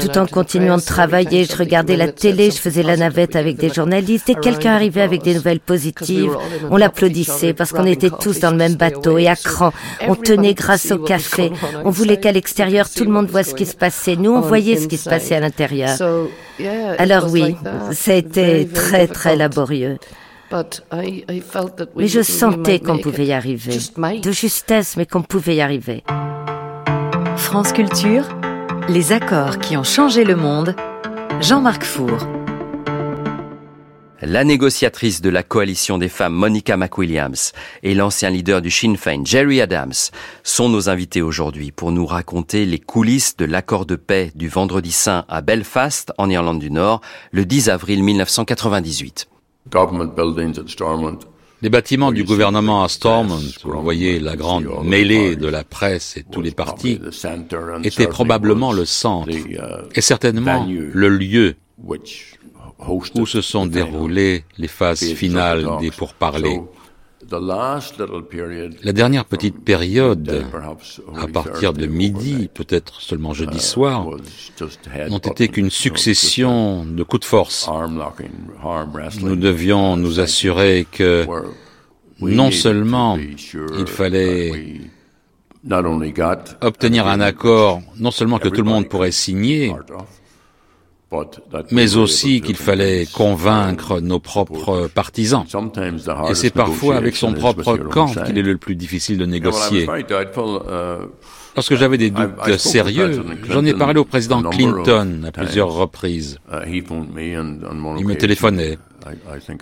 [0.00, 3.68] Tout en continuant de travailler, je regardais la télé, je faisais la navette avec des
[3.68, 4.30] journalistes.
[4.30, 6.36] et quelqu'un arrivait avec des nouvelles positives,
[6.70, 9.72] on l'applaudissait parce qu'on était tous dans le même bateau et à cran.
[10.08, 11.52] On tenait grâce au café.
[11.84, 14.16] On voulait qu'à l'extérieur, tout le monde voit ce qui se passait.
[14.16, 15.96] Nous, on voyait ce qui se passait à l'intérieur.
[16.98, 17.56] Alors oui,
[17.92, 19.98] ça a été très très laborieux.
[21.96, 23.78] Mais je sentais qu'on pouvait y arriver.
[24.22, 26.02] De justesse, mais qu'on pouvait y arriver.
[27.36, 28.24] France Culture,
[28.88, 30.74] les accords qui ont changé le monde.
[31.40, 32.18] Jean-Marc Four.
[34.22, 37.52] La négociatrice de la coalition des femmes, Monica McWilliams,
[37.82, 39.94] et l'ancien leader du Sinn Féin, Jerry Adams,
[40.42, 44.92] sont nos invités aujourd'hui pour nous raconter les coulisses de l'accord de paix du Vendredi
[44.92, 47.00] Saint à Belfast, en Irlande du Nord,
[47.32, 49.26] le 10 avril 1998.
[51.62, 56.16] Les bâtiments du gouvernement à Stormont, où on voyait la grande mêlée de la presse
[56.16, 56.98] et tous les partis,
[57.84, 59.58] étaient probablement le centre uh,
[59.94, 66.60] et certainement le lieu où se sont déroulées les phases finales des pourparlers.
[67.32, 70.44] La dernière petite période,
[71.16, 74.08] à partir de midi, peut-être seulement jeudi uh, soir,
[75.08, 77.70] n'ont été qu'une succession de coups de force.
[79.22, 81.24] Nous devions nous assurer que
[82.20, 84.80] non seulement il fallait
[86.60, 89.72] obtenir un accord, non seulement que tout le monde pourrait signer,
[91.70, 95.44] mais aussi qu'il fallait convaincre nos propres partisans.
[96.28, 99.88] Et c'est parfois avec son propre camp qu'il est le plus difficile de négocier.
[101.56, 106.38] Lorsque j'avais des doutes sérieux, j'en ai parlé au président Clinton à plusieurs reprises.
[106.66, 108.78] Il me téléphonait.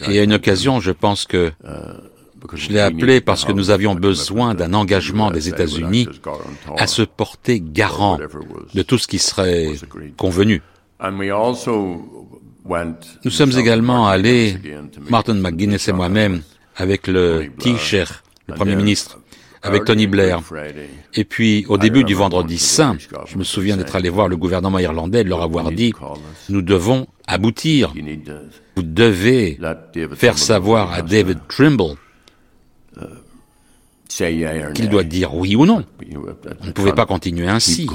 [0.08, 1.52] Et à une occasion, je pense que
[2.54, 6.08] je l'ai appelé parce que nous avions besoin d'un engagement des États-Unis
[6.76, 8.18] à se porter garant
[8.74, 9.72] de tout ce qui serait
[10.16, 10.62] convenu.
[13.24, 14.56] Nous sommes également allés,
[15.08, 16.42] Martin McGuinness et moi-même,
[16.76, 18.08] avec le Taoiseach,
[18.46, 19.18] le Premier ministre,
[19.62, 20.40] avec Tony Blair.
[21.14, 22.96] Et puis, au début du vendredi saint,
[23.26, 25.92] je me souviens d'être allé voir le gouvernement irlandais et de leur avoir dit,
[26.48, 27.94] nous devons aboutir.
[28.76, 29.58] Vous devez
[30.14, 31.96] faire savoir à David Trimble
[34.74, 35.84] qu'il doit dire oui ou non.
[36.60, 37.86] On ne pouvait pas continuer ainsi.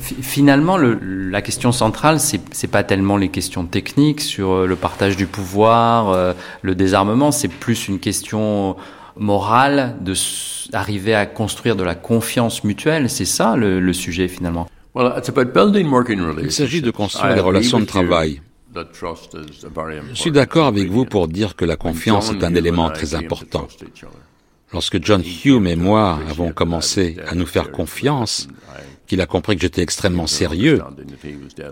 [0.00, 4.74] Finalement, le, la question centrale, c'est n'est pas tellement les questions techniques sur euh, le
[4.74, 8.76] partage du pouvoir, euh, le désarmement, c'est plus une question
[9.16, 10.14] morale, de
[10.72, 13.08] arriver à construire de la confiance mutuelle.
[13.08, 14.66] C'est ça le, sujet finalement.
[14.96, 18.40] Il s'agit de construire des relations de travail.
[18.74, 23.68] Je suis d'accord avec vous pour dire que la confiance est un élément très important.
[24.72, 28.48] Lorsque John Hume et moi avons commencé à nous faire confiance,
[29.06, 30.82] qu'il a compris que j'étais extrêmement sérieux,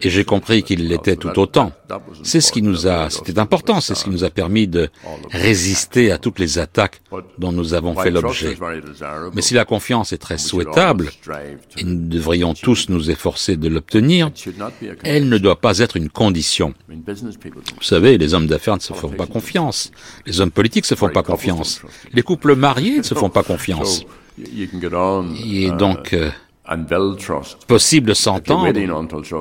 [0.00, 1.72] et j'ai compris qu'il l'était tout autant.
[2.22, 4.90] C'est ce qui nous a, c'était important, c'est ce qui nous a permis de
[5.30, 7.00] résister à toutes les attaques
[7.38, 8.56] dont nous avons fait l'objet.
[9.34, 11.10] Mais si la confiance est très souhaitable,
[11.78, 14.30] et nous devrions tous nous efforcer de l'obtenir,
[15.04, 16.74] elle ne doit pas être une condition.
[16.88, 19.90] Vous savez, les hommes d'affaires ne se font pas confiance,
[20.26, 21.82] les hommes politiques ne se font pas confiance,
[22.12, 24.04] les couples mariés ne se font pas confiance.
[24.38, 26.30] Et donc, euh,
[27.66, 28.72] possible de s'entendre,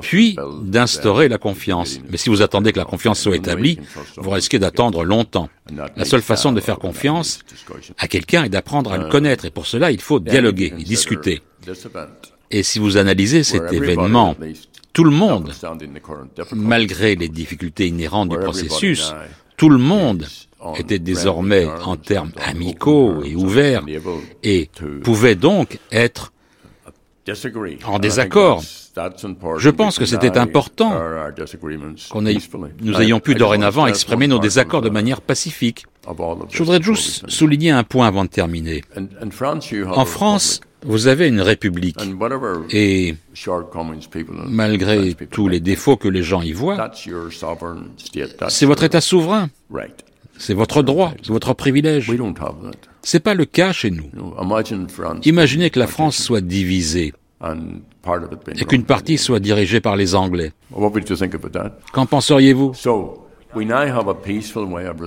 [0.01, 1.99] puis d'instaurer la confiance.
[2.09, 3.79] Mais si vous attendez que la confiance soit établie,
[4.17, 5.49] vous risquez d'attendre longtemps.
[5.95, 7.39] La seule façon de faire confiance
[7.97, 11.41] à quelqu'un est d'apprendre à le connaître, et pour cela, il faut dialoguer et discuter.
[12.49, 14.35] Et si vous analysez cet événement,
[14.93, 15.53] tout le monde,
[16.53, 19.13] malgré les difficultés inhérentes du processus,
[19.57, 20.27] tout le monde
[20.77, 23.83] était désormais en termes amicaux et ouverts
[24.43, 24.69] et
[25.03, 26.33] pouvait donc être
[27.85, 28.63] en désaccord.
[29.57, 30.91] Je pense que c'était important
[32.09, 35.85] qu'on nous ayons pu dorénavant exprimer nos désaccords de manière pacifique.
[36.49, 38.83] Je voudrais juste souligner un point avant de terminer.
[39.93, 41.97] En France, vous avez une république
[42.71, 43.15] et
[44.47, 46.91] malgré tous les défauts que les gens y voient,
[48.49, 49.49] c'est votre État souverain.
[50.41, 52.11] C'est votre droit, c'est votre privilège.
[53.03, 54.09] C'est pas le cas chez nous.
[55.23, 57.13] Imaginez que la France soit divisée
[58.55, 60.51] et qu'une partie soit dirigée par les Anglais.
[61.93, 62.73] Qu'en penseriez-vous?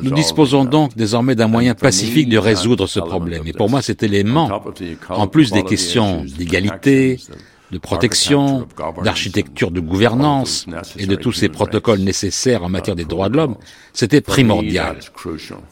[0.02, 3.42] Nous disposons donc désormais d'un moyen pacifique de résoudre ce problème.
[3.46, 4.62] Et pour moi, cet élément,
[5.08, 7.18] en plus des questions d'égalité,
[7.70, 8.66] de protection,
[9.02, 10.66] d'architecture de gouvernance
[10.98, 13.56] et de tous ces protocoles nécessaires en matière des droits de l'homme,
[13.92, 14.98] c'était primordial.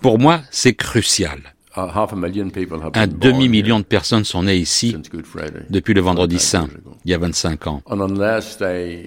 [0.01, 1.55] Pour moi, c'est crucial.
[1.75, 4.95] Un demi-million de personnes sont nées ici
[5.71, 6.69] depuis le vendredi saint,
[7.05, 7.83] il y a 25 ans.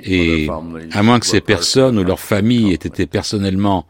[0.03, 0.49] Et
[0.91, 3.85] à moins que ces personnes ou leurs familles aient été personnellement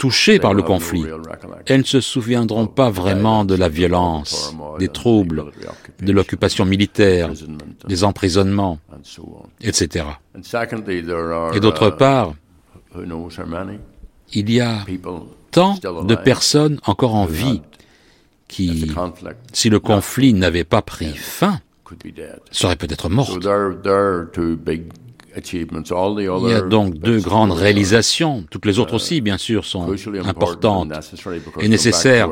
[0.00, 1.04] touchées par le conflit,
[1.66, 5.52] elles ne se souviendront pas vraiment de la violence, des troubles,
[6.00, 7.30] de l'occupation militaire,
[7.86, 8.78] des emprisonnements,
[9.60, 10.06] etc.
[11.54, 12.32] Et d'autre part,
[14.32, 14.78] il y a
[15.50, 17.60] tant de personnes encore en vie
[18.48, 18.90] qui,
[19.52, 21.60] si le conflit n'avait pas pris fin,
[22.50, 23.38] serait peut-être morte.
[25.36, 28.44] Il y a donc deux grandes réalisations.
[28.50, 29.94] Toutes les autres aussi, bien sûr, sont
[30.24, 30.92] importantes
[31.60, 32.28] et nécessaires.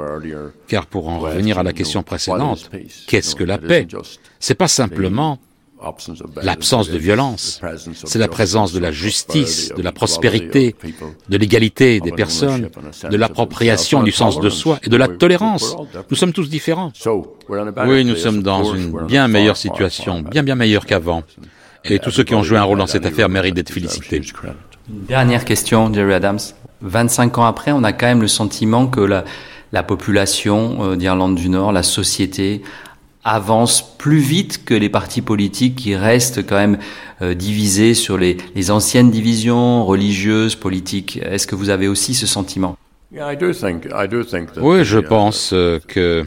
[0.67, 2.71] Car pour en revenir à la question précédente,
[3.07, 3.87] qu'est-ce que la paix?
[4.41, 5.39] C'est pas simplement
[6.43, 7.61] l'absence de violence,
[8.05, 10.75] c'est la présence de la justice, de la prospérité,
[11.29, 12.69] de l'égalité des personnes,
[13.09, 15.77] de l'appropriation du sens de soi et de la tolérance.
[16.11, 16.93] Nous sommes tous différents.
[17.87, 21.23] Oui, nous sommes dans une bien meilleure situation, bien bien meilleure qu'avant.
[21.89, 24.21] Et tous ceux qui ont joué un rôle dans cette affaire méritent d'être félicités.
[24.89, 26.39] Dernière question, Jerry Adams.
[26.81, 29.25] 25 ans après, on a quand même le sentiment que la,
[29.73, 32.63] la population euh, d'Irlande du Nord, la société,
[33.25, 36.79] avance plus vite que les partis politiques qui restent quand même
[37.21, 41.19] euh, divisés sur les, les, anciennes divisions religieuses, politiques.
[41.23, 42.77] Est-ce que vous avez aussi ce sentiment?
[44.61, 46.25] Oui, je pense euh, que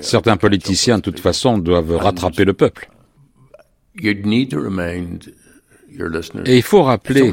[0.00, 2.88] certains politiciens, de toute façon, doivent rattraper le peuple.
[6.46, 7.32] Et il faut rappeler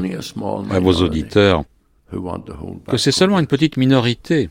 [0.70, 1.64] à vos auditeurs
[2.88, 4.50] que c'est seulement une petite minorité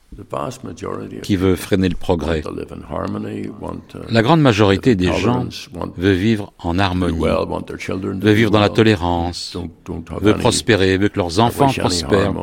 [1.21, 2.41] qui veut freiner le progrès.
[4.09, 5.47] La grande majorité des gens
[5.97, 9.57] veut vivre en harmonie, veut vivre dans la tolérance,
[10.21, 12.33] veut prospérer, veut que leurs enfants prospèrent,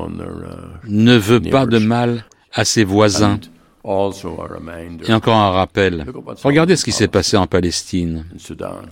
[0.87, 3.41] ne veut pas de mal à ses voisins.
[3.85, 6.05] Et encore un rappel,
[6.45, 8.25] regardez ce qui s'est passé en Palestine,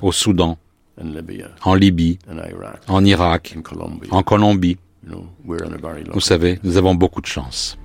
[0.00, 0.58] au Soudan,
[1.64, 2.18] en Libye,
[2.88, 3.56] en Irak,
[4.10, 4.78] en Colombie.
[6.12, 7.78] Vous savez, nous avons beaucoup de chance.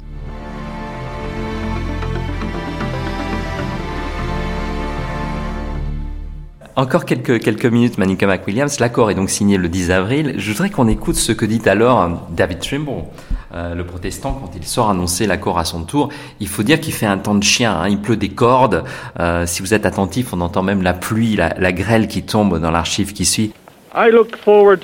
[6.77, 8.69] Encore quelques, quelques minutes, Manika McWilliams.
[8.79, 10.35] L'accord est donc signé le 10 avril.
[10.37, 13.03] Je voudrais qu'on écoute ce que dit alors David Trimble,
[13.53, 16.09] euh, le protestant, quand il sort annoncer l'accord à son tour.
[16.39, 17.73] Il faut dire qu'il fait un temps de chien.
[17.73, 17.89] Hein.
[17.89, 18.83] Il pleut des cordes.
[19.19, 22.59] Euh, si vous êtes attentif, on entend même la pluie, la, la grêle qui tombe
[22.59, 23.53] dans l'archive qui suit.
[23.95, 24.79] I look forward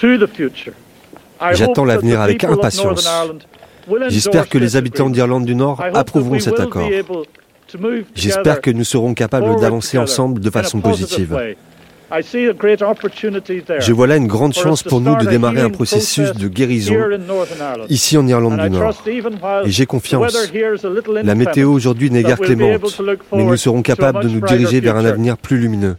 [0.00, 0.74] to the future.
[1.52, 3.08] J'attends l'avenir avec impatience.
[4.08, 6.88] J'espère que les habitants d'Irlande du Nord approuveront cet accord.
[8.14, 11.36] J'espère que nous serons capables d'avancer ensemble de façon positive.
[13.80, 16.96] Je vois là une grande chance pour nous de démarrer un processus de guérison
[17.88, 18.94] ici en Irlande du Nord.
[19.64, 20.36] Et j'ai confiance.
[21.22, 23.00] La météo aujourd'hui n'est guère clémente,
[23.32, 25.96] mais nous serons capables de nous diriger vers un avenir plus lumineux.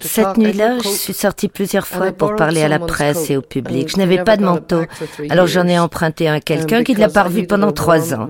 [0.00, 3.90] Cette nuit-là, je suis sortie plusieurs fois pour parler à la presse et au public.
[3.90, 4.82] Je n'avais pas de manteau,
[5.28, 8.28] alors j'en ai emprunté un à quelqu'un qui ne l'a pas revu pendant trois ans.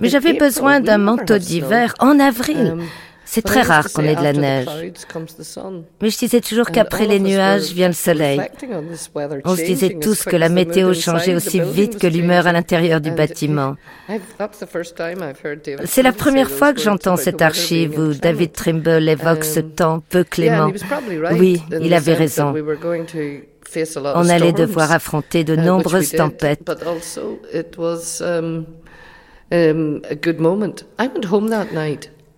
[0.00, 2.76] Mais j'avais besoin d'un manteau d'hiver en avril.
[3.24, 4.66] C'est très rare qu'on ait de la neige.
[6.00, 8.40] Mais je disais toujours qu'après les nuages vient le soleil.
[9.44, 13.10] On se disait tous que la météo changeait aussi vite que l'humeur à l'intérieur du
[13.10, 13.76] bâtiment.
[15.84, 20.24] C'est la première fois que j'entends cette archive où David Trimble évoque ce temps peu
[20.24, 20.70] clément.
[21.32, 22.54] Oui, il avait raison.
[24.14, 26.60] On allait devoir affronter de nombreuses tempêtes.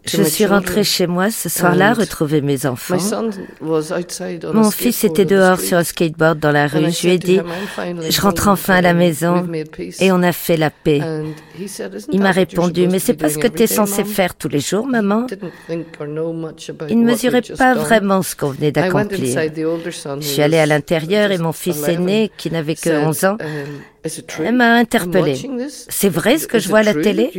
[0.06, 2.96] Je suis rentrée chez moi ce soir-là, retrouver mes enfants.
[4.52, 6.90] Mon fils était dehors sur un skateboard dans la rue.
[6.90, 7.40] Je lui ai dit,
[8.10, 9.46] je rentre enfin à la maison
[10.00, 11.00] et on a fait la paix.
[12.12, 14.86] Il m'a répondu, mais c'est pas ce que tu es censé faire tous les jours,
[14.86, 15.26] maman.
[16.88, 19.40] Il ne mesurait pas vraiment ce qu'on venait d'accomplir.
[20.20, 23.38] Je suis allée à l'intérieur et mon fils aîné, qui n'avait que 11 ans,
[24.38, 25.40] elle m'a interpellée.
[25.88, 27.30] C'est vrai ce que je vois à la télé?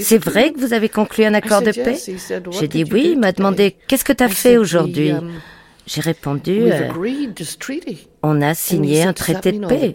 [0.00, 1.98] C'est vrai que vous avez conclu un accord de paix?
[2.50, 3.10] J'ai dit oui.
[3.12, 5.30] Il m'a demandé qu'est-ce que tu as fait aujourd'hui um,
[5.86, 6.90] J'ai répondu euh,
[8.22, 9.92] on a signé un traité de paix.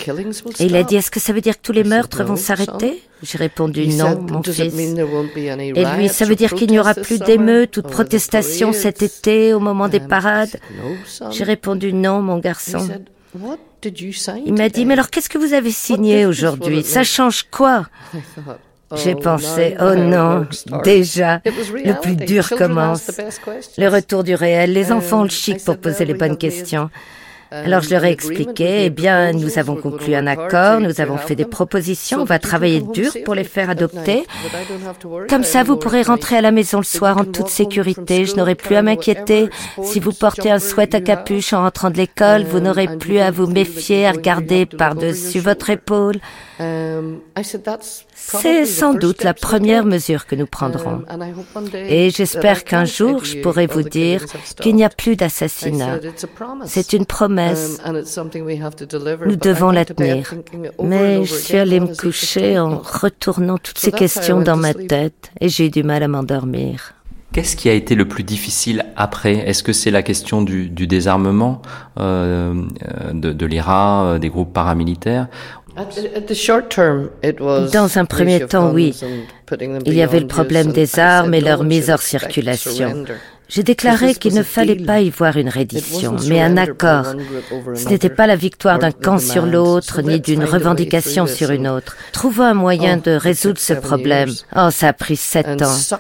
[0.60, 3.04] Et il a dit est-ce que ça veut dire que tous les meurtres vont s'arrêter
[3.22, 4.60] J'ai répondu non, mon fils.
[4.60, 9.54] Et lui, ça veut dire qu'il n'y aura plus d'émeutes ou de protestations cet été
[9.54, 10.60] au moment des parades
[11.32, 12.88] J'ai répondu non, mon garçon.
[14.46, 17.88] Il m'a dit, mais alors qu'est-ce que vous avez signé aujourd'hui Ça change quoi
[18.96, 20.48] J'ai oh, pensé, oh non,
[20.84, 23.12] déjà, le plus dur commence.
[23.78, 26.90] Le retour du réel, les enfants ont le chic pour poser les bonnes questions.
[27.54, 31.36] Alors je leur ai expliqué, eh bien, nous avons conclu un accord, nous avons fait
[31.36, 34.26] des propositions, on va travailler dur pour les faire adopter.
[35.30, 38.56] Comme ça, vous pourrez rentrer à la maison le soir en toute sécurité, je n'aurai
[38.56, 39.50] plus à m'inquiéter.
[39.84, 43.32] Si vous portez un sweat à capuche en rentrant de l'école, vous n'aurez plus à
[43.32, 46.20] vous méfier, à regarder par-dessus votre épaule.
[48.24, 51.02] C'est sans doute la première mesure que nous prendrons.
[51.74, 54.26] Et j'espère qu'un jour, je pourrai vous dire
[54.62, 56.00] qu'il n'y a plus d'assassinat.
[56.66, 57.82] C'est une promesse.
[59.26, 60.34] Nous devons la tenir.
[60.84, 65.50] Mais je suis allée me coucher en retournant toutes ces questions dans ma tête et
[65.50, 66.94] j'ai eu du mal à m'endormir.
[67.34, 69.36] Qu'est-ce qui a été le plus difficile après?
[69.36, 71.62] Est-ce que c'est la question du, désarmement
[71.98, 72.54] euh,
[73.14, 75.30] de, de l'IRA, euh, des groupes paramilitaires
[77.74, 78.96] dans un premier temps, oui.
[79.86, 83.06] Il y avait le problème des armes et leur mise hors circulation.
[83.52, 87.08] J'ai déclaré qu'il ne fallait pas y voir une reddition, mais un accord.
[87.76, 91.98] Ce n'était pas la victoire d'un camp sur l'autre, ni d'une revendication sur une autre.
[92.14, 94.30] Trouvons un moyen oh, de résoudre ce problème.
[94.56, 95.98] Oh, ça a pris sept ans.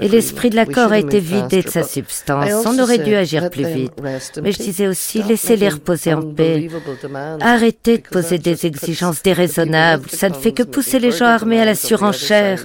[0.00, 2.66] Et l'esprit de l'accord a été vidé de sa substance.
[2.66, 3.92] On aurait dû agir plus vite.
[4.42, 6.68] Mais je disais aussi, laissez-les reposer en paix.
[7.40, 10.08] Arrêtez de poser des exigences déraisonnables.
[10.10, 12.64] Ça ne fait que pousser les gens armés à la surenchère.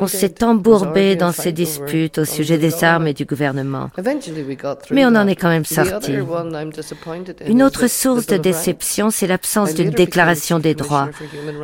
[0.00, 3.88] On s'est embourbé dans ces disputes au sujet des armes et du gouvernement.
[4.90, 6.12] Mais on en est quand même sorti.
[7.46, 11.08] Une autre source de déception, c'est l'absence d'une déclaration des droits.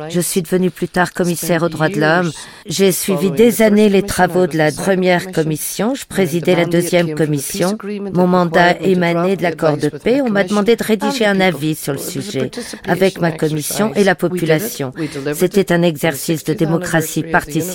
[0.09, 2.31] Je suis devenu plus tard commissaire aux droits de l'homme.
[2.65, 5.93] J'ai suivi des années les travaux de la première commission.
[5.93, 7.77] Je présidais la deuxième commission.
[8.13, 10.21] Mon mandat émanait de l'accord de paix.
[10.21, 12.49] On m'a demandé de rédiger un avis sur le sujet
[12.87, 14.91] avec ma commission et la population.
[15.35, 17.74] C'était un exercice de démocratie participative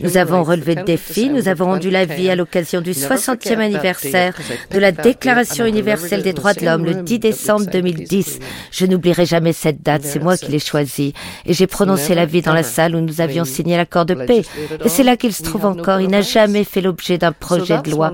[0.00, 4.34] nous avons relevé le défi, nous avons rendu la vie à l'occasion du 60e anniversaire
[4.70, 8.38] de la Déclaration universelle des droits de l'homme le 10 décembre 2010.
[8.70, 11.12] Je n'oublierai jamais cette date, c'est moi qui l'ai choisie.
[11.44, 14.42] Et j'ai prononcé la vie dans la salle où nous avions signé l'accord de paix.
[14.84, 16.00] Et c'est là qu'il se trouve encore.
[16.00, 18.12] Il n'a jamais fait l'objet d'un projet de loi.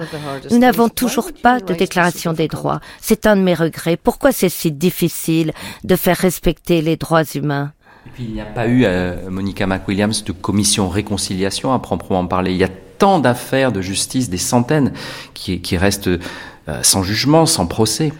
[0.50, 2.80] Nous n'avons toujours pas de déclaration des droits.
[3.00, 3.96] C'est un de mes regrets.
[3.96, 5.52] Pourquoi c'est si difficile
[5.84, 7.72] de faire respecter les droits humains?
[8.06, 12.26] Et puis il n'y a pas eu, euh, Monica McWilliams, de commission réconciliation à proprement
[12.26, 12.52] parler.
[12.52, 14.92] Il y a tant d'affaires de justice, des centaines,
[15.34, 18.12] qui, qui restent euh, sans jugement, sans procès.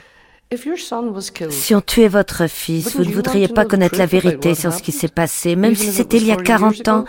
[1.51, 4.93] Si on tuait votre fils, vous ne voudriez pas connaître la vérité sur ce qui
[4.93, 7.05] s'est passé, même si c'était il y a 40 ans.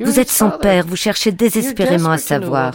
[0.00, 2.72] Vous êtes son père, vous cherchez désespérément à savoir.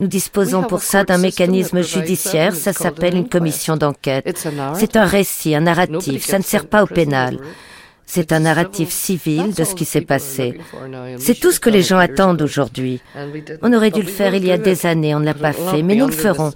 [0.00, 4.48] Nous disposons pour ça d'un mécanisme judiciaire, ça s'appelle une commission d'enquête.
[4.74, 7.38] C'est un récit, un narratif, ça ne sert pas au pénal.
[8.10, 10.58] C'est un narratif civil de ce qui s'est passé.
[11.18, 13.02] C'est tout ce que les gens attendent aujourd'hui.
[13.60, 15.82] On aurait dû le faire il y a des années, on ne l'a pas fait,
[15.82, 16.52] mais nous le ferons.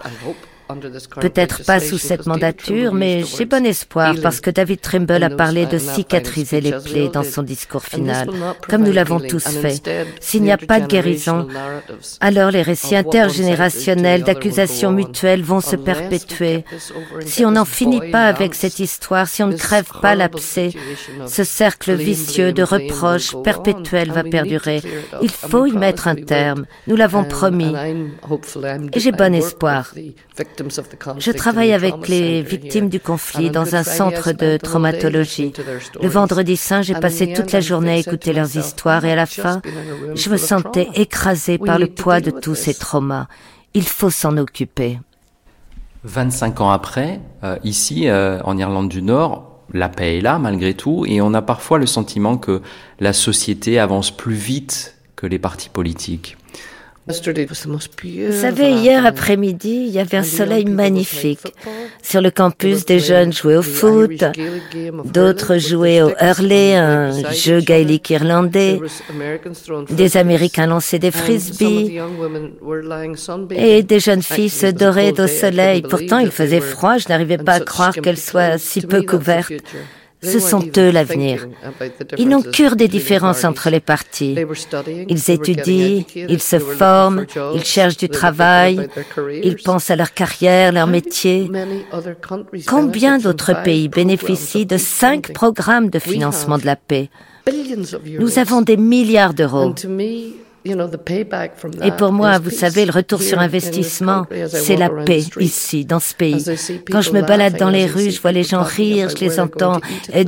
[1.20, 5.66] Peut-être pas sous cette mandature, mais j'ai bon espoir parce que David Trimble a parlé
[5.66, 8.28] de cicatriser les plaies dans son discours final,
[8.68, 9.82] comme nous l'avons tous fait.
[10.20, 11.48] S'il n'y a pas de guérison,
[12.20, 16.64] alors les récits intergénérationnels d'accusations mutuelles vont se perpétuer.
[17.26, 20.70] Si on n'en finit pas avec cette histoire, si on ne crève pas l'abcès,
[21.26, 24.82] ce cercle vicieux de reproches perpétuels va perdurer.
[25.20, 26.66] Il faut y mettre un terme.
[26.86, 27.74] Nous l'avons promis.
[28.92, 29.92] Et j'ai bon espoir.
[31.18, 35.52] Je travaille avec les victimes du conflit dans un centre de traumatologie.
[36.00, 39.26] Le vendredi saint, j'ai passé toute la journée à écouter leurs histoires et à la
[39.26, 39.60] fin,
[40.14, 43.26] je me sentais écrasée par le poids de tous ces traumas.
[43.74, 44.98] Il faut s'en occuper.
[46.04, 50.74] 25 ans après, euh, ici, euh, en Irlande du Nord, la paix est là malgré
[50.74, 52.60] tout, et on a parfois le sentiment que
[53.00, 56.36] la société avance plus vite que les partis politiques.
[57.08, 61.52] Vous savez, hier après-midi, il y avait un soleil magnifique.
[62.00, 64.24] Sur le campus, des jeunes jouaient au foot,
[65.04, 68.78] d'autres jouaient au hurley, un jeu gaélique irlandais.
[69.90, 72.00] Des Américains lançaient des frisbees.
[73.50, 75.82] et des jeunes filles se doraient au soleil.
[75.82, 79.52] Pourtant, il faisait froid, je n'arrivais pas à croire qu'elles soient si peu couvertes.
[80.22, 81.48] Ce sont eux l'avenir.
[82.18, 84.36] Ils n'ont cure des différences entre les partis.
[85.08, 88.88] Ils étudient, ils se forment, ils cherchent du travail,
[89.42, 91.50] ils pensent à leur carrière, leur métier.
[92.66, 97.10] Combien d'autres pays bénéficient de cinq programmes de financement de la paix?
[98.18, 99.74] Nous avons des milliards d'euros.
[100.64, 106.14] Et pour moi, vous savez, le retour sur investissement, c'est la paix ici, dans ce
[106.14, 106.44] pays.
[106.90, 109.80] Quand je me balade dans les rues, je vois les gens rire, je les entends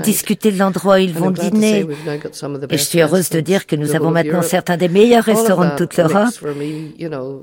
[0.02, 1.86] discuter de l'endroit où ils vont dîner.
[2.70, 5.76] Et je suis heureuse de dire que nous avons maintenant certains des meilleurs restaurants de
[5.76, 6.34] toute l'Europe.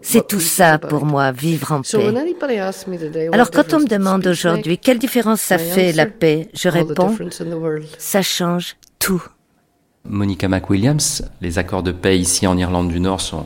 [0.01, 2.13] C'est tout ça pour moi, vivre en paix.
[3.31, 7.15] Alors quand on me demande aujourd'hui quelle différence ça fait la paix, je réponds,
[7.97, 9.23] ça change tout.
[10.07, 13.45] Monica McWilliams, les accords de paix ici en Irlande du Nord sont,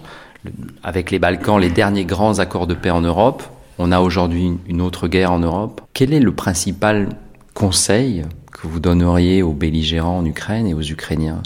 [0.83, 3.43] avec les Balkans, les derniers grands accords de paix en Europe.
[3.77, 5.81] On a aujourd'hui une autre guerre en Europe.
[5.93, 7.09] Quel est le principal
[7.53, 11.43] conseil que vous donneriez aux belligérants en Ukraine et aux Ukrainiens?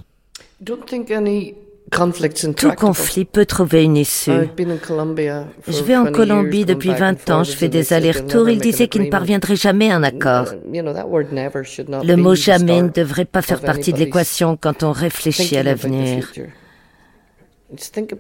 [1.90, 4.32] Tout conflit peut trouver une issue.
[5.68, 8.50] Je vais en Colombie depuis 20 ans, je fais des allers-retours.
[8.50, 10.48] Il disait qu'il ne parviendrait jamais à un accord.
[10.72, 16.32] Le mot jamais ne devrait pas faire partie de l'équation quand on réfléchit à l'avenir.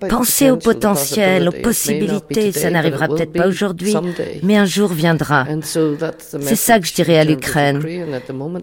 [0.09, 3.95] Pensez au potentiel, aux possibilités, ça n'arrivera peut-être pas aujourd'hui,
[4.43, 5.47] mais un jour viendra.
[5.63, 7.81] C'est ça que je dirais à l'Ukraine,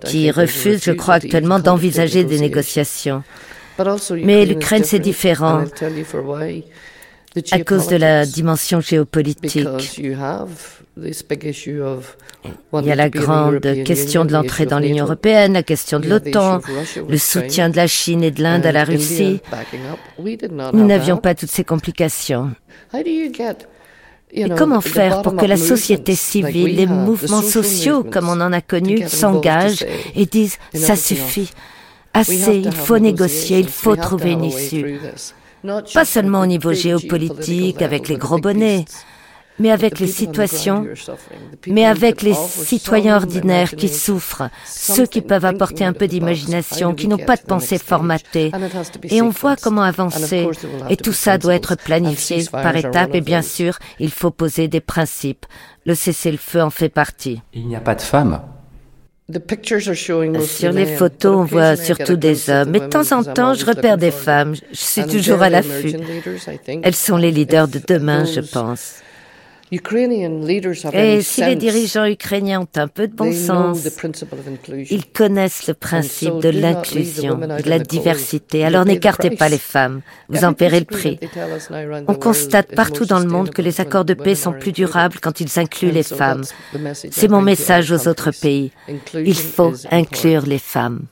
[0.04, 3.24] qui refuse, je crois actuellement, d'envisager des négociations.
[4.22, 5.64] Mais l'Ukraine, c'est différent.
[7.50, 9.68] à cause de la dimension géopolitique.
[9.98, 10.16] Il
[12.84, 16.60] y a la grande question de l'entrée dans l'Union européenne, la question de l'OTAN,
[17.08, 19.40] le soutien de la Chine et de l'Inde à la Russie.
[20.72, 22.50] Nous n'avions pas toutes ces complications.
[24.32, 28.60] Et comment faire pour que la société civile, les mouvements sociaux comme on en a
[28.60, 29.84] connu, s'engagent
[30.14, 31.42] et disent⁇ ça suffit⁇
[32.16, 34.98] assez, il faut négocier, il faut trouver une issue.
[35.94, 38.84] Pas seulement au niveau géopolitique avec les gros bonnets,
[39.58, 40.86] mais avec les situations,
[41.66, 47.08] mais avec les citoyens ordinaires qui souffrent, ceux qui peuvent apporter un peu d'imagination, qui
[47.08, 48.52] n'ont pas de pensée formatée.
[49.04, 50.48] Et on voit comment avancer.
[50.90, 54.80] Et tout ça doit être planifié par étapes et bien sûr, il faut poser des
[54.80, 55.46] principes.
[55.84, 57.40] Le cessez-le-feu en fait partie.
[57.52, 58.40] Il n'y a pas de femmes
[59.28, 63.98] sur les photos, on voit surtout des hommes, mais de temps en temps, je repère
[63.98, 64.54] des femmes.
[64.70, 65.96] Je suis toujours à l'affût.
[66.82, 69.00] Elles sont les leaders de demain, je pense.
[69.72, 73.86] Et si les dirigeants ukrainiens ont un peu de bon sens,
[74.90, 78.64] ils connaissent le principe de l'inclusion, de la diversité.
[78.64, 81.18] Alors n'écartez pas les femmes, vous en paierez le prix.
[82.06, 85.40] On constate partout dans le monde que les accords de paix sont plus durables quand
[85.40, 86.44] ils incluent les femmes.
[86.94, 88.70] C'est mon message aux autres pays.
[89.14, 91.06] Il faut inclure les femmes.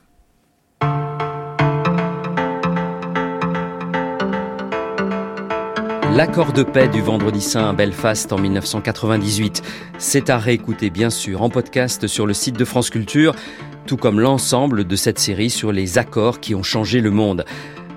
[6.15, 9.61] L'accord de paix du vendredi saint à Belfast en 1998.
[9.97, 13.35] C'est à réécouter bien sûr en podcast sur le site de France Culture,
[13.85, 17.43] tout comme l'ensemble de cette série sur les accords qui ont changé le monde.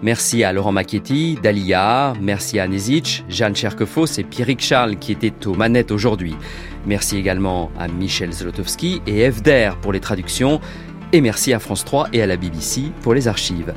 [0.03, 5.47] Merci à Laurent Macchetti, Dalia, merci à Nezic, Jeanne Cherkefos et Pierrick Charles qui étaient
[5.47, 6.35] aux manettes aujourd'hui.
[6.87, 10.61] Merci également à Michel Zlotowski et FDR pour les traductions.
[11.13, 13.73] Et merci à France 3 et à la BBC pour les archives.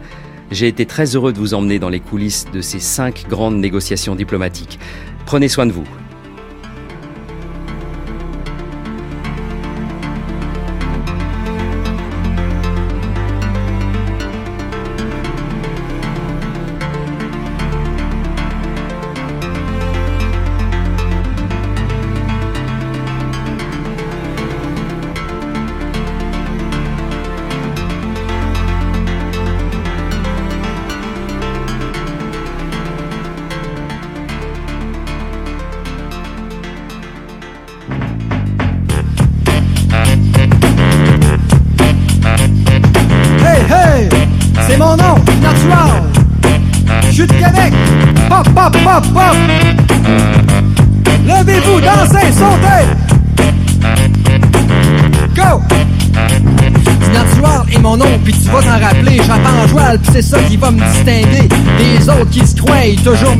[0.51, 4.15] J'ai été très heureux de vous emmener dans les coulisses de ces cinq grandes négociations
[4.15, 4.79] diplomatiques.
[5.25, 5.87] Prenez soin de vous.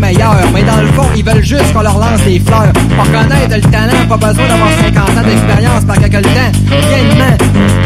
[0.01, 0.35] Meilleurs.
[0.53, 2.73] Mais dans le fond, ils veulent juste qu'on leur lance des fleurs.
[2.73, 6.51] Pour connaître le talent, pas besoin d'avoir 50 ans d'expérience par quelques temps.
[6.69, 7.37] Rien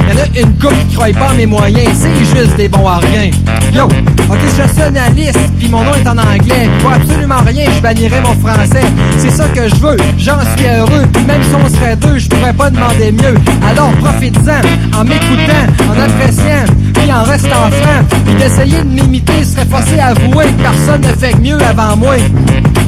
[0.08, 2.88] Il y en a une couple qui croit pas mes moyens, c'est juste des bons
[2.88, 3.30] à rien.
[3.74, 6.70] Yo, ok, je suis journaliste, puis mon nom est en anglais.
[6.80, 8.86] Pour absolument rien, je bannirais mon français.
[9.18, 11.06] C'est ça que je veux, j'en suis heureux.
[11.28, 13.36] Même si on serait deux, je pourrais pas demander mieux.
[13.70, 16.66] Alors profite-en, en m'écoutant, en appréciant
[17.12, 18.18] en restant franc.
[18.26, 22.16] Puis d'essayer de m'imiter serait forcé à avouer que personne ne fait mieux avant moi.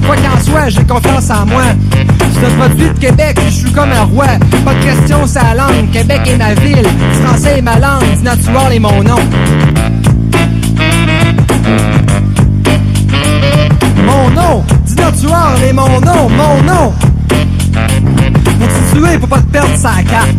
[0.06, 1.64] Quoi qu'en soit, j'ai confiance en moi.
[2.34, 4.27] C'est un produit de Québec, je suis comme un roi.
[4.64, 5.91] Pas de question, c'est la langue.
[5.91, 6.88] Québec est ma ville,
[7.23, 9.19] français est ma langue, Natural est mon nom.
[14.06, 14.64] Mon nom,
[14.95, 16.94] Natural est mon nom, mon nom.
[18.60, 20.30] Pour tuer, pour pas te perdre sa carte?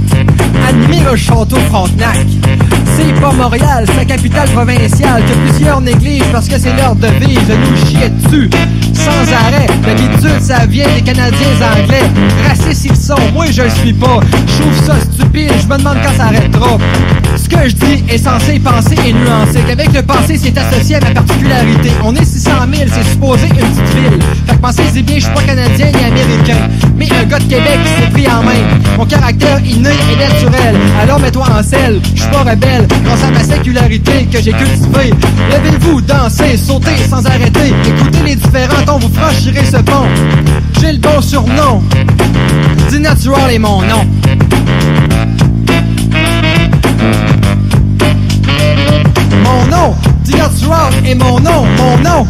[0.68, 2.16] Animer le château Frontenac.
[2.98, 7.54] C'est pas Montréal, la capitale provinciale que plusieurs négligent parce que c'est leur devise de
[7.54, 8.50] nous chier dessus.
[8.92, 11.46] Sans arrêt, d'habitude ça vient des Canadiens
[11.76, 12.02] anglais.
[12.48, 14.18] Racistes ils sont, moi je le suis pas.
[14.48, 16.76] Je trouve ça stupide, je me demande quand ça arrêtera.
[17.36, 19.60] Ce que je dis est censé penser et nuancer.
[19.66, 21.92] Qu'avec le passé, c'est associé à ma particularité.
[22.02, 24.18] On est 600 000, c'est supposé une petite ville.
[24.46, 26.68] Fait que pensez-y bien, je suis pas canadien ni américain.
[26.96, 28.58] Mais un gars de Québec s'est pris en main.
[28.96, 30.76] Mon caractère inné et naturel.
[31.00, 32.87] Alors mets-toi en selle, je suis pas rebelle.
[33.04, 35.12] Grâce à ma sécularité que j'ai cultivée.
[35.50, 37.72] Levez-vous, dansez, sautez sans arrêter.
[37.86, 40.06] Écoutez les différents tons, vous franchirez ce pont.
[40.80, 41.82] J'ai le bon surnom.
[42.90, 44.06] Du natural est mon nom.
[49.44, 49.94] Mon nom,
[50.24, 52.26] du natural est mon nom, mon nom.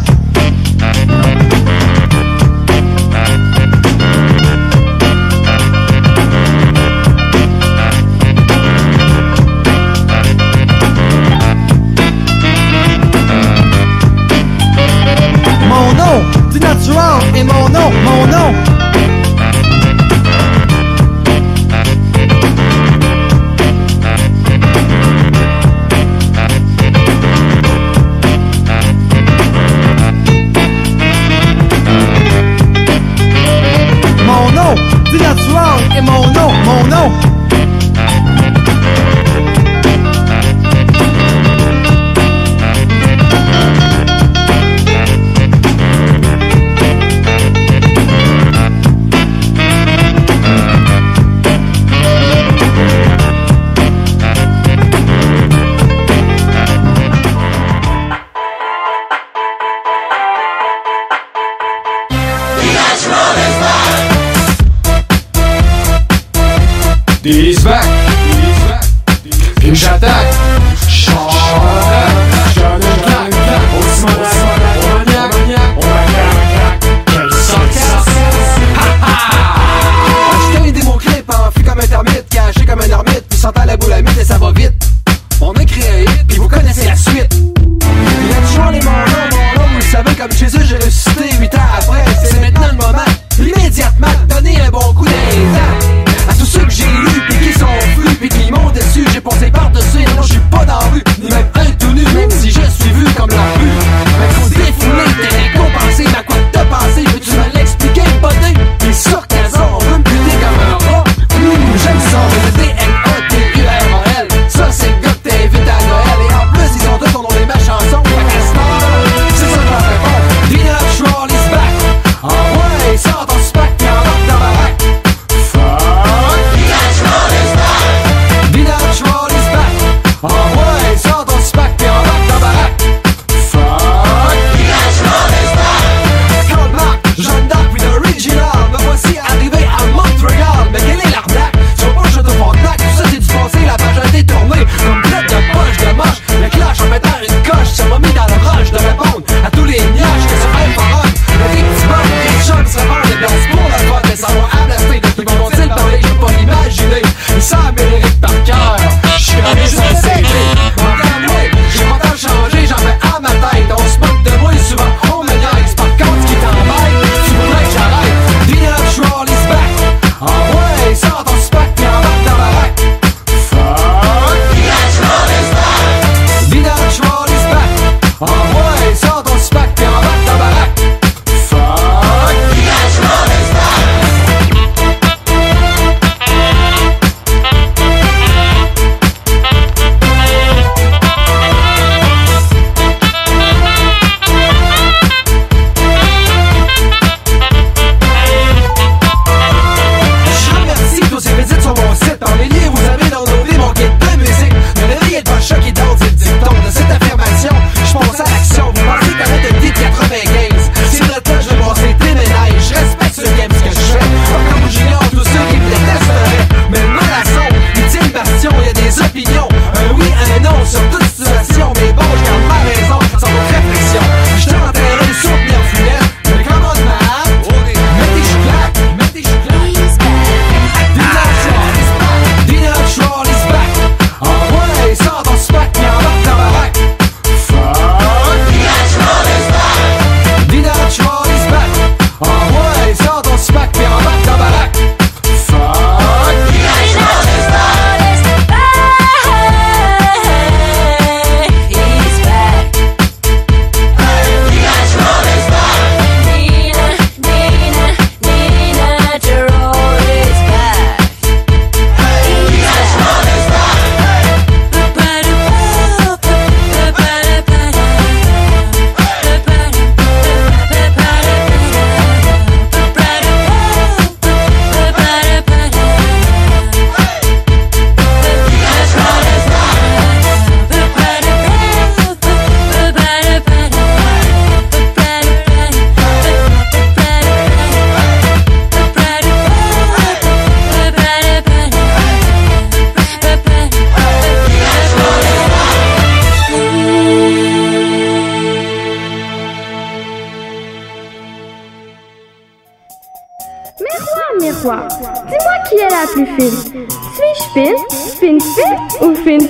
[16.79, 18.78] Natural et mon nom, mon nom.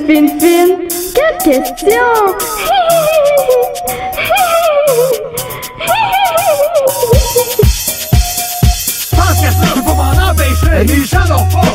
[0.10, 1.94] Fine, fine Quelle question.
[9.12, 9.52] Pense qu'à
[9.94, 11.06] m'en empêcher Les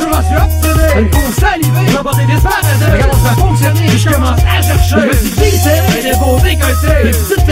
[0.01, 2.41] je m'en suis obstiné me font saliver, m'ont porté des
[3.37, 4.97] fonctionné, puis je commence à chercher.
[4.97, 5.31] Je me suis
[7.05, 7.51] Les petites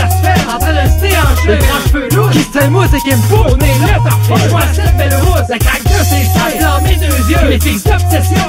[0.48, 1.48] en train de se déhancher.
[1.48, 5.14] Les grands qui se et me fout On est là, parfait, je vois cette belle
[5.14, 7.48] rousse Ça craque de ses seins, dans mes deux yeux.
[7.48, 8.46] Les fixes d'obsession,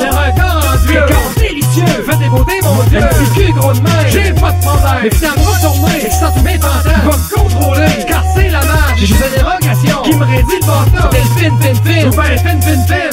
[5.04, 9.08] Mais finalement retourner, et tous mes fantasmes Va me contrôler, car c'est la marche J'ai
[9.08, 12.32] juste une dérogation, qui me rédit le bâton T'es le fin, fin, fin, ou ben
[12.32, 13.10] le fin, fin, fin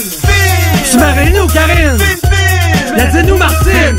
[0.89, 1.99] Tu Marilyn ou Karine?
[2.97, 3.97] La dis-nous Martine?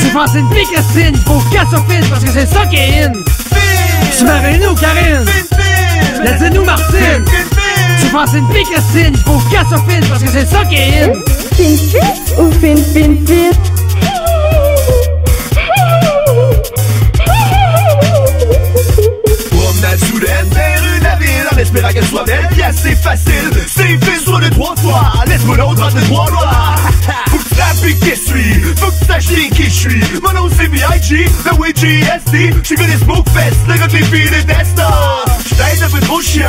[0.00, 3.02] Tu penses une pique Christine Faut qu'elle soit fine parce que c'est ça qui est
[3.02, 3.12] in.
[4.16, 5.24] Tu Marilyn ou Karine?
[6.22, 7.24] La dis-nous Martine?
[8.00, 11.02] Tu penses une pique Christine Faut qu'elle soit fine parce que c'est ça qui est
[11.02, 11.12] in.
[11.56, 13.77] Fine, fine ou fine, fine, fine
[21.68, 23.50] espérant qu'elle soit belle, bien c'est facile.
[23.66, 26.74] C'est fait sur les trois toits, laisse-moi l'autre entre trois lois.
[27.30, 30.02] Faut que tu qui je suis, faut que tu saches qui je suis.
[30.22, 32.64] Mon nom c'est B.I.G, the way GST.
[32.64, 34.82] J'suis venu des smoke fest, le gars que les filles détestent.
[35.46, 36.48] J't'aide un peu trop chiant,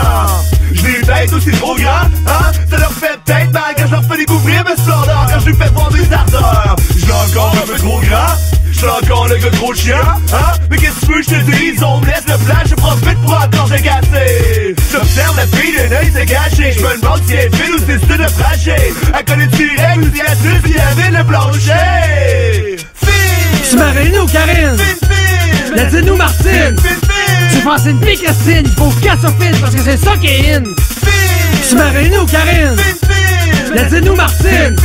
[0.71, 2.51] j'vais peut-être aussi trop grand, hein.
[2.69, 5.55] Ça leur fait peut-être mal quand je leur fais découvrir mes splendeurs, quand je lui
[5.55, 6.75] fais voir mes ardeurs.
[6.97, 8.35] J'l'ai encore un peu trop grand.
[8.79, 9.99] J'suis encore le gars gros chien,
[10.31, 10.51] hein?
[10.69, 11.83] Mais qu'est-ce que tu veux que je te dise?
[11.83, 14.73] On me laisse le flash, je profite pour encore j'ai gâté.
[14.89, 16.71] J'observe la fille d'un œil se gâcher.
[16.71, 18.93] Je me demande si elle file ou si c'est de fracher.
[19.17, 22.77] Elle connaît tu règles ou si elle suce, si elle vient le plancher?
[23.69, 24.77] Tu Marilyn ou Karine
[25.75, 26.75] La dis-nous Martine
[27.51, 30.63] Tu penses une pique Christine Faut qu'elle fine parce que c'est ça qui est in
[31.67, 32.77] Tu Marilyn ou Karine
[33.75, 34.77] La dis-nous Martine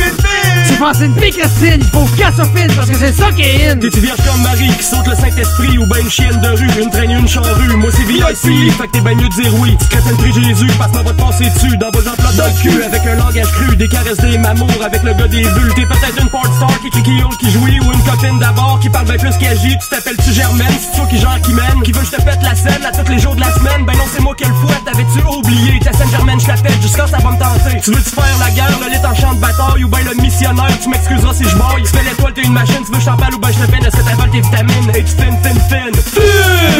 [0.67, 3.99] Tu penses une pique Christine Faut fine parce que c'est ça qui est in T'es-tu
[3.99, 7.11] vierge comme Marie qui saute le Saint-Esprit ou ben une chienne de rue, une traîne,
[7.11, 7.75] une charrue?
[7.77, 9.75] Moi c'est VIP, fait que t'es ben mieux de dire oui.
[9.79, 13.01] Tu crètes prie Jésus, passe-moi te passer dessus dans vos emplois dans le cul avec
[13.05, 15.73] un langage cru, des caresses des mamours avec le gars des bulles.
[15.75, 18.79] T'es peut-être une porn star qui crie qui hurle, qui jouit ou une copine d'abord
[18.81, 19.77] qui parle bien plus qu'agit.
[19.77, 22.41] Tu t'appelles-tu Germaine, c'est toi qui genre qui mène, qui veut que je te pète
[22.41, 23.85] la scène à tous les jours de la semaine?
[23.85, 25.79] Ben non, c'est moi qui le fouette, t'avais-tu oublié?
[25.79, 27.79] Ta scène Germaine, je t'appelle jusqu'à ça va me tenter.
[27.83, 30.15] Tu veux-tu faire la guerre, le lit en champ de bataille ou ben le
[30.55, 31.83] dictionnaire, tu m'excuseras si je baille.
[31.83, 33.97] Tu fais l'étoile, t'es une machine, tu veux champagne ou ben je te peine, est-ce
[33.97, 34.91] que t'avales tes vitamines?
[34.95, 35.91] Et tu fin, fin, fin.
[36.15, 36.21] Fin!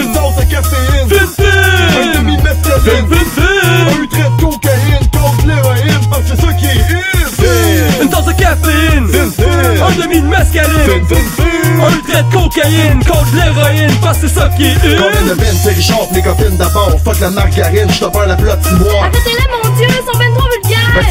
[0.01, 1.07] Une dose de caféine.
[1.09, 1.43] Fin, fin!
[1.95, 2.85] Un demi de mescaline.
[2.85, 3.81] Fin, fin, fin!
[3.85, 8.01] Un trait de cocaïne contre l'héroïne, parce que c'est ça qui est in.
[8.01, 9.07] Une tasse de caféine!
[9.09, 9.85] Fin, fin!
[9.85, 10.85] Un demi de mescaline!
[10.85, 11.43] Fin, fin, fin!
[11.85, 14.97] Un trait de cocaïne contre l'héroïne, parce que c'est ça qui est in!
[14.97, 16.97] Combien de c'est Richard, les copines d'abord.
[17.03, 19.03] Fuck la margarine, j'te perds la pelote timoire.
[19.03, 19.87] Arrêtez-les, mon Dieu,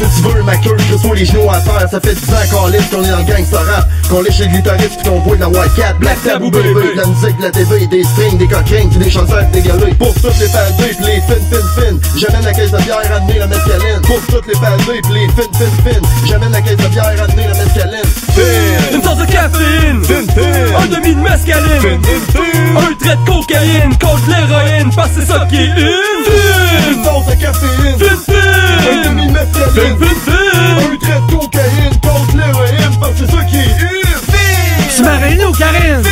[0.09, 1.87] si tu veux ma queue, je sois les genoux à terre.
[1.89, 4.45] Ça fait 10 ans qu'on lisse, qu'on est dans le gangsta rap Qu'on lèche chez
[4.45, 7.43] le guitariste pis qu'on boit de la Wildcat Black Taboo baby, de la musique, de
[7.43, 9.93] la TV, des strings, des coquins Pis des chansons dégueulées.
[9.93, 11.97] Pour toutes les padés pis les fin fin fin.
[12.17, 14.01] J'amène la caisse de bière, amener la mescaline.
[14.03, 15.99] Pour toutes les padés pis les fin fin fin.
[16.25, 18.09] J'amène la caisse de bière, amener la mescaline.
[18.35, 20.03] Fin Une tasse de caféine!
[20.03, 21.81] Fin fin Un demi de mescaline!
[21.81, 23.97] Fin fin fin Un trait de cocaïne.
[23.99, 26.64] Contre l'héroïne, parce que c'est ça qui est in!
[26.87, 28.91] Une dose de caféine Fin, fin!
[28.91, 30.75] Un demi de mescaline Fin, fin, fin!
[30.77, 35.47] Un trait de cocaïne contre l'héroïne Parce que c'est ça qui est in Tu m'as
[35.47, 36.03] ou Karine?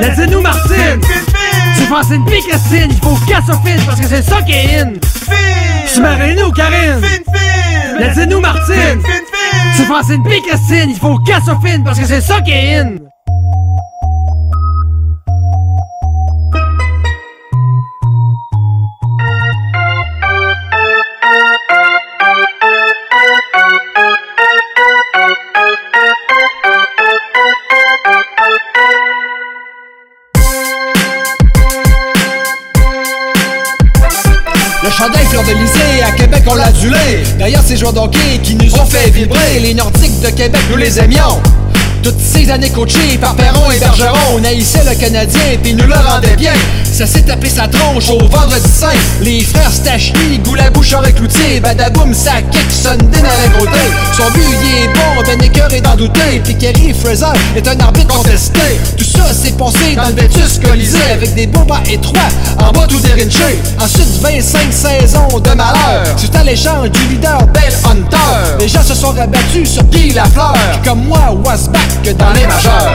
[0.00, 1.00] Mais dis-nous, Martine!
[1.76, 2.88] Tu penses une pique, Christine?
[2.90, 4.92] Il faut qu'elle se parce que c'est ça qui est in!
[5.92, 7.00] Tu m'as ou Karine?
[7.98, 9.02] Mais dis-nous, Martine!
[9.76, 10.90] Tu penses une pique, Christine?
[10.90, 13.03] Il faut qu'elle se parce que c'est ça qui est in!
[37.44, 40.98] D'ailleurs ces joueurs d'hockey qui nous ont fait vibrer Les Nordiques de Québec, nous les
[40.98, 41.42] aimions
[42.04, 44.18] toutes ces années coachées par Perron et Bergeron.
[44.34, 46.52] On haïssait le Canadien puis nous le rendait bien.
[46.92, 48.88] Ça s'est tapé sa tronche au vendredi saint.
[49.22, 53.78] Les frères Stachny, goût la bouche avec l'outil Badaboum, ça kick, Sunday à côté
[54.16, 56.42] Son but est bon, Ben écœuré d'en douter.
[56.44, 58.60] Puis Kerry Fraser est un arbitre contesté.
[58.98, 62.20] Tout ça s'est passé dans le Vétus Colisée Avec des bombas étroits,
[62.60, 63.58] en bas tout dérinché.
[63.80, 66.04] Ensuite 25 saisons de malheur.
[66.18, 66.44] C'est à
[66.88, 68.58] du leader Bell Hunter.
[68.60, 70.54] Les gens se sont rabattus sur Guy Lafleur.
[70.84, 72.92] Comme moi was back que dans les majeurs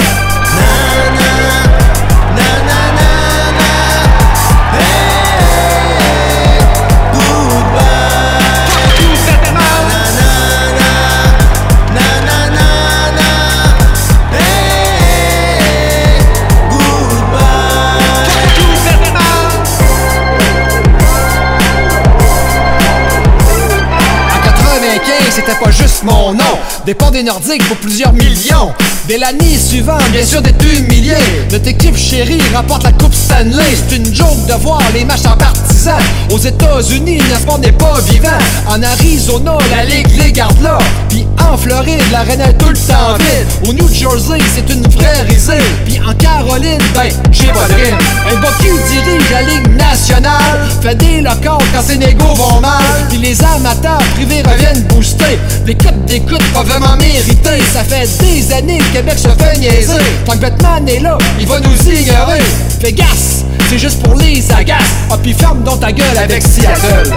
[24.32, 26.60] En 95, c'était pas juste mon nom.
[26.86, 28.74] Dépend des Nordiques pour plusieurs millions.
[29.08, 31.16] Dès l'année suivante, bien sûr d'être humilié.
[31.52, 33.64] Notre équipe chérie remporte la Coupe Stanley.
[33.76, 35.96] C'est une joke de voir les matchs en partisans.
[36.32, 38.28] Aux États-Unis, le n'est pas vivant.
[38.68, 40.78] En Arizona, la Ligue les garde là.
[41.10, 43.68] Puis en Floride, l'arène est tout le temps vide.
[43.68, 45.64] Au New Jersey, c'est une vraie risée.
[45.86, 48.32] Puis en Caroline, ben, j'ai pas de.
[48.32, 50.60] Un Bocu dirige la Ligue nationale.
[50.82, 53.08] Fait des locaux quand ses négos vont mal.
[53.10, 55.40] Puis les amateurs privés reviennent booster.
[55.70, 57.62] Des cotes d'écoute pas vraiment méritées.
[57.72, 60.02] Ça fait des années que Québec se fait niaiser.
[60.26, 62.42] Tant que Batman est là, il va nous ignorer.
[62.82, 64.80] Fais gaffe, c'est juste pour les agaces.
[65.12, 67.14] Ah, puis ferme dans ta gueule avec Seattle.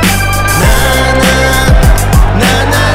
[2.37, 2.92] Un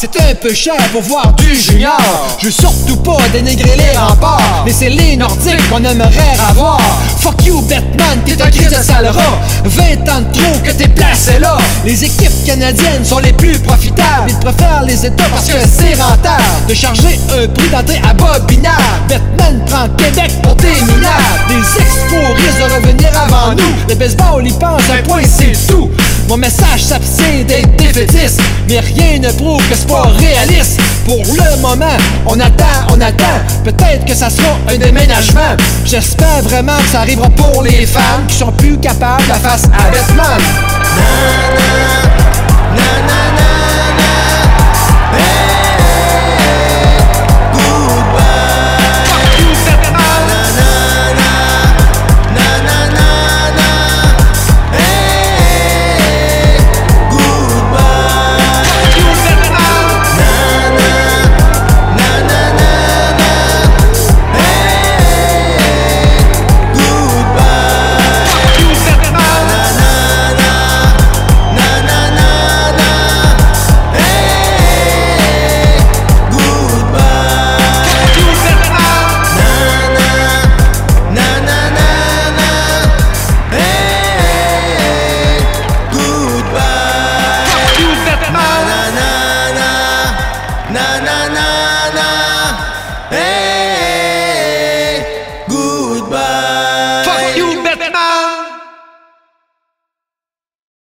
[0.00, 2.00] C'est un peu cher pour voir du junior.
[2.38, 4.62] Je veux surtout pas dénigrer les remparts.
[4.64, 6.80] Mais c'est les nordiques qu'on aimerait avoir.
[7.18, 10.86] Fuck you Batman, t'es un crise de sale rat 20 ans de trop que t'es
[10.86, 11.58] placé là.
[11.84, 14.28] Les équipes canadiennes sont les plus profitables.
[14.28, 16.44] Ils préfèrent les États parce que c'est rentable.
[16.68, 22.68] De charger un prix d'entrée abominable Batman prend Québec pour des minables Des expos risquent
[22.68, 23.88] de revenir avant nous.
[23.88, 25.90] Le baseball y pense un point c'est tout
[26.28, 30.78] Mon message s'abstient d'être défaitiste Mais rien ne prouve que c'est pas réaliste.
[31.06, 31.96] Pour le moment,
[32.26, 33.24] on attend, on attend.
[33.64, 35.56] Peut-être que ça sera un déménagement.
[35.86, 39.64] J'espère vraiment que ça arrivera pour les femmes Qui sont plus capables de la face
[39.64, 40.38] à Batman.